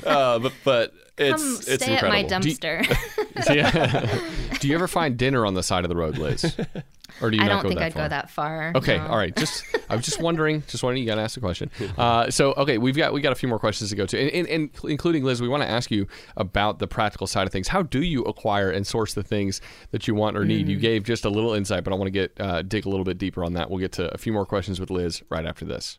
uh, 0.04 0.38
but 0.40 0.52
but 0.64 0.92
it's 1.16 1.42
Come 1.42 1.56
it's 1.68 1.84
stay 1.84 1.94
at 1.96 2.02
my 2.02 2.18
incredible. 2.18 2.50
dumpster. 2.50 3.54
Yeah. 3.54 4.58
do 4.60 4.68
you 4.68 4.74
ever 4.74 4.88
find 4.88 5.16
dinner 5.16 5.46
on 5.46 5.54
the 5.54 5.62
side 5.62 5.84
of 5.84 5.88
the 5.88 5.96
road, 5.96 6.18
Liz? 6.18 6.54
Or 7.20 7.30
do 7.30 7.36
you 7.36 7.42
I 7.42 7.46
not 7.46 7.54
don't 7.54 7.62
go 7.62 7.68
think 7.68 7.80
that 7.80 7.86
I'd 7.86 7.92
far? 7.94 8.02
go 8.02 8.08
that 8.08 8.30
far. 8.30 8.72
Okay, 8.76 8.98
no. 8.98 9.06
all 9.06 9.16
right. 9.16 9.34
Just 9.34 9.64
I 9.88 9.96
was 9.96 10.04
just 10.04 10.20
wondering. 10.20 10.62
Just 10.66 10.82
wondering. 10.82 11.02
You 11.02 11.08
got 11.08 11.16
to 11.16 11.22
ask 11.22 11.34
the 11.34 11.40
question. 11.40 11.70
Uh, 11.96 12.30
so 12.30 12.52
okay, 12.54 12.78
we've 12.78 12.96
got 12.96 13.12
we 13.12 13.20
got 13.20 13.32
a 13.32 13.36
few 13.36 13.48
more 13.48 13.58
questions 13.58 13.88
to 13.90 13.96
go 13.96 14.04
to, 14.04 14.18
and, 14.20 14.30
and, 14.30 14.48
and 14.48 14.70
including 14.90 15.24
Liz. 15.24 15.40
We 15.40 15.48
want 15.48 15.62
to 15.62 15.68
ask 15.68 15.90
you 15.90 16.06
about 16.36 16.78
the 16.78 16.86
practical 16.86 17.26
side 17.26 17.46
of 17.46 17.52
things. 17.52 17.68
How 17.68 17.82
do 17.82 18.02
you 18.02 18.22
acquire 18.24 18.70
and 18.70 18.86
source 18.86 19.14
the 19.14 19.22
things 19.22 19.60
that 19.92 20.06
you 20.06 20.14
want 20.14 20.36
or 20.36 20.44
need? 20.44 20.66
Mm. 20.66 20.70
You 20.70 20.76
gave 20.76 21.04
just 21.04 21.24
a 21.24 21.30
little 21.30 21.54
insight, 21.54 21.84
but 21.84 21.92
I 21.92 21.96
want 21.96 22.08
to 22.08 22.10
get 22.10 22.38
uh, 22.38 22.62
dig 22.62 22.84
a 22.84 22.88
little 22.88 23.04
bit 23.04 23.18
deeper 23.18 23.44
on 23.44 23.54
that. 23.54 23.70
We'll 23.70 23.80
get 23.80 23.92
to 23.92 24.12
a 24.12 24.18
few 24.18 24.32
more 24.32 24.44
questions 24.44 24.78
with 24.78 24.90
Liz 24.90 25.22
right 25.30 25.46
after 25.46 25.64
this. 25.64 25.98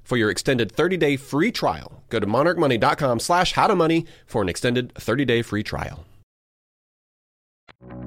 for 0.11 0.17
your 0.17 0.29
extended 0.29 0.73
30-day 0.73 1.15
free 1.15 1.53
trial. 1.53 2.03
Go 2.09 2.19
to 2.19 2.27
monarchmoney.com 2.27 3.21
slash 3.21 3.53
howtomoney 3.53 4.05
for 4.25 4.41
an 4.41 4.49
extended 4.49 4.93
30-day 4.95 5.41
free 5.41 5.63
trial. 5.63 6.03
All 7.81 7.97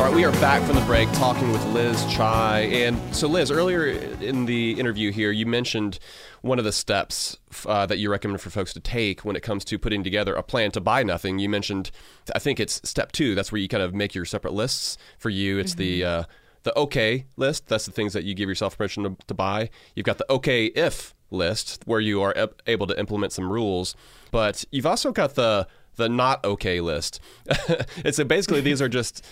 right, 0.00 0.12
we 0.12 0.24
are 0.24 0.32
back 0.32 0.64
from 0.64 0.74
the 0.74 0.84
break 0.84 1.08
talking 1.12 1.52
with 1.52 1.64
Liz 1.66 2.04
Chai. 2.06 2.62
And 2.62 3.00
so, 3.14 3.28
Liz, 3.28 3.52
earlier 3.52 3.86
in 3.86 4.46
the 4.46 4.72
interview 4.72 5.12
here, 5.12 5.30
you 5.30 5.46
mentioned 5.46 6.00
one 6.42 6.58
of 6.58 6.64
the 6.64 6.72
steps 6.72 7.38
uh, 7.64 7.86
that 7.86 7.98
you 7.98 8.10
recommend 8.10 8.40
for 8.40 8.50
folks 8.50 8.72
to 8.72 8.80
take 8.80 9.20
when 9.20 9.36
it 9.36 9.44
comes 9.44 9.64
to 9.66 9.78
putting 9.78 10.02
together 10.02 10.34
a 10.34 10.42
plan 10.42 10.72
to 10.72 10.80
buy 10.80 11.04
nothing. 11.04 11.38
You 11.38 11.48
mentioned, 11.48 11.92
I 12.34 12.40
think 12.40 12.58
it's 12.58 12.80
step 12.82 13.12
two. 13.12 13.36
That's 13.36 13.52
where 13.52 13.60
you 13.60 13.68
kind 13.68 13.84
of 13.84 13.94
make 13.94 14.12
your 14.12 14.24
separate 14.24 14.54
lists 14.54 14.98
for 15.18 15.30
you. 15.30 15.58
It's 15.58 15.74
mm-hmm. 15.74 15.78
the 15.78 16.04
uh, 16.04 16.24
the 16.64 16.76
okay 16.78 17.26
list. 17.36 17.68
That's 17.68 17.86
the 17.86 17.92
things 17.92 18.12
that 18.12 18.24
you 18.24 18.34
give 18.34 18.48
yourself 18.48 18.76
permission 18.76 19.04
to, 19.04 19.16
to 19.26 19.34
buy. 19.34 19.70
You've 19.94 20.06
got 20.06 20.18
the 20.18 20.30
okay 20.32 20.66
if 20.66 21.14
list 21.30 21.82
where 21.86 22.00
you 22.00 22.20
are 22.22 22.34
able 22.66 22.86
to 22.86 22.98
implement 22.98 23.32
some 23.32 23.50
rules, 23.50 23.94
but 24.30 24.64
you've 24.70 24.86
also 24.86 25.12
got 25.12 25.34
the 25.36 25.66
the 25.96 26.08
not 26.08 26.44
okay 26.44 26.80
list. 26.80 27.20
it's 27.98 28.22
basically 28.24 28.60
these 28.60 28.82
are 28.82 28.88
just 28.88 29.24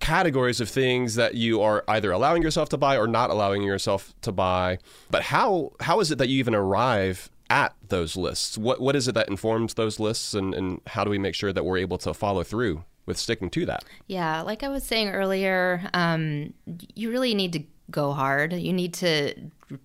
categories 0.00 0.60
of 0.60 0.68
things 0.68 1.14
that 1.16 1.34
you 1.34 1.60
are 1.60 1.84
either 1.88 2.10
allowing 2.12 2.42
yourself 2.42 2.68
to 2.68 2.76
buy 2.76 2.96
or 2.96 3.06
not 3.06 3.30
allowing 3.30 3.62
yourself 3.62 4.14
to 4.22 4.32
buy. 4.32 4.78
But 5.10 5.22
how 5.22 5.72
how 5.80 6.00
is 6.00 6.10
it 6.10 6.18
that 6.18 6.28
you 6.28 6.38
even 6.38 6.54
arrive 6.54 7.30
at 7.50 7.74
those 7.88 8.16
lists? 8.16 8.58
What 8.58 8.80
what 8.80 8.94
is 8.94 9.08
it 9.08 9.14
that 9.14 9.28
informs 9.28 9.74
those 9.74 9.98
lists 9.98 10.34
and, 10.34 10.54
and 10.54 10.80
how 10.88 11.04
do 11.04 11.10
we 11.10 11.18
make 11.18 11.34
sure 11.34 11.52
that 11.52 11.64
we're 11.64 11.78
able 11.78 11.98
to 11.98 12.14
follow 12.14 12.44
through 12.44 12.84
with 13.06 13.18
sticking 13.18 13.50
to 13.50 13.66
that. 13.66 13.84
Yeah, 14.06 14.42
like 14.42 14.62
I 14.62 14.68
was 14.68 14.84
saying 14.84 15.10
earlier, 15.10 15.88
um, 15.92 16.54
you 16.94 17.10
really 17.10 17.34
need 17.34 17.52
to 17.52 17.62
go 17.90 18.12
hard. 18.12 18.52
You 18.52 18.72
need 18.72 18.94
to 18.94 19.34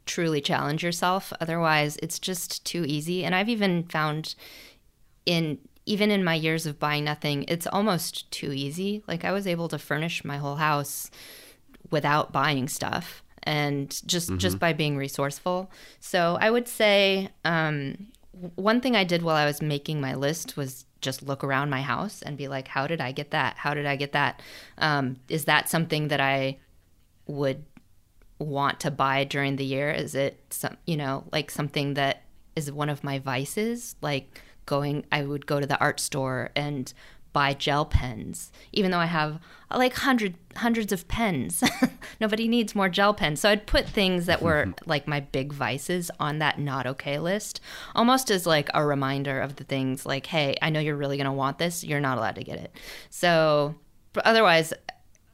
truly 0.05 0.41
challenge 0.41 0.83
yourself. 0.83 1.33
Otherwise, 1.41 1.97
it's 2.01 2.19
just 2.19 2.65
too 2.65 2.85
easy. 2.87 3.23
And 3.23 3.35
I've 3.35 3.49
even 3.49 3.83
found 3.83 4.35
in 5.25 5.59
even 5.85 6.11
in 6.11 6.23
my 6.23 6.35
years 6.35 6.67
of 6.67 6.79
buying 6.79 7.03
nothing, 7.03 7.45
it's 7.47 7.65
almost 7.65 8.29
too 8.31 8.53
easy. 8.53 9.03
Like 9.07 9.25
I 9.25 9.31
was 9.31 9.47
able 9.47 9.67
to 9.69 9.79
furnish 9.79 10.23
my 10.23 10.37
whole 10.37 10.57
house 10.57 11.09
without 11.89 12.31
buying 12.31 12.67
stuff 12.67 13.23
and 13.41 13.89
just 14.05 14.29
mm-hmm. 14.29 14.37
just 14.37 14.59
by 14.59 14.73
being 14.73 14.97
resourceful. 14.97 15.71
So 15.99 16.37
I 16.39 16.51
would 16.51 16.67
say 16.67 17.29
um, 17.43 18.07
one 18.55 18.81
thing 18.81 18.95
I 18.95 19.03
did 19.03 19.21
while 19.21 19.35
I 19.35 19.45
was 19.45 19.61
making 19.61 19.99
my 20.01 20.15
list 20.15 20.57
was 20.57 20.85
just 21.01 21.23
look 21.23 21.43
around 21.43 21.69
my 21.69 21.81
house 21.81 22.21
and 22.21 22.37
be 22.37 22.47
like, 22.47 22.67
how 22.67 22.87
did 22.87 23.01
I 23.01 23.11
get 23.11 23.31
that? 23.31 23.57
How 23.57 23.73
did 23.73 23.85
I 23.85 23.95
get 23.95 24.11
that? 24.13 24.41
Um, 24.77 25.17
is 25.29 25.45
that 25.45 25.69
something 25.69 26.09
that 26.09 26.19
I 26.19 26.57
would 27.27 27.63
want 28.37 28.79
to 28.81 28.91
buy 28.91 29.23
during 29.23 29.55
the 29.55 29.65
year? 29.65 29.91
Is 29.91 30.15
it 30.15 30.39
some, 30.49 30.77
you 30.85 30.97
know, 30.97 31.25
like 31.31 31.51
something 31.51 31.93
that 31.95 32.23
is 32.55 32.71
one 32.71 32.89
of 32.89 33.03
my 33.03 33.19
vices? 33.19 33.95
Like 34.01 34.41
going, 34.65 35.05
I 35.11 35.23
would 35.23 35.45
go 35.45 35.59
to 35.59 35.67
the 35.67 35.79
art 35.79 35.99
store 35.99 36.51
and 36.55 36.93
buy 37.33 37.53
gel 37.53 37.85
pens, 37.85 38.51
even 38.71 38.91
though 38.91 38.99
I 38.99 39.05
have 39.05 39.39
like 39.71 39.93
hundred 39.93 40.35
hundreds 40.55 40.91
of 40.91 41.07
pens. 41.07 41.63
Nobody 42.21 42.47
needs 42.47 42.75
more 42.75 42.89
gel 42.89 43.13
pens. 43.13 43.39
So 43.39 43.49
I'd 43.49 43.67
put 43.67 43.87
things 43.87 44.25
that 44.25 44.41
were 44.41 44.73
like 44.85 45.07
my 45.07 45.19
big 45.19 45.53
vices 45.53 46.09
on 46.19 46.39
that 46.39 46.59
not 46.59 46.87
okay 46.87 47.19
list, 47.19 47.61
almost 47.95 48.31
as 48.31 48.45
like 48.45 48.69
a 48.73 48.85
reminder 48.85 49.39
of 49.39 49.57
the 49.57 49.63
things 49.63 50.05
like, 50.05 50.25
hey, 50.25 50.55
I 50.61 50.69
know 50.69 50.79
you're 50.79 50.95
really 50.95 51.17
gonna 51.17 51.33
want 51.33 51.59
this. 51.59 51.83
You're 51.83 51.99
not 51.99 52.17
allowed 52.17 52.35
to 52.35 52.43
get 52.43 52.57
it. 52.57 52.75
So, 53.09 53.75
but 54.13 54.25
otherwise, 54.25 54.73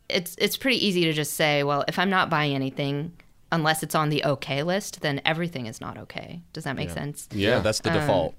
it's 0.09 0.35
it's 0.37 0.57
pretty 0.57 0.85
easy 0.85 1.05
to 1.05 1.13
just 1.13 1.33
say, 1.33 1.63
well, 1.63 1.85
if 1.87 1.97
I'm 1.99 2.09
not 2.09 2.29
buying 2.29 2.55
anything. 2.55 3.13
Unless 3.51 3.83
it's 3.83 3.95
on 3.95 4.09
the 4.09 4.25
okay 4.25 4.63
list, 4.63 5.01
then 5.01 5.21
everything 5.23 5.67
is 5.67 5.79
not 5.79 5.97
okay. 5.97 6.41
Does 6.51 6.65
that 6.65 6.75
make 6.75 6.89
yeah. 6.89 6.95
sense? 6.95 7.27
Yeah, 7.31 7.59
that's 7.59 7.79
the 7.79 7.93
um, 7.93 7.99
default. 7.99 8.35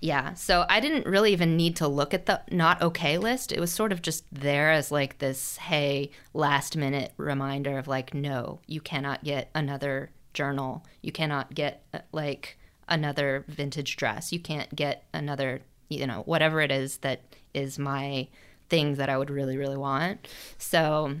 Yeah. 0.00 0.34
So 0.34 0.66
I 0.68 0.80
didn't 0.80 1.06
really 1.06 1.32
even 1.32 1.56
need 1.56 1.76
to 1.76 1.88
look 1.88 2.12
at 2.12 2.26
the 2.26 2.42
not 2.50 2.82
okay 2.82 3.18
list. 3.18 3.50
It 3.50 3.60
was 3.60 3.72
sort 3.72 3.92
of 3.92 4.02
just 4.02 4.24
there 4.30 4.70
as 4.70 4.92
like 4.92 5.18
this, 5.18 5.56
hey, 5.56 6.10
last 6.34 6.76
minute 6.76 7.12
reminder 7.16 7.78
of 7.78 7.88
like, 7.88 8.12
no, 8.12 8.60
you 8.66 8.80
cannot 8.80 9.24
get 9.24 9.50
another 9.54 10.10
journal. 10.34 10.84
You 11.00 11.12
cannot 11.12 11.54
get 11.54 11.82
uh, 11.94 12.00
like 12.12 12.58
another 12.88 13.44
vintage 13.48 13.96
dress. 13.96 14.32
You 14.32 14.38
can't 14.38 14.74
get 14.76 15.04
another, 15.14 15.62
you 15.88 16.06
know, 16.06 16.22
whatever 16.26 16.60
it 16.60 16.70
is 16.70 16.98
that 16.98 17.22
is 17.54 17.78
my 17.78 18.28
thing 18.68 18.96
that 18.96 19.08
I 19.08 19.16
would 19.16 19.30
really, 19.30 19.56
really 19.56 19.76
want. 19.76 20.28
So 20.58 21.16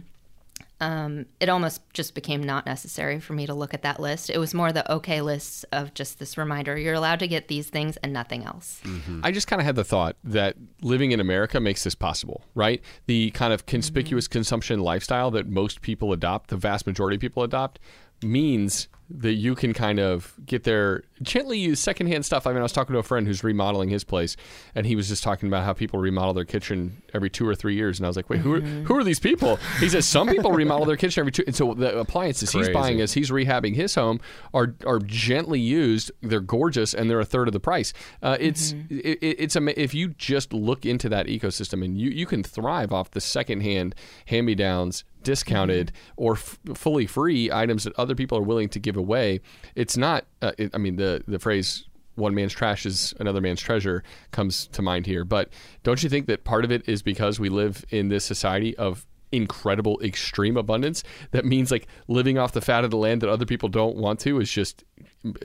um, 0.80 1.26
it 1.40 1.48
almost 1.48 1.80
just 1.94 2.14
became 2.14 2.42
not 2.42 2.66
necessary 2.66 3.18
for 3.18 3.32
me 3.32 3.46
to 3.46 3.54
look 3.54 3.72
at 3.72 3.82
that 3.82 3.98
list. 3.98 4.28
It 4.28 4.38
was 4.38 4.52
more 4.52 4.72
the 4.72 4.90
okay 4.92 5.22
list 5.22 5.64
of 5.72 5.94
just 5.94 6.18
this 6.18 6.36
reminder 6.36 6.76
you're 6.76 6.94
allowed 6.94 7.20
to 7.20 7.28
get 7.28 7.48
these 7.48 7.70
things 7.70 7.96
and 7.98 8.12
nothing 8.12 8.44
else. 8.44 8.80
Mm-hmm. 8.84 9.20
I 9.24 9.32
just 9.32 9.46
kind 9.46 9.60
of 9.60 9.66
had 9.66 9.76
the 9.76 9.84
thought 9.84 10.16
that 10.22 10.56
living 10.82 11.12
in 11.12 11.20
America 11.20 11.60
makes 11.60 11.84
this 11.84 11.94
possible, 11.94 12.44
right? 12.54 12.82
The 13.06 13.30
kind 13.30 13.52
of 13.52 13.64
conspicuous 13.64 14.26
mm-hmm. 14.26 14.32
consumption 14.32 14.80
lifestyle 14.80 15.30
that 15.30 15.48
most 15.48 15.80
people 15.80 16.12
adopt, 16.12 16.50
the 16.50 16.56
vast 16.56 16.86
majority 16.86 17.16
of 17.16 17.20
people 17.20 17.42
adopt, 17.42 17.78
means 18.22 18.88
that 19.08 19.34
you 19.34 19.54
can 19.54 19.72
kind 19.72 20.00
of 20.00 20.34
get 20.44 20.64
there 20.64 21.04
gently 21.22 21.58
use 21.58 21.80
secondhand 21.80 22.24
stuff. 22.24 22.46
I 22.46 22.50
mean, 22.50 22.60
I 22.60 22.62
was 22.62 22.72
talking 22.72 22.92
to 22.92 22.98
a 22.98 23.02
friend 23.02 23.26
who's 23.26 23.42
remodeling 23.42 23.88
his 23.88 24.04
place, 24.04 24.36
and 24.74 24.86
he 24.86 24.96
was 24.96 25.08
just 25.08 25.22
talking 25.22 25.48
about 25.48 25.64
how 25.64 25.72
people 25.72 25.98
remodel 25.98 26.34
their 26.34 26.44
kitchen 26.44 27.02
every 27.14 27.30
two 27.30 27.48
or 27.48 27.54
three 27.54 27.74
years. 27.74 27.98
And 27.98 28.06
I 28.06 28.08
was 28.08 28.16
like, 28.16 28.28
wait, 28.28 28.40
who 28.40 28.54
are, 28.54 28.60
mm-hmm. 28.60 28.84
who 28.84 28.96
are 28.96 29.04
these 29.04 29.20
people? 29.20 29.58
He 29.80 29.88
says 29.88 30.06
some 30.06 30.28
people 30.28 30.52
remodel 30.52 30.86
their 30.86 30.96
kitchen 30.96 31.20
every 31.20 31.32
two. 31.32 31.44
And 31.46 31.54
so 31.54 31.74
the 31.74 31.98
appliances 31.98 32.50
Crazy. 32.50 32.68
he's 32.68 32.74
buying 32.74 33.00
as 33.00 33.12
he's 33.14 33.30
rehabbing 33.30 33.74
his 33.74 33.94
home 33.94 34.20
are 34.52 34.74
are 34.86 34.98
gently 34.98 35.60
used. 35.60 36.10
They're 36.20 36.40
gorgeous, 36.40 36.94
and 36.94 37.08
they're 37.08 37.20
a 37.20 37.24
third 37.24 37.48
of 37.48 37.52
the 37.52 37.60
price. 37.60 37.92
Uh, 38.22 38.36
it's 38.40 38.72
mm-hmm. 38.72 38.98
it, 38.98 39.18
it's 39.22 39.56
a, 39.56 39.80
if 39.80 39.94
you 39.94 40.08
just 40.08 40.52
look 40.52 40.84
into 40.84 41.08
that 41.08 41.26
ecosystem, 41.26 41.84
and 41.84 41.98
you 41.98 42.10
you 42.10 42.26
can 42.26 42.42
thrive 42.42 42.92
off 42.92 43.10
the 43.10 43.20
secondhand 43.20 43.94
hand 44.26 44.46
me 44.46 44.54
downs 44.54 45.04
discounted 45.26 45.88
mm-hmm. 45.88 46.22
or 46.24 46.32
f- 46.34 46.58
fully 46.74 47.04
free 47.04 47.50
items 47.50 47.82
that 47.82 47.92
other 47.98 48.14
people 48.14 48.38
are 48.38 48.42
willing 48.42 48.68
to 48.68 48.78
give 48.78 48.96
away. 48.96 49.40
It's 49.74 49.96
not. 49.96 50.24
Uh, 50.40 50.52
it, 50.56 50.70
I 50.72 50.78
mean, 50.78 50.96
the 50.96 51.05
the 51.26 51.38
phrase 51.38 51.84
"one 52.14 52.34
man's 52.34 52.52
trash 52.52 52.86
is 52.86 53.14
another 53.20 53.40
man's 53.40 53.60
treasure" 53.60 54.02
comes 54.30 54.66
to 54.68 54.82
mind 54.82 55.06
here. 55.06 55.24
But 55.24 55.50
don't 55.82 56.02
you 56.02 56.08
think 56.08 56.26
that 56.26 56.44
part 56.44 56.64
of 56.64 56.70
it 56.70 56.88
is 56.88 57.02
because 57.02 57.38
we 57.40 57.48
live 57.48 57.84
in 57.90 58.08
this 58.08 58.24
society 58.24 58.76
of 58.76 59.06
incredible 59.32 60.00
extreme 60.02 60.56
abundance 60.56 61.02
that 61.32 61.44
means 61.44 61.70
like 61.70 61.88
living 62.06 62.38
off 62.38 62.52
the 62.52 62.60
fat 62.60 62.84
of 62.84 62.90
the 62.90 62.96
land 62.96 63.20
that 63.20 63.28
other 63.28 63.44
people 63.44 63.68
don't 63.68 63.96
want 63.96 64.20
to 64.20 64.40
is 64.40 64.50
just 64.50 64.84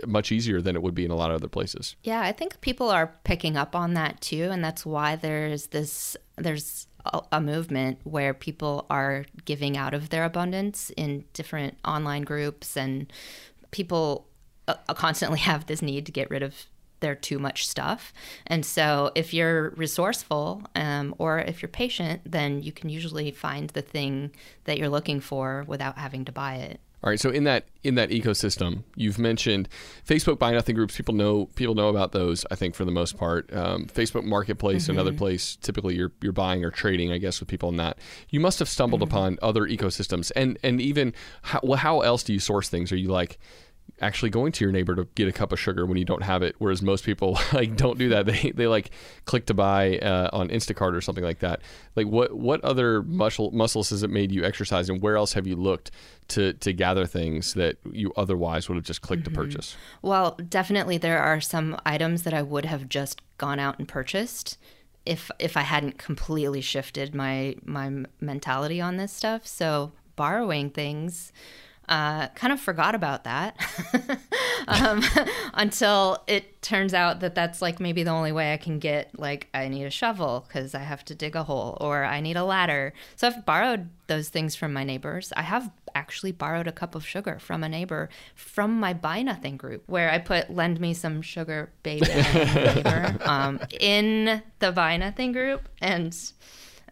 much 0.05 0.31
easier 0.31 0.61
than 0.61 0.75
it 0.75 0.81
would 0.81 0.93
be 0.93 1.03
in 1.03 1.11
a 1.11 1.15
lot 1.15 1.31
of 1.31 1.35
other 1.35 1.47
places. 1.47 1.95
Yeah, 2.03 2.21
I 2.21 2.31
think 2.31 2.61
people 2.61 2.89
are 2.89 3.15
picking 3.23 3.57
up 3.57 3.75
on 3.75 3.93
that 3.95 4.21
too 4.21 4.49
and 4.51 4.63
that's 4.63 4.85
why 4.85 5.15
there's 5.15 5.67
this 5.67 6.15
there's 6.37 6.87
a, 7.31 7.41
movement 7.41 7.99
where 8.03 8.33
people 8.33 8.85
are 8.89 9.25
giving 9.45 9.75
out 9.75 9.93
of 9.93 10.09
their 10.09 10.23
abundance 10.23 10.91
in 10.95 11.25
different 11.33 11.77
online 11.83 12.21
groups 12.21 12.77
and 12.77 13.11
people 13.71 14.27
uh, 14.67 14.75
constantly 14.93 15.39
have 15.51 15.65
this 15.65 15.81
need 15.81 16.05
to 16.05 16.11
get 16.11 16.29
rid 16.29 16.43
of 16.43 16.65
they're 17.01 17.15
too 17.15 17.39
much 17.39 17.67
stuff. 17.67 18.13
And 18.47 18.65
so 18.65 19.11
if 19.15 19.33
you're 19.33 19.71
resourceful 19.71 20.63
um, 20.75 21.13
or 21.17 21.39
if 21.39 21.61
you're 21.61 21.69
patient, 21.69 22.21
then 22.25 22.61
you 22.63 22.71
can 22.71 22.89
usually 22.89 23.31
find 23.31 23.69
the 23.71 23.81
thing 23.81 24.31
that 24.63 24.77
you're 24.77 24.89
looking 24.89 25.19
for 25.19 25.65
without 25.67 25.97
having 25.97 26.25
to 26.25 26.31
buy 26.31 26.55
it. 26.55 26.79
All 27.03 27.09
right. 27.09 27.19
So 27.19 27.31
in 27.31 27.45
that 27.45 27.65
in 27.83 27.95
that 27.95 28.11
ecosystem, 28.11 28.83
you've 28.95 29.17
mentioned 29.17 29.67
Facebook 30.07 30.37
buy 30.37 30.51
nothing 30.51 30.75
groups. 30.75 30.95
People 30.95 31.15
know 31.15 31.47
people 31.55 31.73
know 31.73 31.89
about 31.89 32.11
those. 32.11 32.45
I 32.51 32.55
think 32.55 32.75
for 32.75 32.85
the 32.85 32.91
most 32.91 33.17
part, 33.17 33.51
um, 33.55 33.87
Facebook 33.87 34.23
Marketplace, 34.23 34.83
mm-hmm. 34.83 34.91
another 34.91 35.11
place. 35.11 35.55
Typically, 35.55 35.95
you're 35.95 36.11
you're 36.21 36.31
buying 36.31 36.63
or 36.63 36.69
trading, 36.69 37.11
I 37.11 37.17
guess, 37.17 37.39
with 37.39 37.49
people 37.49 37.69
in 37.69 37.77
that. 37.77 37.97
You 38.29 38.39
must 38.39 38.59
have 38.59 38.69
stumbled 38.69 39.01
mm-hmm. 39.01 39.15
upon 39.15 39.39
other 39.41 39.63
ecosystems, 39.63 40.31
and 40.35 40.59
and 40.61 40.79
even 40.79 41.15
how, 41.41 41.59
well, 41.63 41.79
how 41.79 42.01
else 42.01 42.21
do 42.21 42.33
you 42.33 42.39
source 42.39 42.69
things? 42.69 42.91
Are 42.91 42.97
you 42.97 43.07
like 43.07 43.39
actually 43.99 44.29
going 44.29 44.51
to 44.51 44.65
your 44.65 44.71
neighbor 44.71 44.95
to 44.95 45.05
get 45.15 45.27
a 45.27 45.31
cup 45.31 45.51
of 45.51 45.59
sugar 45.59 45.85
when 45.85 45.97
you 45.97 46.05
don't 46.05 46.23
have 46.23 46.41
it. 46.41 46.55
Whereas 46.57 46.81
most 46.81 47.05
people 47.05 47.39
like 47.53 47.75
don't 47.75 47.97
do 47.97 48.09
that. 48.09 48.25
They 48.31 48.51
they 48.51 48.67
like 48.67 48.91
click 49.25 49.45
to 49.47 49.53
buy 49.53 49.97
uh, 49.97 50.29
on 50.31 50.49
Instacart 50.49 50.95
or 50.95 51.01
something 51.01 51.23
like 51.23 51.39
that. 51.39 51.61
Like 51.95 52.07
what 52.07 52.33
what 52.33 52.63
other 52.63 53.03
muscle 53.03 53.51
muscles 53.51 53.89
has 53.89 54.03
it 54.03 54.09
made 54.09 54.31
you 54.31 54.45
exercise, 54.45 54.89
and 54.89 55.01
where 55.01 55.17
else 55.17 55.33
have 55.33 55.47
you 55.47 55.55
looked 55.55 55.91
to 56.29 56.53
to 56.53 56.71
gather 56.71 57.05
things 57.05 57.53
that 57.55 57.77
you 57.91 58.13
otherwise 58.15 58.69
would 58.69 58.75
have 58.75 58.85
just 58.85 59.01
clicked 59.01 59.23
mm-hmm. 59.23 59.33
to 59.33 59.41
purchase? 59.41 59.75
Well, 60.01 60.37
definitely 60.47 60.97
there 60.97 61.21
are 61.21 61.41
some 61.41 61.77
items 61.85 62.23
that 62.23 62.33
I 62.33 62.41
would 62.41 62.65
have 62.65 62.87
just 62.87 63.21
gone 63.37 63.59
out 63.59 63.79
and 63.79 63.87
purchased 63.87 64.57
if 65.05 65.31
if 65.39 65.57
I 65.57 65.61
hadn't 65.61 65.97
completely 65.97 66.61
shifted 66.61 67.15
my 67.15 67.55
my 67.65 68.05
mentality 68.19 68.79
on 68.79 68.97
this 68.97 69.11
stuff. 69.11 69.45
So 69.47 69.91
borrowing 70.15 70.69
things 70.69 71.31
uh, 71.91 72.29
kind 72.29 72.53
of 72.53 72.59
forgot 72.61 72.95
about 72.95 73.25
that 73.25 73.59
um, 74.69 75.03
until 75.53 76.23
it 76.25 76.61
turns 76.61 76.93
out 76.93 77.19
that 77.19 77.35
that's 77.35 77.61
like 77.61 77.81
maybe 77.81 78.01
the 78.01 78.09
only 78.09 78.31
way 78.31 78.53
I 78.53 78.57
can 78.57 78.79
get 78.79 79.19
like 79.19 79.49
I 79.53 79.67
need 79.67 79.83
a 79.83 79.89
shovel 79.89 80.45
because 80.47 80.73
I 80.73 80.79
have 80.79 81.03
to 81.05 81.15
dig 81.15 81.35
a 81.35 81.43
hole 81.43 81.77
or 81.81 82.05
I 82.05 82.21
need 82.21 82.37
a 82.37 82.45
ladder. 82.45 82.93
So 83.17 83.27
I've 83.27 83.45
borrowed 83.45 83.89
those 84.07 84.29
things 84.29 84.55
from 84.55 84.71
my 84.71 84.85
neighbors. 84.85 85.33
I 85.35 85.41
have 85.41 85.69
actually 85.93 86.31
borrowed 86.31 86.67
a 86.67 86.71
cup 86.71 86.95
of 86.95 87.05
sugar 87.05 87.39
from 87.39 87.61
a 87.61 87.67
neighbor 87.67 88.07
from 88.35 88.79
my 88.79 88.93
buy 88.93 89.21
nothing 89.21 89.57
group 89.57 89.83
where 89.87 90.09
I 90.09 90.19
put 90.19 90.49
lend 90.49 90.79
me 90.79 90.93
some 90.93 91.21
sugar 91.21 91.73
baby 91.83 92.07
neighbor 92.33 93.17
um, 93.25 93.59
in 93.81 94.41
the 94.59 94.71
buy 94.71 94.95
nothing 94.95 95.33
group 95.33 95.67
and 95.81 96.17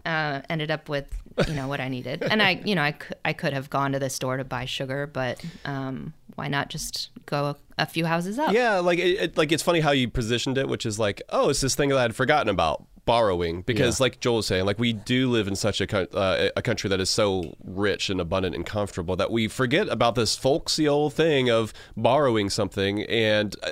uh, 0.06 0.42
ended 0.50 0.72
up 0.72 0.90
with 0.90 1.08
you 1.48 1.54
know 1.54 1.68
what 1.68 1.80
I 1.80 1.88
needed, 1.88 2.24
and 2.24 2.42
I 2.42 2.62
you 2.64 2.76
know 2.76 2.84
I 2.84 2.92
could 2.94 3.18
I 3.26 3.34
could 3.34 3.54
have 3.54 3.70
gone 3.70 3.92
to 3.94 4.00
the 4.00 4.10
store 4.10 4.38
to 4.38 4.44
buy 4.44 4.66
sugar, 4.66 5.08
but 5.08 5.44
um, 5.66 6.14
why 6.36 6.48
not 6.48 6.70
just 6.70 7.10
go 7.26 7.46
a, 7.46 7.56
a, 7.78 7.86
few 7.86 8.06
houses 8.06 8.40
up? 8.40 8.54
Yeah, 8.54 8.80
like 8.80 9.00
it, 9.00 9.20
it, 9.20 9.38
like 9.38 9.52
it's 9.52 9.64
funny 9.64 9.80
how 9.80 9.92
you 9.92 10.10
positioned 10.10 10.58
it, 10.58 10.68
which 10.68 10.86
is 10.86 11.00
like 11.00 11.22
oh, 11.30 11.50
it's 11.50 11.62
this 11.62 11.76
thing 11.76 11.90
that 11.90 11.98
I'd 11.98 12.16
forgotten 12.16 12.50
about 12.50 12.86
borrowing 13.10 13.64
because 13.64 14.00
yeah. 14.00 14.04
like 14.04 14.20
Joel 14.20 14.36
was 14.36 14.46
saying 14.46 14.66
like 14.66 14.78
we 14.78 14.94
do 14.94 15.32
live 15.32 15.48
in 15.48 15.56
such 15.56 15.82
a, 15.82 16.16
uh, 16.16 16.50
a 16.56 16.62
country 16.62 16.92
that 16.92 17.00
is 17.00 17.10
so 17.10 17.56
rich 17.64 18.12
and 18.12 18.22
abundant 18.22 18.54
and 18.54 18.64
comfortable 18.64 19.16
that 19.16 19.32
we 19.32 19.48
forget 19.48 19.90
about 19.90 20.14
this 20.14 20.36
folksy 20.36 20.88
old 20.88 21.16
thing 21.16 21.50
of 21.50 21.74
borrowing 21.98 22.52
something 22.52 23.02
and 23.06 23.56
uh, 23.64 23.72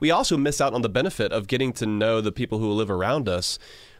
we 0.00 0.10
also 0.10 0.38
miss 0.38 0.58
out 0.58 0.72
on 0.72 0.80
the 0.80 0.88
benefit 0.88 1.32
of 1.32 1.48
getting 1.48 1.70
to 1.74 1.84
know 1.84 2.22
the 2.22 2.32
people 2.32 2.60
who 2.60 2.72
live 2.72 2.90
around 2.90 3.28
us 3.28 3.58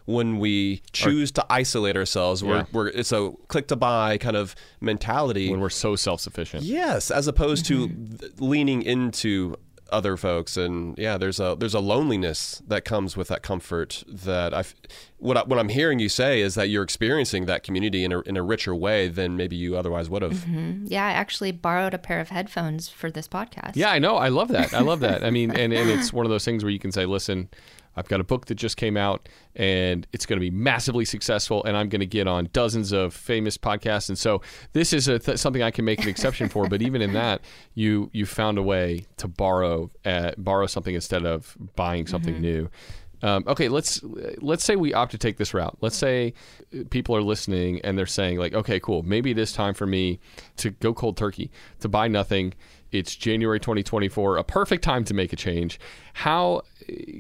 when 0.09 0.39
we 0.39 0.81
choose 0.93 1.31
to 1.31 1.45
isolate 1.51 1.95
ourselves. 1.95 2.43
We're, 2.43 2.57
yeah. 2.57 2.65
we're 2.73 2.89
it's 2.89 3.13
a 3.13 3.31
click 3.49 3.69
to 3.69 3.77
buy 3.77 4.17
kind 4.17 4.37
of 4.37 4.57
mentality. 4.81 5.51
When 5.51 5.61
we're 5.61 5.69
so 5.69 5.97
self 5.97 6.23
sufficient. 6.23 6.63
Yes, 6.63 7.11
as 7.11 7.29
opposed 7.29 7.67
mm-hmm. 7.67 8.17
to 8.17 8.45
leaning 8.45 8.83
into 8.83 9.57
other 9.91 10.19
folks 10.19 10.59
and 10.59 10.99
yeah 10.99 11.17
there's 11.17 11.41
a 11.41 11.57
there's 11.59 11.73
a 11.73 11.81
loneliness 11.81 12.61
that 12.69 12.85
comes 12.85 13.17
with 13.17 13.29
that 13.29 13.43
comfort 13.43 14.05
that 14.07 14.53
I 14.53 14.63
what 15.17 15.39
I, 15.39 15.45
what 15.45 15.59
I'm 15.59 15.71
hearing 15.71 15.99
you 15.99 16.11
say 16.11 16.43
is 16.43 16.57
that 16.57 16.69
you're 16.69 16.83
experiencing 16.83 17.47
that 17.47 17.63
community 17.63 18.05
in 18.05 18.13
a 18.13 18.21
in 18.21 18.37
a 18.37 18.43
richer 18.43 18.75
way 18.75 19.09
than 19.09 19.37
maybe 19.37 19.57
you 19.57 19.79
otherwise 19.79 20.11
would 20.11 20.21
have. 20.21 20.33
Mm-hmm. 20.33 20.87
Yeah, 20.89 21.07
I 21.07 21.13
actually 21.13 21.53
borrowed 21.53 21.95
a 21.95 21.99
pair 21.99 22.21
of 22.21 22.29
headphones 22.29 22.91
for 22.91 23.11
this 23.11 23.27
podcast. 23.27 23.77
Yeah, 23.77 23.91
I 23.91 23.99
know. 23.99 24.17
I 24.17 24.29
love 24.29 24.49
that. 24.49 24.75
I 24.75 24.81
love 24.81 25.01
that. 25.01 25.25
I 25.25 25.31
mean, 25.31 25.51
and 25.51 25.73
and 25.73 25.89
it's 25.89 26.13
one 26.13 26.27
of 26.27 26.31
those 26.31 26.45
things 26.45 26.63
where 26.63 26.71
you 26.71 26.79
can 26.79 26.93
say, 26.93 27.07
listen, 27.07 27.49
I've 27.99 28.09
got 28.09 28.21
a 28.21 28.25
book 28.25 28.47
that 28.47 28.55
just 28.55 28.77
came 28.77 28.97
out 28.97 29.29
and 29.57 30.07
it's 30.13 30.25
going 30.27 30.39
to 30.39 30.41
be 30.41 30.51
massively 30.51 31.05
successful 31.05 31.65
and 31.65 31.77
I'm 31.77 31.89
going 31.89 32.01
to 32.01 32.07
get 32.07 32.27
on 32.27 32.49
dozens 32.53 32.93
of 32.93 33.13
famous 33.13 33.59
podcasts 33.59 34.09
and 34.09 34.19
so 34.19 34.41
this 34.73 34.93
is 34.93 35.07
th- 35.07 35.39
something 35.39 35.63
I 35.63 35.71
can 35.71 35.85
make 35.85 36.03
an 36.03 36.09
exception 36.09 36.49
for 36.49 36.69
but 36.69 36.81
even 36.83 37.03
in 37.03 37.13
that 37.15 37.43
you 37.75 38.11
you 38.13 38.27
found 38.27 38.59
a 38.59 38.63
way 38.63 39.07
to 39.17 39.29
borrow 39.29 39.91
uh, 40.05 40.33
borrow 40.39 40.67
something 40.67 40.95
instead 40.95 41.25
of 41.25 41.57
buying 41.77 42.07
something 42.07 42.35
mm-hmm. 42.35 42.43
new. 42.43 42.71
Um, 43.21 43.45
okay, 43.49 43.69
let's 43.69 44.01
let's 44.39 44.65
say 44.65 44.77
we 44.77 44.95
opt 44.95 45.11
to 45.11 45.19
take 45.19 45.39
this 45.39 45.53
route. 45.53 45.77
Let's 45.81 45.97
say 45.97 46.35
people 46.91 47.17
are 47.17 47.23
listening 47.23 47.81
and 47.83 47.99
they're 47.99 48.07
saying 48.07 48.39
like, 48.39 48.55
okay, 48.55 48.79
cool, 48.79 49.03
maybe 49.03 49.31
it 49.31 49.39
is 49.39 49.53
time 49.53 49.75
for 49.75 49.87
me 49.87 50.21
to 50.59 50.71
go 50.71 50.95
cold 50.95 51.17
turkey, 51.17 51.51
to 51.81 51.89
buy 51.89 52.07
nothing. 52.07 52.55
It's 52.91 53.15
January 53.15 53.61
2024, 53.61 54.37
a 54.37 54.45
perfect 54.45 54.83
time 54.83 55.05
to 55.05 55.15
make 55.15 55.33
a 55.33 55.37
change. 55.37 55.79
How 56.15 56.63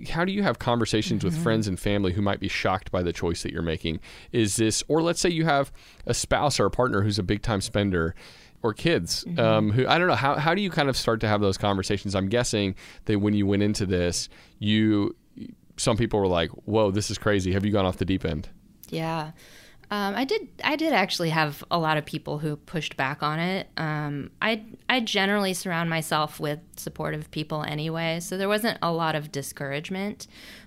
how 0.09 0.25
do 0.25 0.33
you 0.33 0.43
have 0.43 0.59
conversations 0.59 1.21
mm-hmm. 1.21 1.35
with 1.35 1.43
friends 1.43 1.69
and 1.69 1.79
family 1.79 2.12
who 2.12 2.23
might 2.23 2.41
be 2.41 2.49
shocked 2.49 2.91
by 2.91 3.03
the 3.03 3.12
choice 3.12 3.43
that 3.43 3.53
you're 3.53 3.62
making? 3.62 4.01
Is 4.33 4.57
this, 4.57 4.83
or 4.89 5.03
let's 5.03 5.21
say 5.21 5.29
you 5.29 5.45
have 5.45 5.71
a 6.07 6.14
spouse 6.14 6.59
or 6.59 6.66
a 6.66 6.71
partner 6.71 7.03
who's 7.03 7.19
a 7.19 7.23
big 7.23 7.43
time 7.43 7.61
spender 7.61 8.14
or 8.62 8.73
kids 8.73 9.25
mm-hmm. 9.25 9.39
um, 9.39 9.71
who 9.71 9.87
I 9.87 9.99
don't 9.99 10.09
know 10.09 10.14
how 10.14 10.37
how 10.37 10.55
do 10.55 10.62
you 10.62 10.71
kind 10.71 10.89
of 10.89 10.97
start 10.97 11.21
to 11.21 11.29
have 11.29 11.41
those 11.41 11.59
conversations? 11.59 12.14
I'm 12.14 12.29
guessing 12.29 12.75
that 13.05 13.19
when 13.21 13.35
you 13.35 13.47
went 13.47 13.62
into 13.62 13.87
this, 13.87 14.29
you 14.59 15.14
some 15.77 15.97
people 15.97 16.21
were 16.21 16.27
like, 16.27 16.51
"Whoa, 16.51 16.91
this 16.91 17.11
is 17.11 17.19
crazy. 17.19 17.53
Have 17.53 17.64
you 17.64 17.73
gone 17.73 17.87
off 17.87 17.99
the 17.99 18.05
deep 18.05 18.25
end?" 18.25 18.49
Yeah. 18.89 19.33
Um, 19.91 20.14
I 20.14 20.24
did. 20.24 20.49
I 20.62 20.76
did 20.76 20.93
actually 20.93 21.30
have 21.30 21.64
a 21.70 21.78
lot 21.78 21.97
of 21.97 22.05
people 22.05 22.39
who 22.39 22.57
pushed 22.57 22.97
back 22.97 23.22
on 23.22 23.39
it. 23.39 23.68
Um, 23.78 24.30
I 24.43 24.64
I 24.89 25.01
generally 25.01 25.55
surround 25.55 25.89
myself 25.89 26.39
with 26.39 26.59
supportive 26.76 27.30
people 27.30 27.62
anyway, 27.62 28.20
so 28.20 28.36
there 28.36 28.49
wasn't 28.49 28.78
a 28.82 28.93
lot 28.93 29.14
of 29.14 29.32
discouragement. 29.32 30.26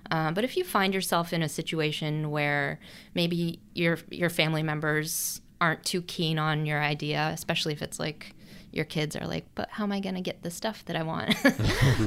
Uh, 0.09 0.31
but 0.31 0.43
if 0.43 0.57
you 0.57 0.63
find 0.63 0.93
yourself 0.93 1.33
in 1.33 1.43
a 1.43 1.49
situation 1.49 2.31
where 2.31 2.79
maybe 3.13 3.59
your 3.75 3.99
your 4.09 4.29
family 4.31 4.63
members 4.63 5.41
aren't 5.59 5.85
too 5.85 6.01
keen 6.01 6.39
on 6.39 6.65
your 6.65 6.81
idea, 6.81 7.29
especially 7.31 7.73
if 7.73 7.83
it's 7.83 7.99
like 7.99 8.33
your 8.71 8.85
kids 8.85 9.15
are 9.15 9.27
like, 9.27 9.45
but 9.53 9.69
how 9.69 9.83
am 9.83 9.91
I 9.91 9.99
going 9.99 10.15
to 10.15 10.21
get 10.21 10.41
the 10.43 10.49
stuff 10.49 10.83
that 10.85 10.95
I 10.95 11.03
want? 11.03 11.35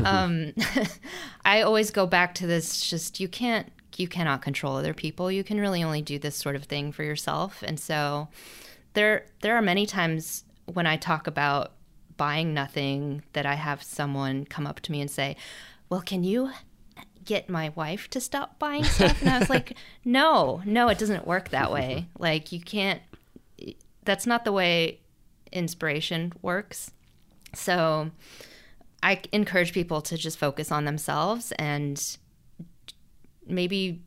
um, 0.05 0.53
I 1.45 1.63
always 1.63 1.91
go 1.91 2.07
back 2.07 2.35
to 2.37 2.47
this 2.47 2.81
just 2.89 3.21
you 3.21 3.29
can't 3.29 3.71
you 3.99 4.09
cannot 4.09 4.43
control 4.43 4.77
other 4.77 4.95
people. 4.95 5.31
You 5.31 5.45
can 5.45 5.61
really 5.61 5.83
only 5.83 6.03
do 6.03 6.19
this 6.19 6.37
sort 6.37 6.57
of 6.57 6.65
thing 6.65 6.93
for 6.93 7.03
yourself. 7.03 7.63
And 7.63 7.79
so 7.79 8.29
there 8.95 9.27
there 9.41 9.57
are 9.57 9.63
many 9.63 9.87
times 9.87 10.45
when 10.67 10.87
I 10.87 10.97
talk 10.97 11.27
about 11.27 11.73
buying 12.17 12.55
nothing 12.55 13.23
that 13.33 13.45
I 13.47 13.55
have 13.55 13.83
someone 13.83 14.45
come 14.45 14.67
up 14.67 14.81
to 14.81 14.93
me 14.93 15.01
and 15.01 15.11
say, 15.11 15.37
"Well, 15.89 16.01
can 16.01 16.25
you 16.25 16.51
get 17.25 17.49
my 17.49 17.71
wife 17.71 18.09
to 18.11 18.21
stop 18.21 18.59
buying 18.59 18.85
stuff?" 18.85 19.21
And 19.21 19.31
I 19.31 19.39
was 19.39 19.51
like, 19.51 19.77
"No, 20.05 20.63
no, 20.65 20.89
it 20.89 20.99
doesn't 20.99 21.27
work 21.27 21.51
that 21.51 21.73
way. 21.73 22.07
Like 22.19 22.53
you 22.53 22.61
can't 22.61 23.03
that's 24.05 24.27
not 24.27 24.45
the 24.45 24.53
way 24.53 25.01
inspiration 25.53 26.33
works." 26.43 26.91
So 27.55 28.11
I 29.03 29.21
encourage 29.33 29.73
people 29.73 30.01
to 30.03 30.17
just 30.17 30.39
focus 30.39 30.73
on 30.73 30.87
themselves 30.87 31.53
and 31.53 32.17
maybe 33.47 34.03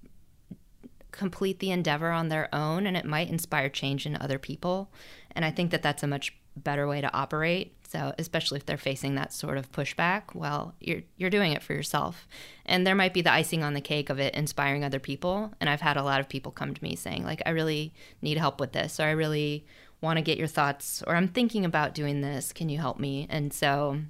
complete 1.12 1.60
the 1.60 1.72
endeavor 1.72 2.12
on 2.12 2.30
their 2.30 2.48
own 2.54 2.86
and 2.86 2.96
it 2.96 3.06
might 3.06 3.30
inspire 3.30 3.70
change 3.70 4.06
in 4.06 4.16
other 4.18 4.38
people. 4.38 4.92
And 5.32 5.44
I 5.44 5.52
think 5.52 5.72
that 5.72 5.82
that's 5.82 6.04
a 6.04 6.08
much 6.08 6.38
better 6.56 6.88
way 6.88 7.02
to 7.02 7.14
operate. 7.14 7.74
So, 7.88 8.14
especially 8.20 8.58
if 8.58 8.66
they're 8.66 8.78
facing 8.78 9.16
that 9.16 9.32
sort 9.32 9.58
of 9.58 9.72
pushback, 9.72 10.36
well, 10.36 10.76
you're 10.80 11.04
you're 11.16 11.30
doing 11.30 11.54
it 11.54 11.64
for 11.64 11.74
yourself. 11.74 12.28
And 12.66 12.86
there 12.86 12.96
might 12.96 13.14
be 13.14 13.22
the 13.22 13.32
icing 13.32 13.64
on 13.64 13.74
the 13.74 13.82
cake 13.82 14.10
of 14.10 14.20
it 14.20 14.36
inspiring 14.36 14.84
other 14.84 15.00
people. 15.00 15.54
And 15.60 15.70
I've 15.70 15.82
had 15.82 15.98
a 15.98 16.04
lot 16.04 16.20
of 16.20 16.28
people 16.28 16.52
come 16.52 16.74
to 16.74 16.84
me 16.84 16.96
saying 16.96 17.24
like 17.24 17.42
I 17.46 17.52
really 17.52 17.94
need 18.22 18.38
help 18.38 18.60
with 18.60 18.74
this 18.74 19.00
or 19.00 19.04
I 19.04 19.12
really 19.12 19.66
want 20.02 20.18
to 20.18 20.24
get 20.24 20.38
your 20.38 20.48
thoughts 20.48 21.02
or 21.08 21.16
I'm 21.16 21.30
thinking 21.30 21.66
about 21.66 21.96
doing 21.96 22.22
this. 22.22 22.52
Can 22.52 22.70
you 22.70 22.78
help 22.78 23.00
me? 23.00 23.26
And 23.30 23.54
so 23.54 24.02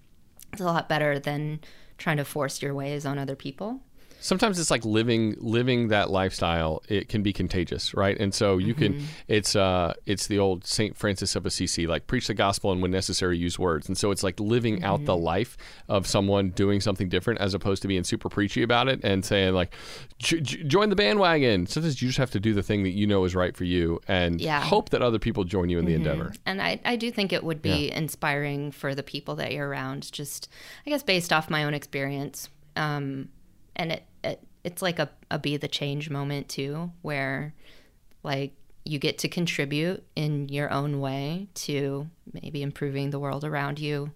it's 0.51 0.61
a 0.61 0.65
lot 0.65 0.89
better 0.89 1.19
than 1.19 1.59
trying 1.97 2.17
to 2.17 2.25
force 2.25 2.61
your 2.61 2.73
ways 2.73 3.05
on 3.05 3.17
other 3.17 3.35
people 3.35 3.81
sometimes 4.19 4.59
it's 4.59 4.71
like 4.71 4.83
living 4.85 5.35
living 5.39 5.89
that 5.89 6.09
lifestyle 6.09 6.81
it 6.87 7.07
can 7.09 7.21
be 7.21 7.31
contagious 7.31 7.93
right 7.93 8.17
and 8.19 8.33
so 8.33 8.57
you 8.57 8.73
mm-hmm. 8.73 8.97
can 8.97 9.07
it's 9.27 9.55
uh 9.55 9.93
it's 10.05 10.27
the 10.27 10.39
old 10.39 10.65
saint 10.65 10.95
francis 10.97 11.35
of 11.35 11.45
assisi 11.45 11.87
like 11.87 12.07
preach 12.07 12.27
the 12.27 12.33
gospel 12.33 12.71
and 12.71 12.81
when 12.81 12.91
necessary 12.91 13.37
use 13.37 13.59
words 13.59 13.87
and 13.87 13.97
so 13.97 14.11
it's 14.11 14.23
like 14.23 14.39
living 14.39 14.77
mm-hmm. 14.77 14.85
out 14.85 15.05
the 15.05 15.13
mm-hmm. 15.13 15.23
life 15.23 15.57
of 15.87 16.07
someone 16.07 16.49
doing 16.49 16.81
something 16.81 17.09
different 17.09 17.39
as 17.39 17.53
opposed 17.53 17.81
to 17.81 17.87
being 17.87 18.03
super 18.03 18.29
preachy 18.29 18.63
about 18.63 18.87
it 18.87 18.99
and 19.03 19.23
saying 19.23 19.53
like 19.53 19.73
join 20.19 20.89
the 20.89 20.95
bandwagon 20.95 21.67
sometimes 21.67 22.01
you 22.01 22.07
just 22.07 22.17
have 22.17 22.31
to 22.31 22.39
do 22.39 22.53
the 22.53 22.63
thing 22.63 22.83
that 22.83 22.91
you 22.91 23.05
know 23.05 23.23
is 23.23 23.35
right 23.35 23.55
for 23.55 23.63
you 23.63 23.99
and 24.07 24.41
yeah. 24.41 24.61
hope 24.61 24.89
that 24.89 25.01
other 25.01 25.19
people 25.19 25.43
join 25.43 25.69
you 25.69 25.79
in 25.79 25.85
the 25.85 25.93
mm-hmm. 25.93 26.07
endeavor 26.07 26.33
and 26.45 26.61
I, 26.61 26.79
I 26.85 26.95
do 26.95 27.11
think 27.11 27.31
it 27.31 27.43
would 27.43 27.61
be 27.61 27.87
yeah. 27.87 27.97
inspiring 27.97 28.71
for 28.71 28.95
the 28.95 29.03
people 29.03 29.35
that 29.35 29.51
you're 29.51 29.67
around 29.67 30.11
just 30.11 30.49
i 30.85 30.89
guess 30.89 31.03
based 31.03 31.31
off 31.31 31.49
my 31.49 31.63
own 31.63 31.73
experience 31.73 32.49
um, 32.77 33.29
and 33.77 33.93
it, 33.93 34.03
it 34.23 34.43
it's 34.63 34.81
like 34.81 34.99
a, 34.99 35.09
a 35.31 35.39
be 35.39 35.55
the 35.55 35.69
change 35.69 36.09
moment 36.09 36.49
too, 36.49 36.91
where 37.01 37.53
like 38.23 38.53
you 38.83 38.99
get 38.99 39.17
to 39.19 39.29
contribute 39.29 40.03
in 40.15 40.49
your 40.49 40.71
own 40.71 40.99
way 40.99 41.47
to 41.53 42.09
maybe 42.33 42.61
improving 42.61 43.09
the 43.09 43.19
world 43.19 43.45
around 43.45 43.79
you. 43.79 44.11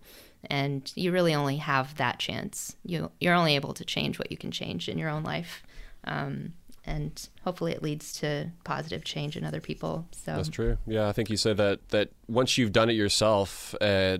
And 0.49 0.91
you 0.95 1.11
really 1.11 1.35
only 1.35 1.57
have 1.57 1.95
that 1.97 2.19
chance. 2.19 2.75
You 2.83 3.11
you're 3.19 3.35
only 3.35 3.55
able 3.55 3.73
to 3.75 3.85
change 3.85 4.19
what 4.19 4.31
you 4.31 4.37
can 4.37 4.51
change 4.51 4.89
in 4.89 4.97
your 4.97 5.09
own 5.09 5.23
life. 5.23 5.63
Um, 6.03 6.53
and 6.85 7.29
hopefully 7.43 7.71
it 7.71 7.83
leads 7.83 8.11
to 8.13 8.49
positive 8.63 9.03
change 9.03 9.37
in 9.37 9.43
other 9.43 9.61
people 9.61 10.07
so. 10.11 10.35
That's 10.35 10.49
true. 10.49 10.77
Yeah 10.87 11.07
i 11.07 11.11
think 11.11 11.29
you 11.29 11.37
said 11.37 11.57
that 11.57 11.87
that 11.89 12.09
once 12.27 12.57
you've 12.57 12.71
done 12.71 12.89
it 12.89 12.93
yourself 12.93 13.75
uh, 13.81 14.17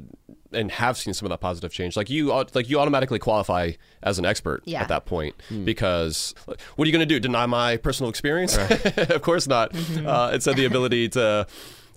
and 0.54 0.70
have 0.72 0.98
seen 0.98 1.14
some 1.14 1.26
of 1.26 1.30
that 1.32 1.40
positive 1.40 1.72
change 1.72 1.96
like 1.98 2.10
you 2.10 2.28
like 2.54 2.70
you 2.70 2.80
automatically 2.80 3.20
qualify 3.20 3.72
as 4.04 4.20
an 4.20 4.26
expert 4.26 4.62
Yeah. 4.66 4.82
at 4.82 4.90
that 4.90 5.06
point 5.06 5.36
because 5.66 6.36
what 6.48 6.86
are 6.86 6.90
you 6.90 6.92
going 6.92 7.08
to 7.08 7.14
do 7.14 7.20
deny 7.20 7.46
my 7.46 7.78
personal 7.78 8.10
experience? 8.10 8.58
Of 8.98 9.22
course 9.22 9.48
not. 9.48 9.74
Uh, 9.98 10.32
it's 10.34 10.46
the 10.46 10.66
ability 10.66 11.10
to 11.10 11.48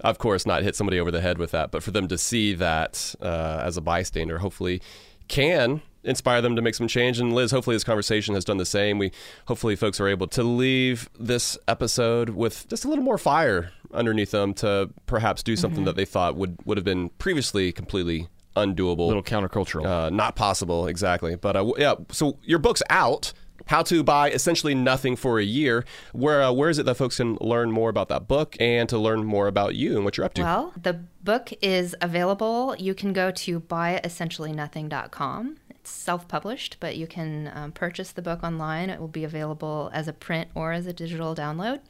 of 0.01 0.19
course 0.19 0.47
not 0.47 0.63
hit 0.63 0.75
somebody 0.77 0.99
over 1.01 1.11
the 1.11 1.21
head 1.21 1.39
with 1.39 1.51
that 1.53 1.71
but 1.71 1.83
for 1.83 1.91
them 1.91 2.09
to 2.09 2.17
see 2.19 2.55
that 2.55 3.15
uh, 3.21 3.61
as 3.65 3.77
a 3.77 3.81
bystander 3.81 4.39
hopefully 4.39 4.81
can 5.29 5.83
inspire 6.05 6.41
them 6.41 6.57
to 6.57 6.63
make 6.63 6.75
some 6.75 6.89
change. 6.89 7.19
And 7.19 7.33
liz 7.33 7.51
hopefully 7.51 7.77
this 7.77 7.85
conversation 7.85 8.35
has 8.35 8.45
done 8.45 8.59
the 8.59 8.67
same. 8.67 8.99
We 8.99 9.11
hopefully 9.47 9.77
folks 9.77 10.01
are 10.01 10.09
able 10.09 10.27
to 10.29 10.43
leave 10.43 11.09
this 11.19 11.57
episode 11.67 12.31
with 12.31 12.69
just 12.69 12.85
a 12.85 12.89
little 12.89 13.05
more 13.05 13.19
fire 13.19 13.71
underneath 13.93 14.31
them 14.33 14.55
to 14.55 14.91
perhaps 15.07 15.43
do 15.43 15.57
something 15.57 15.85
that 15.85 15.97
they 15.97 16.05
thought 16.05 16.37
would 16.37 16.59
would 16.65 16.77
have 16.77 16.85
been 16.85 17.09
previously 17.11 17.73
completely 17.73 18.29
undoable. 18.57 18.99
A 19.01 19.03
little 19.03 19.23
countercultural. 19.23 19.85
uh, 19.87 20.11
not 20.11 20.37
possible 20.37 20.87
exactly. 20.87 21.37
But 21.37 21.57
uh, 21.57 21.73
yeah 21.79 21.95
so 22.11 22.39
your 22.43 22.59
book's 22.59 22.83
out 22.91 23.33
how 23.67 23.83
to 23.83 24.03
buy 24.03 24.31
essentially 24.31 24.75
nothing 24.75 25.17
for 25.17 25.39
a 25.39 25.45
year. 25.45 25.85
Where 26.13 26.43
uh, 26.43 26.53
where 26.53 26.69
is 26.69 26.79
it 26.79 26.87
that 26.87 26.97
folks 26.97 27.17
can 27.17 27.37
learn 27.41 27.71
more 27.71 27.89
about 27.89 28.09
that 28.09 28.29
book 28.29 28.57
and 28.61 28.89
to 28.91 28.99
learn 28.99 29.25
more 29.25 29.47
about 29.47 29.75
you 29.75 29.97
and 29.97 30.05
what 30.05 30.17
you're 30.17 30.27
up 30.27 30.35
to? 30.35 30.43
Well, 30.43 30.73
the 30.81 30.93
book 31.23 31.53
is 31.63 31.97
available. 32.03 32.75
You 32.79 32.95
can 32.95 33.13
go 33.13 33.31
to 33.31 33.61
buyessentiallynothing.com. 33.61 35.57
It's 35.85 35.91
self 35.91 36.27
published, 36.29 36.79
but 36.81 36.97
you 36.97 37.07
can 37.07 37.53
um, 37.55 37.71
purchase 37.71 38.11
the 38.11 38.23
book 38.23 38.43
online. 38.43 38.89
It 38.89 38.99
will 38.99 39.07
be 39.07 39.23
available 39.23 39.91
as 39.93 40.09
a 40.09 40.15
print 40.15 40.49
or 40.55 40.73
as 40.73 40.87
a 40.87 40.95
digital 40.95 41.35
download. 41.35 41.81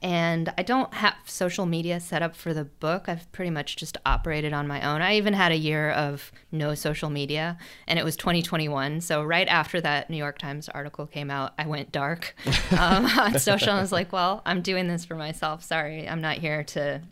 And 0.00 0.54
I 0.56 0.62
don't 0.62 0.94
have 0.94 1.16
social 1.26 1.66
media 1.66 2.00
set 2.00 2.22
up 2.22 2.34
for 2.34 2.54
the 2.54 2.64
book. 2.64 3.10
I've 3.10 3.30
pretty 3.32 3.50
much 3.50 3.76
just 3.76 3.98
operated 4.06 4.54
on 4.54 4.66
my 4.66 4.80
own. 4.80 5.02
I 5.02 5.16
even 5.16 5.34
had 5.34 5.52
a 5.52 5.56
year 5.56 5.90
of 5.90 6.32
no 6.50 6.74
social 6.74 7.10
media, 7.10 7.58
and 7.86 7.98
it 7.98 8.06
was 8.06 8.16
2021. 8.16 9.02
So, 9.02 9.22
right 9.22 9.48
after 9.48 9.82
that 9.82 10.08
New 10.08 10.16
York 10.16 10.38
Times 10.38 10.70
article 10.70 11.06
came 11.06 11.30
out, 11.30 11.52
I 11.58 11.66
went 11.66 11.92
dark 11.92 12.34
um, 12.70 13.04
on 13.04 13.38
social. 13.38 13.72
I 13.72 13.82
was 13.82 13.92
like, 13.92 14.12
well, 14.12 14.40
I'm 14.46 14.62
doing 14.62 14.88
this 14.88 15.04
for 15.04 15.14
myself. 15.14 15.62
Sorry, 15.62 16.08
I'm 16.08 16.22
not 16.22 16.38
here 16.38 16.64
to 16.64 17.02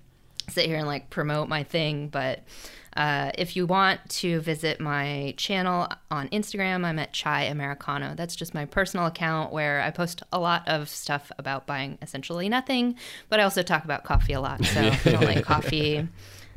sit 0.48 0.66
here 0.66 0.78
and 0.78 0.86
like 0.86 1.10
promote 1.10 1.48
my 1.48 1.62
thing 1.62 2.08
but 2.08 2.42
uh, 2.96 3.30
if 3.36 3.56
you 3.56 3.66
want 3.66 4.00
to 4.08 4.40
visit 4.40 4.80
my 4.80 5.34
channel 5.36 5.88
on 6.10 6.28
instagram 6.28 6.84
i'm 6.84 6.98
at 6.98 7.12
chai 7.12 7.42
americano 7.42 8.14
that's 8.14 8.36
just 8.36 8.54
my 8.54 8.64
personal 8.64 9.06
account 9.06 9.52
where 9.52 9.80
i 9.82 9.90
post 9.90 10.22
a 10.32 10.38
lot 10.38 10.66
of 10.68 10.88
stuff 10.88 11.30
about 11.38 11.66
buying 11.66 11.98
essentially 12.02 12.48
nothing 12.48 12.94
but 13.28 13.40
i 13.40 13.42
also 13.42 13.62
talk 13.62 13.84
about 13.84 14.04
coffee 14.04 14.32
a 14.32 14.40
lot 14.40 14.64
so 14.64 14.80
if 14.80 15.04
you 15.06 15.12
don't 15.12 15.24
like 15.24 15.44
coffee 15.54 16.06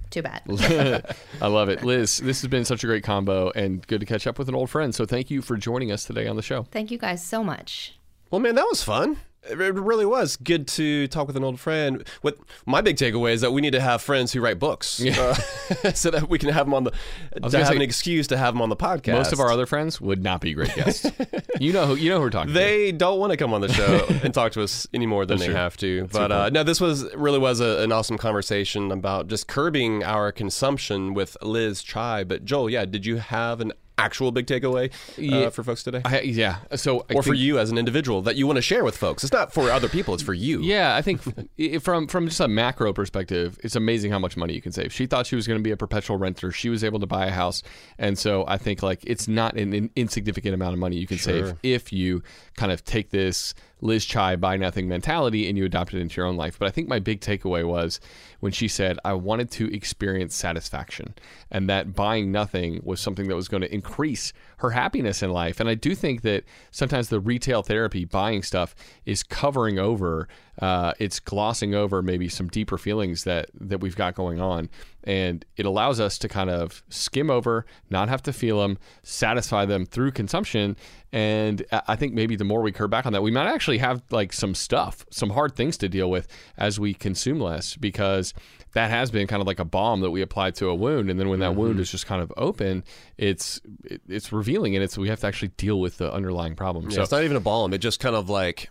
too 0.10 0.22
bad 0.22 0.42
I 1.42 1.48
love 1.48 1.68
it. 1.68 1.84
Liz, 1.84 2.20
this 2.20 2.42
has 2.42 2.48
been 2.50 2.64
such 2.64 2.82
a 2.84 2.88
great 2.88 3.04
combo 3.04 3.52
and 3.52 3.86
good 3.88 4.00
to 4.00 4.06
catch 4.06 4.26
up 4.26 4.40
with 4.40 4.48
an 4.48 4.56
old 4.56 4.70
friend. 4.70 4.96
So 4.96 5.06
thank 5.06 5.30
you 5.30 5.42
for 5.42 5.58
joining 5.58 5.92
us 5.92 6.06
today 6.06 6.28
on 6.28 6.38
the 6.38 6.42
show. 6.42 6.64
thank 6.72 6.92
you 6.92 6.98
guys 6.98 7.22
so 7.26 7.44
much 7.44 7.94
Well, 8.32 8.40
man, 8.40 8.56
that 8.56 8.66
was 8.70 8.82
fun. 8.84 9.18
It 9.50 9.56
really 9.56 10.06
was 10.06 10.36
good 10.38 10.68
to 10.70 11.08
talk 11.08 11.28
with 11.28 11.38
an 11.38 11.44
old 11.44 11.60
friend. 11.60 12.08
What 12.22 12.38
my 12.66 12.82
big 12.82 12.98
takeaway 12.98 13.32
is 13.34 13.42
that 13.42 13.52
we 13.52 13.62
need 13.62 13.72
to 13.72 13.82
have 13.82 14.02
friends 14.02 14.34
who 14.34 14.42
write 14.42 14.60
books, 14.60 15.04
uh, 15.04 15.34
so 15.94 16.12
that 16.12 16.30
we 16.30 16.38
can 16.40 16.50
have 16.50 16.66
them 16.66 16.74
on 16.74 16.84
the 16.86 16.92
to 16.92 17.58
have 17.58 17.68
say- 17.68 17.76
an 17.76 17.82
excuse 17.82 18.28
to 18.28 18.38
have 18.38 18.54
them 18.54 18.62
on 18.62 18.70
the 18.70 18.76
podcast. 18.76 19.14
Most 19.14 19.34
of 19.34 19.40
our 19.40 19.52
other 19.52 19.66
friends 19.66 20.00
would 20.02 20.24
not 20.24 20.42
be 20.42 20.54
great 20.54 20.74
guests. 20.76 21.10
you 21.60 21.74
know 21.74 21.86
who 21.86 21.96
you 21.96 22.10
know 22.10 22.18
who 22.18 22.24
we're 22.24 22.30
talking 22.30 22.54
to. 22.54 22.60
they 22.60 22.92
don't 22.92 23.20
want 23.20 23.32
to 23.32 23.38
come 23.38 23.54
on 23.54 23.62
the 23.62 23.72
show 23.72 24.06
and 24.24 24.34
talk 24.34 24.52
to 24.54 24.64
us 24.64 24.88
any 24.94 25.06
more 25.06 25.26
than 25.26 25.38
they 25.40 25.48
true. 25.48 25.56
have 25.56 25.78
to. 25.78 26.00
a 26.00 26.08
but 26.08 26.32
uh, 26.32 26.50
no, 26.50 26.64
this 26.64 26.82
was 26.82 27.14
really 27.16 27.40
was 27.40 27.60
a, 27.60 27.82
an 27.82 27.92
awesome 27.92 28.18
conversation 28.18 28.92
about 28.92 29.28
just 29.28 29.48
curbing 29.48 30.04
our 30.04 30.32
consumption 30.32 31.14
with 31.14 31.38
Liz 31.42 31.84
Chai. 31.84 32.24
But 32.24 32.46
Joel, 32.46 32.70
yeah, 32.70 32.86
did 32.86 33.06
you 33.06 33.18
have 33.18 33.62
an 33.62 33.74
actual 33.98 34.32
big 34.32 34.46
takeaway 34.46 34.92
uh, 34.92 35.22
Yeah. 35.22 35.50
for 35.50 35.64
folks 35.64 35.84
today? 35.84 36.02
I, 36.06 36.22
yeah. 36.22 36.58
So 36.76 37.06
I 37.10 37.16
or 37.16 37.24
for 37.24 37.34
you 37.34 37.60
as 37.60 37.72
an 37.72 37.78
individual 37.78 38.22
that 38.24 38.36
you 38.36 38.46
want 38.48 38.58
to 38.58 38.62
share 38.62 38.84
with 38.84 38.96
folks? 38.96 39.24
It's 39.24 39.34
not 39.34 39.54
for 39.54 39.70
other 39.72 39.90
people; 39.90 40.14
it's 40.14 40.24
for 40.24 40.34
you. 40.34 40.62
Yeah, 40.62 40.96
I 40.96 41.02
think 41.02 41.22
from 41.82 42.08
from 42.08 42.28
just 42.28 42.40
a 42.40 42.48
macro 42.48 42.94
perspective, 42.94 43.58
it's 43.64 43.76
amazing 43.76 44.12
how 44.12 44.20
much 44.20 44.38
money 44.38 44.54
you 44.54 44.62
can 44.62 44.72
save. 44.72 44.94
She 44.94 45.06
thought 45.06 45.26
she 45.28 45.36
was 45.36 45.48
going 45.48 45.60
to 45.60 45.64
be 45.64 45.72
a 45.72 45.78
perpetual 45.78 46.18
renter. 46.18 46.52
She 46.52 46.70
was 46.70 46.84
able 46.84 47.00
to 47.00 47.08
buy 47.08 47.26
a 47.28 47.32
house, 47.32 47.64
and 47.98 48.18
so 48.18 48.46
I 48.48 48.58
think 48.58 48.84
like 48.84 49.04
it's 49.06 49.28
not 49.28 49.56
an, 49.56 49.74
an 49.74 49.90
insignificant 49.96 50.54
amount 50.54 50.74
of 50.74 50.80
money 50.80 50.98
you 50.98 51.08
can 51.08 51.18
save 51.18 51.56
if 51.64 51.92
you 51.92 52.22
kind 52.56 52.72
of 52.72 52.84
take 52.86 53.10
this 53.10 53.54
Liz 53.82 54.06
Chai 54.06 54.36
buy 54.36 54.58
nothing 54.58 54.88
mentality 54.88 55.48
and 55.48 55.58
you 55.58 55.66
adopt 55.66 55.94
it 55.94 56.00
into 56.00 56.18
your 56.18 56.26
own 56.26 56.36
life. 56.36 56.58
But 56.58 56.68
I 56.68 56.72
think 56.72 56.88
my 56.88 57.00
big 57.00 57.22
takeaway 57.22 57.66
was 57.66 58.00
when 58.40 58.52
she 58.52 58.68
said 58.68 59.00
I 59.06 59.14
wanted 59.14 59.52
to 59.52 59.74
experience 59.74 60.36
satisfaction, 60.36 61.14
and 61.52 61.70
that 61.70 61.94
buying 61.94 62.32
nothing 62.32 62.82
was 62.84 63.00
something 63.00 63.28
that 63.28 63.36
was 63.36 63.48
going 63.48 63.62
to 63.62 63.74
increase 63.74 64.34
her 64.58 64.72
happiness 64.72 65.22
in 65.22 65.32
life. 65.32 65.60
And 65.60 65.70
I 65.70 65.76
do 65.76 65.96
think 65.96 66.22
that 66.22 66.44
sometimes 66.72 67.10
the 67.10 67.20
retail 67.20 67.62
therapy, 67.62 68.06
buying 68.06 68.44
stuff, 68.44 68.76
is 69.06 69.24
covering 69.24 69.80
over, 69.80 70.28
uh, 70.60 70.94
it's 71.00 71.20
glossing 71.20 71.76
over 71.76 72.02
maybe 72.02 72.28
some 72.30 72.48
deeper 72.48 72.78
feelings 72.78 73.24
that 73.26 73.50
that 73.60 73.80
we've 73.80 73.96
got 73.96 74.16
going 74.16 74.40
on, 74.40 74.70
and 75.04 75.46
it 75.56 75.66
allows 75.66 76.00
us 76.00 76.18
to 76.20 76.28
kind 76.28 76.50
of 76.50 76.84
skim 76.90 77.30
over, 77.30 77.66
not 77.90 78.10
have 78.10 78.24
to 78.24 78.34
feel 78.34 78.62
them, 78.62 78.78
satisfy 79.04 79.66
them 79.66 79.86
through 79.86 80.12
consumption. 80.12 80.76
And 81.14 81.66
I 81.72 81.96
think 81.96 82.14
maybe 82.14 82.36
the 82.36 82.44
more 82.44 82.62
we 82.62 82.72
curb 82.72 82.92
back 82.92 83.06
on 83.06 83.14
that, 83.14 83.22
we 83.22 83.32
might 83.32 83.48
actually 83.48 83.78
have 83.78 84.02
like 84.12 84.34
some 84.34 84.54
stuff, 84.54 85.06
some 85.10 85.30
hard 85.30 85.56
things 85.56 85.78
to 85.78 85.88
deal 85.88 86.10
with 86.10 86.28
as 86.58 86.80
we 86.80 86.94
consume 86.94 87.40
less, 87.40 87.78
because 87.78 88.34
that 88.74 88.90
has 88.90 89.10
been 89.10 89.26
kind 89.26 89.42
of 89.42 89.48
like 89.48 89.60
a 89.60 89.66
balm 89.66 90.02
that 90.02 90.12
we 90.12 90.22
apply 90.22 90.52
to 90.52 90.68
a 90.68 90.76
wound, 90.76 91.10
and 91.10 91.20
then 91.20 91.30
when 91.30 91.40
that 91.40 91.56
wound 91.56 91.80
is 91.80 91.90
just 91.90 92.06
kind 92.06 92.22
of 92.22 92.34
open, 92.36 92.84
it's 93.18 93.62
it's 94.08 94.34
revealing, 94.34 94.76
and 94.76 94.84
it's 94.84 94.98
we 94.98 95.08
have 95.08 95.20
to 95.22 95.28
actually 95.28 95.50
deal 95.50 95.80
with 95.80 95.98
the 95.98 96.12
underlying 96.12 96.56
problem. 96.56 96.90
Yeah, 96.90 96.96
so 96.98 97.02
it's 97.04 97.12
not 97.12 97.24
even 97.24 97.38
a 97.38 97.42
balm. 97.42 97.74
It 97.74 97.78
just 97.78 98.00
kind 98.00 98.16
of 98.16 98.30
like 98.30 98.70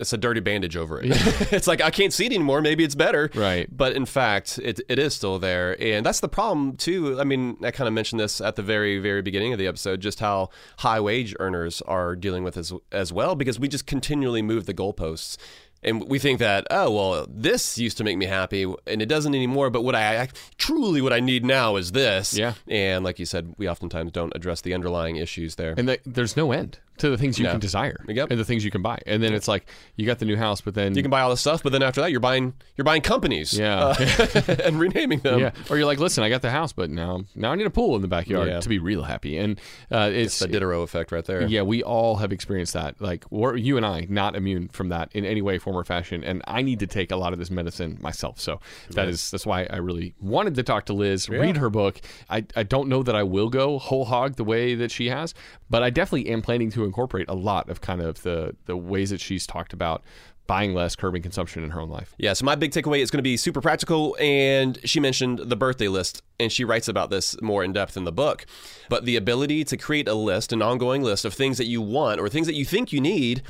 it's 0.00 0.12
a 0.12 0.18
dirty 0.18 0.40
bandage 0.40 0.76
over 0.76 1.00
it. 1.00 1.06
it's 1.52 1.66
like 1.66 1.80
I 1.80 1.90
can't 1.90 2.12
see 2.12 2.26
it 2.26 2.32
anymore. 2.32 2.60
Maybe 2.62 2.82
it's 2.84 2.94
better. 2.94 3.30
Right. 3.34 3.68
But 3.74 3.92
in 3.94 4.06
fact, 4.06 4.58
it, 4.62 4.80
it 4.88 4.98
is 4.98 5.14
still 5.14 5.38
there, 5.38 5.80
and 5.80 6.04
that's 6.04 6.20
the 6.20 6.28
problem 6.28 6.76
too. 6.76 7.20
I 7.20 7.24
mean, 7.24 7.56
I 7.62 7.70
kind 7.70 7.86
of 7.86 7.94
mentioned 7.94 8.18
this 8.20 8.40
at 8.40 8.56
the 8.56 8.62
very 8.62 8.98
very 8.98 9.22
beginning 9.22 9.52
of 9.52 9.58
the 9.58 9.66
episode, 9.66 10.00
just 10.00 10.20
how 10.20 10.48
high 10.78 11.00
wage 11.00 11.34
earners 11.38 11.82
are 11.82 12.16
dealing 12.16 12.42
with 12.44 12.56
as 12.56 12.72
as 12.90 13.12
well, 13.12 13.34
because 13.34 13.58
we 13.60 13.68
just 13.68 13.86
continually 13.86 14.42
move 14.42 14.66
the 14.66 14.74
goalposts. 14.74 15.36
And 15.82 16.06
we 16.10 16.18
think 16.18 16.40
that 16.40 16.66
oh 16.70 16.90
well 16.90 17.26
this 17.26 17.78
used 17.78 17.96
to 17.96 18.04
make 18.04 18.18
me 18.18 18.26
happy 18.26 18.64
and 18.86 19.00
it 19.00 19.06
doesn't 19.06 19.34
anymore 19.34 19.70
but 19.70 19.80
what 19.82 19.94
I, 19.94 20.20
I 20.24 20.28
truly 20.58 21.00
what 21.00 21.14
I 21.14 21.20
need 21.20 21.42
now 21.42 21.76
is 21.76 21.92
this 21.92 22.34
Yeah. 22.36 22.52
and 22.68 23.02
like 23.02 23.18
you 23.18 23.24
said 23.24 23.54
we 23.56 23.66
oftentimes 23.66 24.12
don't 24.12 24.30
address 24.36 24.60
the 24.60 24.74
underlying 24.74 25.16
issues 25.16 25.54
there 25.54 25.72
and 25.78 25.88
that, 25.88 26.00
there's 26.04 26.36
no 26.36 26.52
end 26.52 26.80
to 27.00 27.10
the 27.10 27.18
things 27.18 27.38
you 27.38 27.44
No. 27.44 27.50
can 27.52 27.60
desire 27.60 27.96
Yep. 28.08 28.30
and 28.30 28.38
the 28.40 28.44
things 28.44 28.64
you 28.64 28.70
can 28.70 28.82
buy, 28.82 28.98
and 29.06 29.22
then 29.22 29.34
it's 29.34 29.48
like 29.48 29.66
you 29.96 30.06
got 30.06 30.18
the 30.18 30.24
new 30.24 30.36
house, 30.36 30.60
but 30.60 30.74
then 30.74 30.94
you 30.94 31.02
can 31.02 31.10
buy 31.10 31.20
all 31.20 31.30
this 31.30 31.40
stuff, 31.40 31.62
but 31.62 31.72
then 31.72 31.82
after 31.82 32.00
that, 32.00 32.10
you're 32.10 32.20
buying 32.20 32.54
you're 32.76 32.84
buying 32.84 33.02
companies, 33.02 33.52
Yeah. 33.58 33.86
uh, 33.98 34.54
and 34.64 34.78
renaming 34.80 35.20
them. 35.20 35.38
yeah, 35.40 35.50
or 35.68 35.76
you're 35.76 35.86
like, 35.86 35.98
listen, 35.98 36.22
I 36.24 36.28
got 36.28 36.42
the 36.42 36.50
house, 36.50 36.72
but 36.72 36.90
now 36.90 37.24
now 37.34 37.52
I 37.52 37.56
need 37.56 37.66
a 37.66 37.70
pool 37.70 37.96
in 37.96 38.02
the 38.02 38.08
backyard 38.08 38.48
Yeah. 38.48 38.60
to 38.60 38.68
be 38.68 38.78
real 38.78 39.02
happy, 39.02 39.36
and 39.38 39.60
uh, 39.90 40.10
it's 40.12 40.38
the 40.38 40.48
Diderot 40.48 40.82
effect 40.84 41.12
right 41.12 41.24
there. 41.24 41.46
Yeah, 41.46 41.62
we 41.62 41.82
all 41.82 42.16
have 42.16 42.32
experienced 42.32 42.72
that. 42.74 43.00
Like, 43.00 43.24
we're, 43.30 43.56
you 43.56 43.76
and 43.76 43.84
I, 43.84 44.06
not 44.08 44.36
immune 44.36 44.68
from 44.68 44.88
that 44.90 45.10
in 45.12 45.24
any 45.24 45.42
way, 45.42 45.58
form, 45.58 45.76
or 45.76 45.84
fashion. 45.84 46.22
And 46.24 46.42
I 46.46 46.62
need 46.62 46.78
to 46.80 46.86
take 46.86 47.10
a 47.10 47.16
lot 47.16 47.32
of 47.32 47.38
this 47.38 47.50
medicine 47.50 47.98
myself. 48.00 48.40
So 48.40 48.60
that 48.90 49.08
is 49.08 49.30
that's 49.30 49.46
why 49.46 49.66
I 49.70 49.76
really 49.76 50.14
wanted 50.20 50.54
to 50.56 50.62
talk 50.62 50.86
to 50.86 50.92
Liz, 50.92 51.28
read 51.28 51.56
her 51.56 51.70
book. 51.70 52.00
I, 52.28 52.44
I 52.56 52.62
don't 52.62 52.88
know 52.88 53.02
that 53.02 53.14
I 53.16 53.22
will 53.22 53.48
go 53.48 53.78
whole 53.78 54.04
hog 54.04 54.36
the 54.36 54.44
way 54.44 54.74
that 54.74 54.90
she 54.90 55.08
has, 55.08 55.34
but 55.70 55.82
I 55.82 55.90
definitely 55.90 56.30
am 56.30 56.42
planning 56.42 56.70
to 56.72 56.84
incorporate 56.84 57.28
a 57.28 57.34
lot 57.34 57.70
of 57.70 57.80
kind 57.80 58.02
of 58.02 58.22
the 58.22 58.56
the 58.66 58.76
ways 58.76 59.10
that 59.10 59.20
she's 59.20 59.46
talked 59.46 59.72
about 59.72 60.02
buying 60.50 60.74
less, 60.74 60.96
curbing 60.96 61.22
consumption 61.22 61.62
in 61.62 61.70
her 61.70 61.80
own 61.80 61.88
life. 61.88 62.12
Yeah, 62.18 62.32
so 62.32 62.44
my 62.44 62.56
big 62.56 62.72
takeaway 62.72 62.98
is 62.98 63.08
going 63.12 63.18
to 63.18 63.22
be 63.22 63.36
super 63.36 63.60
practical. 63.60 64.16
And 64.18 64.80
she 64.82 64.98
mentioned 64.98 65.38
the 65.38 65.54
birthday 65.54 65.86
list, 65.86 66.22
and 66.40 66.50
she 66.50 66.64
writes 66.64 66.88
about 66.88 67.08
this 67.08 67.40
more 67.40 67.62
in 67.62 67.72
depth 67.72 67.96
in 67.96 68.02
the 68.02 68.10
book. 68.10 68.46
But 68.88 69.04
the 69.04 69.14
ability 69.14 69.62
to 69.66 69.76
create 69.76 70.08
a 70.08 70.14
list, 70.14 70.52
an 70.52 70.60
ongoing 70.60 71.04
list 71.04 71.24
of 71.24 71.34
things 71.34 71.56
that 71.58 71.66
you 71.66 71.80
want 71.80 72.20
or 72.20 72.28
things 72.28 72.48
that 72.48 72.54
you 72.54 72.64
think 72.64 72.92
you 72.92 73.00
need, 73.00 73.42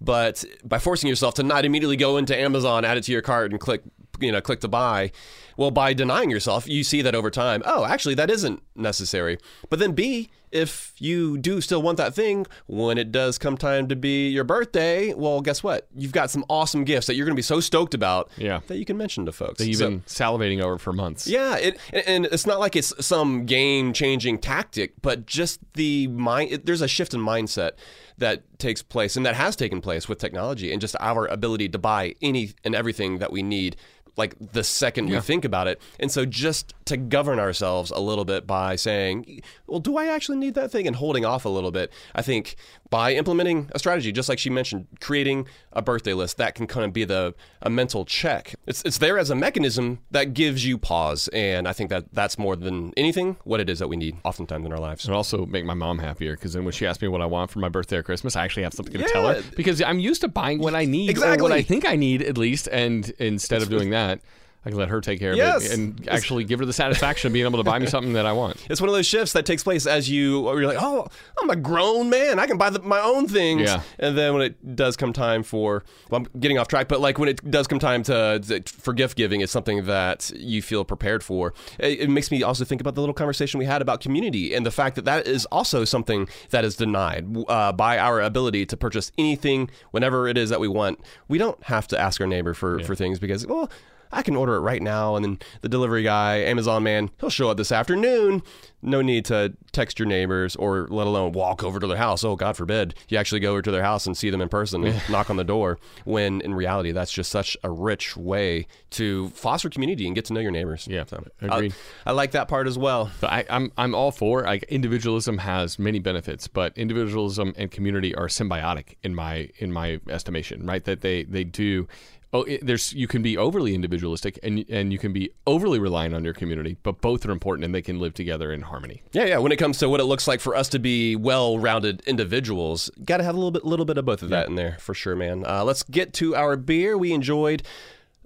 but 0.00 0.46
by 0.64 0.78
forcing 0.78 1.10
yourself 1.10 1.34
to 1.34 1.42
not 1.42 1.66
immediately 1.66 1.96
go 1.96 2.16
into 2.16 2.34
Amazon, 2.34 2.86
add 2.86 2.96
it 2.96 3.04
to 3.04 3.12
your 3.12 3.20
cart, 3.20 3.50
and 3.50 3.60
click, 3.60 3.82
you 4.18 4.32
know, 4.32 4.40
click 4.40 4.60
to 4.60 4.68
buy. 4.68 5.12
Well, 5.58 5.70
by 5.70 5.92
denying 5.92 6.30
yourself, 6.30 6.66
you 6.66 6.84
see 6.84 7.02
that 7.02 7.14
over 7.14 7.30
time, 7.30 7.62
oh, 7.66 7.84
actually, 7.84 8.14
that 8.14 8.30
isn't 8.30 8.62
necessary. 8.74 9.36
But 9.68 9.78
then 9.78 9.92
B, 9.92 10.30
if 10.56 10.92
you 10.98 11.38
do 11.38 11.60
still 11.60 11.82
want 11.82 11.98
that 11.98 12.14
thing, 12.14 12.46
when 12.66 12.98
it 12.98 13.12
does 13.12 13.38
come 13.38 13.56
time 13.56 13.86
to 13.88 13.96
be 13.96 14.28
your 14.30 14.44
birthday, 14.44 15.12
well, 15.14 15.40
guess 15.40 15.62
what? 15.62 15.86
You've 15.94 16.12
got 16.12 16.30
some 16.30 16.44
awesome 16.48 16.84
gifts 16.84 17.06
that 17.06 17.14
you're 17.14 17.26
going 17.26 17.34
to 17.34 17.38
be 17.38 17.42
so 17.42 17.60
stoked 17.60 17.94
about 17.94 18.30
Yeah. 18.36 18.60
that 18.68 18.78
you 18.78 18.84
can 18.84 18.96
mention 18.96 19.26
to 19.26 19.32
folks. 19.32 19.58
That 19.58 19.66
you've 19.68 19.76
So- 19.76 19.90
been 19.90 20.00
salivating 20.02 20.62
over 20.62 20.78
for 20.78 20.92
months. 20.92 21.26
yeah, 21.28 21.56
it, 21.56 21.78
and 21.92 22.26
it's 22.26 22.46
not 22.46 22.58
like 22.58 22.74
it's 22.76 22.92
some 23.04 23.44
game-changing 23.46 24.38
tactic, 24.38 24.94
but 25.02 25.26
just 25.26 25.60
the 25.74 26.06
mind. 26.08 26.50
It, 26.52 26.66
there's 26.66 26.80
a 26.82 26.88
shift 26.88 27.14
in 27.14 27.20
mindset 27.20 27.72
that 28.18 28.42
takes 28.58 28.82
place, 28.82 29.16
and 29.16 29.26
that 29.26 29.34
has 29.34 29.54
taken 29.56 29.80
place 29.82 30.08
with 30.08 30.18
technology, 30.18 30.72
and 30.72 30.80
just 30.80 30.96
our 31.00 31.26
ability 31.26 31.68
to 31.68 31.78
buy 31.78 32.14
any 32.22 32.54
and 32.64 32.74
everything 32.74 33.18
that 33.18 33.30
we 33.30 33.42
need, 33.42 33.76
like 34.16 34.34
the 34.52 34.64
second 34.64 35.08
we 35.08 35.20
think 35.20 35.44
about 35.44 35.68
it. 35.68 35.80
And 36.00 36.10
so, 36.10 36.24
just 36.24 36.74
to 36.86 36.96
govern 36.96 37.38
ourselves 37.38 37.90
a 37.90 38.00
little 38.00 38.24
bit 38.24 38.46
by 38.46 38.76
saying, 38.76 39.42
"Well, 39.66 39.80
do 39.80 39.96
I 39.96 40.06
actually 40.06 40.38
need 40.38 40.54
that 40.54 40.70
thing?" 40.70 40.86
and 40.86 40.96
holding 40.96 41.24
off 41.24 41.44
a 41.44 41.48
little 41.48 41.70
bit. 41.70 41.92
I 42.14 42.22
think 42.22 42.56
by 42.90 43.14
implementing 43.14 43.68
a 43.74 43.78
strategy, 43.78 44.12
just 44.12 44.28
like 44.28 44.38
she 44.38 44.48
mentioned, 44.50 44.86
creating 45.00 45.46
a 45.72 45.82
birthday 45.82 46.12
list 46.12 46.36
that 46.38 46.54
can 46.54 46.66
kind 46.66 46.84
of 46.84 46.92
be 46.92 47.04
the 47.04 47.34
a 47.62 47.68
mental 47.70 48.04
check. 48.04 48.54
It's 48.66 48.82
it's 48.84 48.98
there 48.98 49.18
as 49.18 49.30
a 49.30 49.34
mechanism 49.34 49.98
that 50.12 50.34
gives 50.34 50.64
you 50.64 50.78
pause, 50.78 51.28
and 51.32 51.66
I 51.66 51.72
think 51.72 51.90
that 51.90 52.04
that's 52.12 52.38
more 52.38 52.54
than 52.56 52.92
anything 52.96 53.36
what 53.44 53.60
it 53.60 53.68
is 53.68 53.78
that 53.80 53.88
we 53.88 53.96
need 53.96 54.16
oftentimes 54.24 54.64
in 54.64 54.72
our 54.72 54.78
lives. 54.78 55.08
It 55.08 55.12
also 55.12 55.46
make 55.46 55.64
my 55.64 55.74
mom 55.74 55.98
happier 55.98 56.36
because 56.36 56.52
then 56.52 56.64
when 56.64 56.72
she 56.72 56.86
asks 56.86 57.02
me 57.02 57.08
what 57.08 57.20
I 57.22 57.26
want 57.26 57.50
for 57.50 57.58
my 57.58 57.68
birthday 57.68 57.96
or 57.96 58.02
Christmas, 58.02 58.36
I 58.36 58.44
actually 58.44 58.62
have 58.62 58.74
something 58.74 58.94
to 59.00 59.08
tell 59.08 59.26
her 59.28 59.42
because 59.56 59.82
I'm 59.82 59.98
used 59.98 60.20
to 60.20 60.28
buying 60.28 60.58
what 60.60 60.74
I 60.74 60.84
need 60.84 61.08
or 61.08 61.10
Exactly. 61.10 61.42
what 61.42 61.52
I 61.52 61.62
think 61.62 61.84
I 61.86 61.96
need 61.96 62.22
at 62.22 62.38
least, 62.38 62.68
and 62.70 63.10
instead 63.18 63.62
of 63.62 63.68
doing 63.68 63.90
that, 63.90 64.20
I 64.66 64.70
can 64.70 64.78
let 64.78 64.88
her 64.88 65.00
take 65.00 65.20
care 65.20 65.30
of 65.30 65.36
Yes. 65.36 65.66
it 65.70 65.78
and 65.78 66.08
actually 66.08 66.42
give 66.42 66.58
her 66.58 66.64
the 66.66 66.72
satisfaction 66.72 67.28
of 67.28 67.32
being 67.32 67.46
able 67.46 67.58
to 67.58 67.64
buy 67.64 67.78
me 67.78 67.86
something 67.96 68.14
that 68.14 68.26
I 68.26 68.32
want. 68.32 68.56
It's 68.68 68.80
one 68.80 68.88
of 68.90 68.96
those 68.96 69.06
shifts 69.06 69.32
that 69.34 69.46
takes 69.46 69.62
place 69.62 69.86
as 69.86 70.10
you 70.10 70.44
you're 70.58 70.66
like, 70.66 70.82
oh, 70.82 71.06
I'm 71.40 71.48
a 71.50 71.56
grown 71.56 72.10
man. 72.10 72.40
I 72.40 72.46
can 72.48 72.58
buy 72.58 72.70
the, 72.70 72.80
my 72.82 72.98
own 73.00 73.28
things. 73.28 73.62
Yeah. 73.62 73.82
And 74.00 74.18
then 74.18 74.32
when 74.34 74.42
it 74.42 74.74
does 74.74 74.96
come 74.96 75.12
time 75.12 75.44
for, 75.44 75.84
well, 76.10 76.22
I'm 76.22 76.40
getting 76.40 76.58
off 76.58 76.66
track, 76.66 76.88
but 76.88 77.00
like 77.00 77.16
when 77.16 77.28
it 77.28 77.48
does 77.48 77.68
come 77.68 77.78
time 77.78 78.02
to, 78.04 78.62
for 78.66 78.92
gift 78.92 79.16
giving, 79.16 79.40
it's 79.40 79.52
something 79.52 79.84
that 79.86 80.32
you 80.34 80.60
feel 80.62 80.84
prepared 80.84 81.22
for. 81.22 81.54
It, 81.78 82.00
it 82.00 82.10
makes 82.10 82.32
me 82.32 82.42
also 82.42 82.64
think 82.64 82.80
about 82.80 82.96
the 82.96 83.00
little 83.00 83.14
conversation 83.14 83.58
we 83.58 83.66
had 83.66 83.80
about 83.82 84.00
community 84.00 84.52
and 84.52 84.66
the 84.66 84.72
fact 84.72 84.96
that 84.96 85.04
that 85.04 85.28
is 85.28 85.46
also 85.46 85.84
something 85.84 86.28
that 86.50 86.64
is 86.64 86.74
denied 86.74 87.24
uh, 87.48 87.70
by 87.70 87.98
our 87.98 88.20
ability 88.20 88.66
to 88.66 88.76
purchase 88.76 89.12
anything 89.16 89.70
whenever 89.92 90.26
it 90.26 90.36
is 90.36 90.50
that 90.50 90.58
we 90.58 90.66
want. 90.66 90.98
We 91.28 91.38
don't 91.38 91.62
have 91.64 91.86
to 91.88 92.00
ask 92.00 92.20
our 92.20 92.26
neighbor 92.26 92.52
for, 92.52 92.80
for 92.80 92.96
things 92.96 93.20
because, 93.20 93.46
well, 93.46 93.70
I 94.12 94.22
can 94.22 94.36
order 94.36 94.54
it 94.56 94.60
right 94.60 94.82
now, 94.82 95.16
and 95.16 95.24
then 95.24 95.38
the 95.60 95.68
delivery 95.68 96.02
guy, 96.02 96.36
Amazon 96.38 96.82
man, 96.82 97.10
he'll 97.20 97.30
show 97.30 97.50
up 97.50 97.56
this 97.56 97.72
afternoon. 97.72 98.42
No 98.82 99.02
need 99.02 99.24
to 99.26 99.54
text 99.72 99.98
your 99.98 100.06
neighbors 100.06 100.54
or 100.54 100.86
let 100.88 101.06
alone 101.06 101.32
walk 101.32 101.64
over 101.64 101.80
to 101.80 101.86
their 101.86 101.96
house. 101.96 102.22
Oh, 102.22 102.36
God 102.36 102.56
forbid 102.56 102.94
you 103.08 103.18
actually 103.18 103.40
go 103.40 103.50
over 103.52 103.62
to 103.62 103.70
their 103.72 103.82
house 103.82 104.06
and 104.06 104.16
see 104.16 104.30
them 104.30 104.40
in 104.40 104.48
person 104.48 104.84
and 104.84 105.02
knock 105.10 105.28
on 105.28 105.36
the 105.36 105.44
door. 105.44 105.78
When 106.04 106.40
in 106.42 106.54
reality, 106.54 106.92
that's 106.92 107.10
just 107.10 107.30
such 107.32 107.56
a 107.64 107.70
rich 107.70 108.16
way 108.16 108.66
to 108.90 109.30
foster 109.30 109.68
community 109.70 110.06
and 110.06 110.14
get 110.14 110.24
to 110.26 110.34
know 110.34 110.40
your 110.40 110.52
neighbors. 110.52 110.86
Yeah, 110.88 111.04
So, 111.04 111.24
agreed. 111.40 111.74
I, 112.04 112.10
I 112.10 112.12
like 112.12 112.30
that 112.32 112.46
part 112.48 112.68
as 112.68 112.78
well. 112.78 113.10
But 113.20 113.32
I, 113.32 113.44
I'm 113.50 113.72
I'm 113.76 113.94
all 113.94 114.12
for 114.12 114.42
like 114.42 114.62
individualism 114.64 115.38
has 115.38 115.78
many 115.78 115.98
benefits, 115.98 116.46
but 116.46 116.76
individualism 116.78 117.54
and 117.56 117.70
community 117.70 118.14
are 118.14 118.28
symbiotic 118.28 118.96
in 119.02 119.14
my 119.14 119.50
in 119.58 119.72
my 119.72 120.00
estimation, 120.08 120.64
right? 120.64 120.84
That 120.84 121.00
they 121.00 121.24
they 121.24 121.42
do. 121.44 121.88
Oh, 122.36 122.42
it, 122.42 122.66
there's 122.66 122.92
you 122.92 123.08
can 123.08 123.22
be 123.22 123.38
overly 123.38 123.74
individualistic 123.74 124.38
and 124.42 124.62
and 124.68 124.92
you 124.92 124.98
can 124.98 125.14
be 125.14 125.30
overly 125.46 125.78
reliant 125.78 126.14
on 126.14 126.22
your 126.22 126.34
community, 126.34 126.76
but 126.82 127.00
both 127.00 127.24
are 127.24 127.30
important 127.30 127.64
and 127.64 127.74
they 127.74 127.80
can 127.80 127.98
live 127.98 128.12
together 128.12 128.52
in 128.52 128.60
harmony. 128.60 129.02
Yeah, 129.12 129.24
yeah. 129.24 129.38
When 129.38 129.52
it 129.52 129.56
comes 129.56 129.78
to 129.78 129.88
what 129.88 130.00
it 130.00 130.04
looks 130.04 130.28
like 130.28 130.40
for 130.40 130.54
us 130.54 130.68
to 130.70 130.78
be 130.78 131.16
well-rounded 131.16 132.02
individuals, 132.06 132.90
got 133.04 133.18
to 133.18 133.24
have 133.24 133.34
a 133.34 133.38
little 133.38 133.52
bit, 133.52 133.64
little 133.64 133.86
bit 133.86 133.96
of 133.96 134.04
both 134.04 134.22
of 134.22 134.28
that 134.28 134.48
in 134.48 134.54
there 134.54 134.76
for 134.80 134.92
sure, 134.92 135.16
man. 135.16 135.46
Uh, 135.46 135.64
let's 135.64 135.82
get 135.84 136.12
to 136.14 136.36
our 136.36 136.56
beer. 136.56 136.98
We 136.98 137.12
enjoyed 137.12 137.62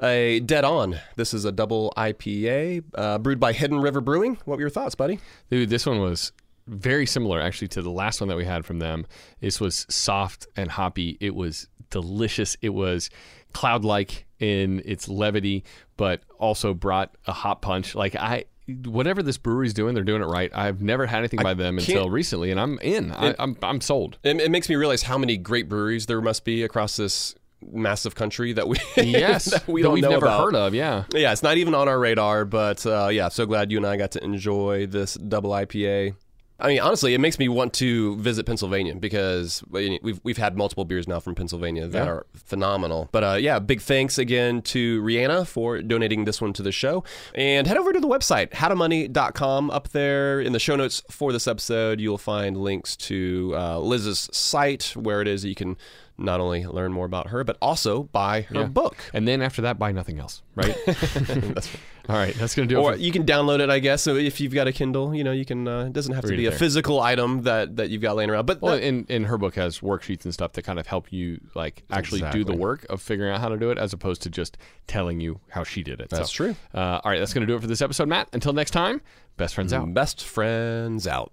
a 0.02 0.40
Dead 0.40 0.64
On. 0.64 0.98
This 1.14 1.32
is 1.32 1.44
a 1.44 1.52
double 1.52 1.92
IPA 1.96 2.82
uh, 2.96 3.18
brewed 3.18 3.38
by 3.38 3.52
Hidden 3.52 3.78
River 3.78 4.00
Brewing. 4.00 4.38
What 4.44 4.56
were 4.56 4.62
your 4.62 4.70
thoughts, 4.70 4.96
buddy? 4.96 5.20
Dude, 5.50 5.70
this 5.70 5.86
one 5.86 6.00
was 6.00 6.32
very 6.66 7.06
similar 7.06 7.40
actually 7.40 7.68
to 7.68 7.82
the 7.82 7.90
last 7.90 8.20
one 8.20 8.28
that 8.28 8.36
we 8.36 8.44
had 8.44 8.64
from 8.64 8.80
them. 8.80 9.06
This 9.40 9.60
was 9.60 9.86
soft 9.88 10.48
and 10.56 10.68
hoppy. 10.68 11.16
It 11.20 11.36
was 11.36 11.68
delicious. 11.90 12.56
It 12.62 12.70
was 12.70 13.10
cloud 13.52 13.84
like 13.84 14.26
in 14.38 14.82
its 14.84 15.08
levity, 15.08 15.64
but 15.96 16.22
also 16.38 16.74
brought 16.74 17.14
a 17.26 17.32
hot 17.32 17.62
punch. 17.62 17.94
Like 17.94 18.14
I 18.16 18.44
whatever 18.84 19.22
this 19.22 19.38
brewery's 19.38 19.74
doing, 19.74 19.94
they're 19.94 20.04
doing 20.04 20.22
it 20.22 20.26
right. 20.26 20.50
I've 20.54 20.82
never 20.82 21.06
had 21.06 21.18
anything 21.18 21.42
by 21.42 21.54
them 21.54 21.78
until 21.78 22.10
recently, 22.10 22.50
and 22.50 22.60
I'm 22.60 22.78
in. 22.80 23.12
I, 23.12 23.34
I'm 23.38 23.56
I'm 23.62 23.80
sold. 23.80 24.18
It, 24.22 24.40
it 24.40 24.50
makes 24.50 24.68
me 24.68 24.76
realize 24.76 25.02
how 25.02 25.18
many 25.18 25.36
great 25.36 25.68
breweries 25.68 26.06
there 26.06 26.20
must 26.20 26.44
be 26.44 26.62
across 26.62 26.96
this 26.96 27.34
massive 27.62 28.14
country 28.14 28.54
that 28.54 28.66
we 28.68 28.78
yes 28.96 29.46
that 29.46 29.68
we 29.68 29.82
don't 29.82 29.94
we've 29.94 30.02
know 30.02 30.10
never 30.10 30.26
about. 30.26 30.44
heard 30.44 30.54
of. 30.54 30.74
Yeah, 30.74 31.04
Yeah, 31.12 31.32
it's 31.32 31.42
not 31.42 31.56
even 31.56 31.74
on 31.74 31.88
our 31.88 31.98
radar, 31.98 32.44
but 32.44 32.84
uh, 32.86 33.08
yeah, 33.08 33.28
so 33.28 33.46
glad 33.46 33.70
you 33.70 33.78
and 33.78 33.86
I 33.86 33.96
got 33.96 34.12
to 34.12 34.24
enjoy 34.24 34.86
this 34.86 35.14
double 35.14 35.50
IPA. 35.50 36.14
I 36.60 36.68
mean, 36.68 36.80
honestly, 36.80 37.14
it 37.14 37.18
makes 37.20 37.38
me 37.38 37.48
want 37.48 37.72
to 37.74 38.16
visit 38.16 38.44
Pennsylvania 38.46 38.94
because 38.94 39.62
we've 39.70 40.20
we've 40.22 40.36
had 40.38 40.56
multiple 40.56 40.84
beers 40.84 41.08
now 41.08 41.18
from 41.20 41.34
Pennsylvania 41.34 41.86
that 41.88 42.04
Yeah. 42.04 42.10
are 42.10 42.26
phenomenal. 42.34 43.08
But 43.12 43.24
uh, 43.24 43.36
yeah, 43.40 43.58
big 43.58 43.80
thanks 43.80 44.18
again 44.18 44.62
to 44.62 45.02
Rihanna 45.02 45.46
for 45.46 45.80
donating 45.82 46.24
this 46.24 46.40
one 46.40 46.52
to 46.54 46.62
the 46.62 46.72
show. 46.72 47.02
And 47.34 47.66
head 47.66 47.76
over 47.76 47.92
to 47.92 48.00
the 48.00 48.08
website, 48.08 48.50
howtomoney.com. 48.50 49.70
Up 49.70 49.88
there 49.90 50.40
in 50.40 50.52
the 50.52 50.58
show 50.60 50.76
notes 50.76 51.02
for 51.10 51.32
this 51.32 51.46
episode, 51.48 52.00
you'll 52.00 52.18
find 52.18 52.56
links 52.56 52.96
to 52.96 53.52
uh, 53.56 53.78
Liz's 53.78 54.28
site 54.32 54.92
where 54.96 55.20
it 55.22 55.28
is 55.28 55.42
that 55.42 55.48
you 55.48 55.54
can 55.54 55.76
not 56.18 56.38
only 56.40 56.66
learn 56.66 56.92
more 56.92 57.06
about 57.06 57.28
her, 57.28 57.42
but 57.44 57.56
also 57.62 58.02
buy 58.04 58.42
her 58.42 58.54
Yeah. 58.54 58.64
book. 58.66 58.96
and 59.14 59.26
then 59.26 59.40
after 59.40 59.62
that, 59.62 59.78
buy 59.78 59.90
nothing 59.92 60.18
else. 60.18 60.42
Right. 60.54 60.76
All 62.08 62.16
right, 62.16 62.34
that's 62.34 62.54
gonna 62.54 62.66
do 62.68 62.78
it. 62.78 62.82
Or 62.82 62.92
for- 62.94 62.98
you 62.98 63.12
can 63.12 63.24
download 63.24 63.60
it, 63.60 63.70
I 63.70 63.78
guess. 63.78 64.02
So 64.02 64.16
if 64.16 64.40
you've 64.40 64.52
got 64.54 64.66
a 64.66 64.72
Kindle, 64.72 65.14
you 65.14 65.22
know, 65.24 65.32
you 65.32 65.44
can. 65.44 65.68
Uh, 65.68 65.84
it 65.84 65.92
doesn't 65.92 66.14
have 66.14 66.24
to 66.24 66.36
be 66.36 66.46
a 66.46 66.50
there. 66.50 66.58
physical 66.58 67.00
item 67.00 67.42
that 67.42 67.76
that 67.76 67.90
you've 67.90 68.02
got 68.02 68.16
laying 68.16 68.30
around. 68.30 68.46
But 68.46 68.60
Well, 68.62 68.74
that- 68.74 68.82
in, 68.82 69.04
in 69.08 69.24
her 69.24 69.38
book 69.38 69.54
has 69.56 69.80
worksheets 69.80 70.24
and 70.24 70.32
stuff 70.34 70.52
that 70.54 70.62
kind 70.62 70.78
of 70.78 70.86
help 70.86 71.12
you 71.12 71.40
like 71.54 71.82
actually 71.90 72.22
do 72.30 72.42
the 72.44 72.54
work 72.54 72.86
of 72.90 73.00
figuring 73.02 73.32
out 73.32 73.40
how 73.40 73.48
to 73.48 73.56
do 73.56 73.70
it, 73.70 73.78
as 73.78 73.92
opposed 73.92 74.22
to 74.22 74.30
just 74.30 74.56
telling 74.86 75.20
you 75.20 75.40
how 75.50 75.62
she 75.64 75.82
did 75.82 76.00
it. 76.00 76.08
That's 76.10 76.30
So, 76.32 76.44
true. 76.44 76.56
Uh, 76.74 77.00
all 77.04 77.10
right, 77.12 77.18
that's 77.18 77.32
going 77.34 77.42
to 77.42 77.46
do 77.46 77.56
it 77.56 77.60
for 77.60 77.66
this 77.68 77.82
episode, 77.82 78.08
Matt. 78.08 78.28
Until 78.32 78.52
next 78.52 78.70
time, 78.72 79.00
best 79.36 79.54
friends 79.54 79.72
out. 79.72 79.92
best 79.94 80.24
friends 80.24 81.06
out. 81.06 81.32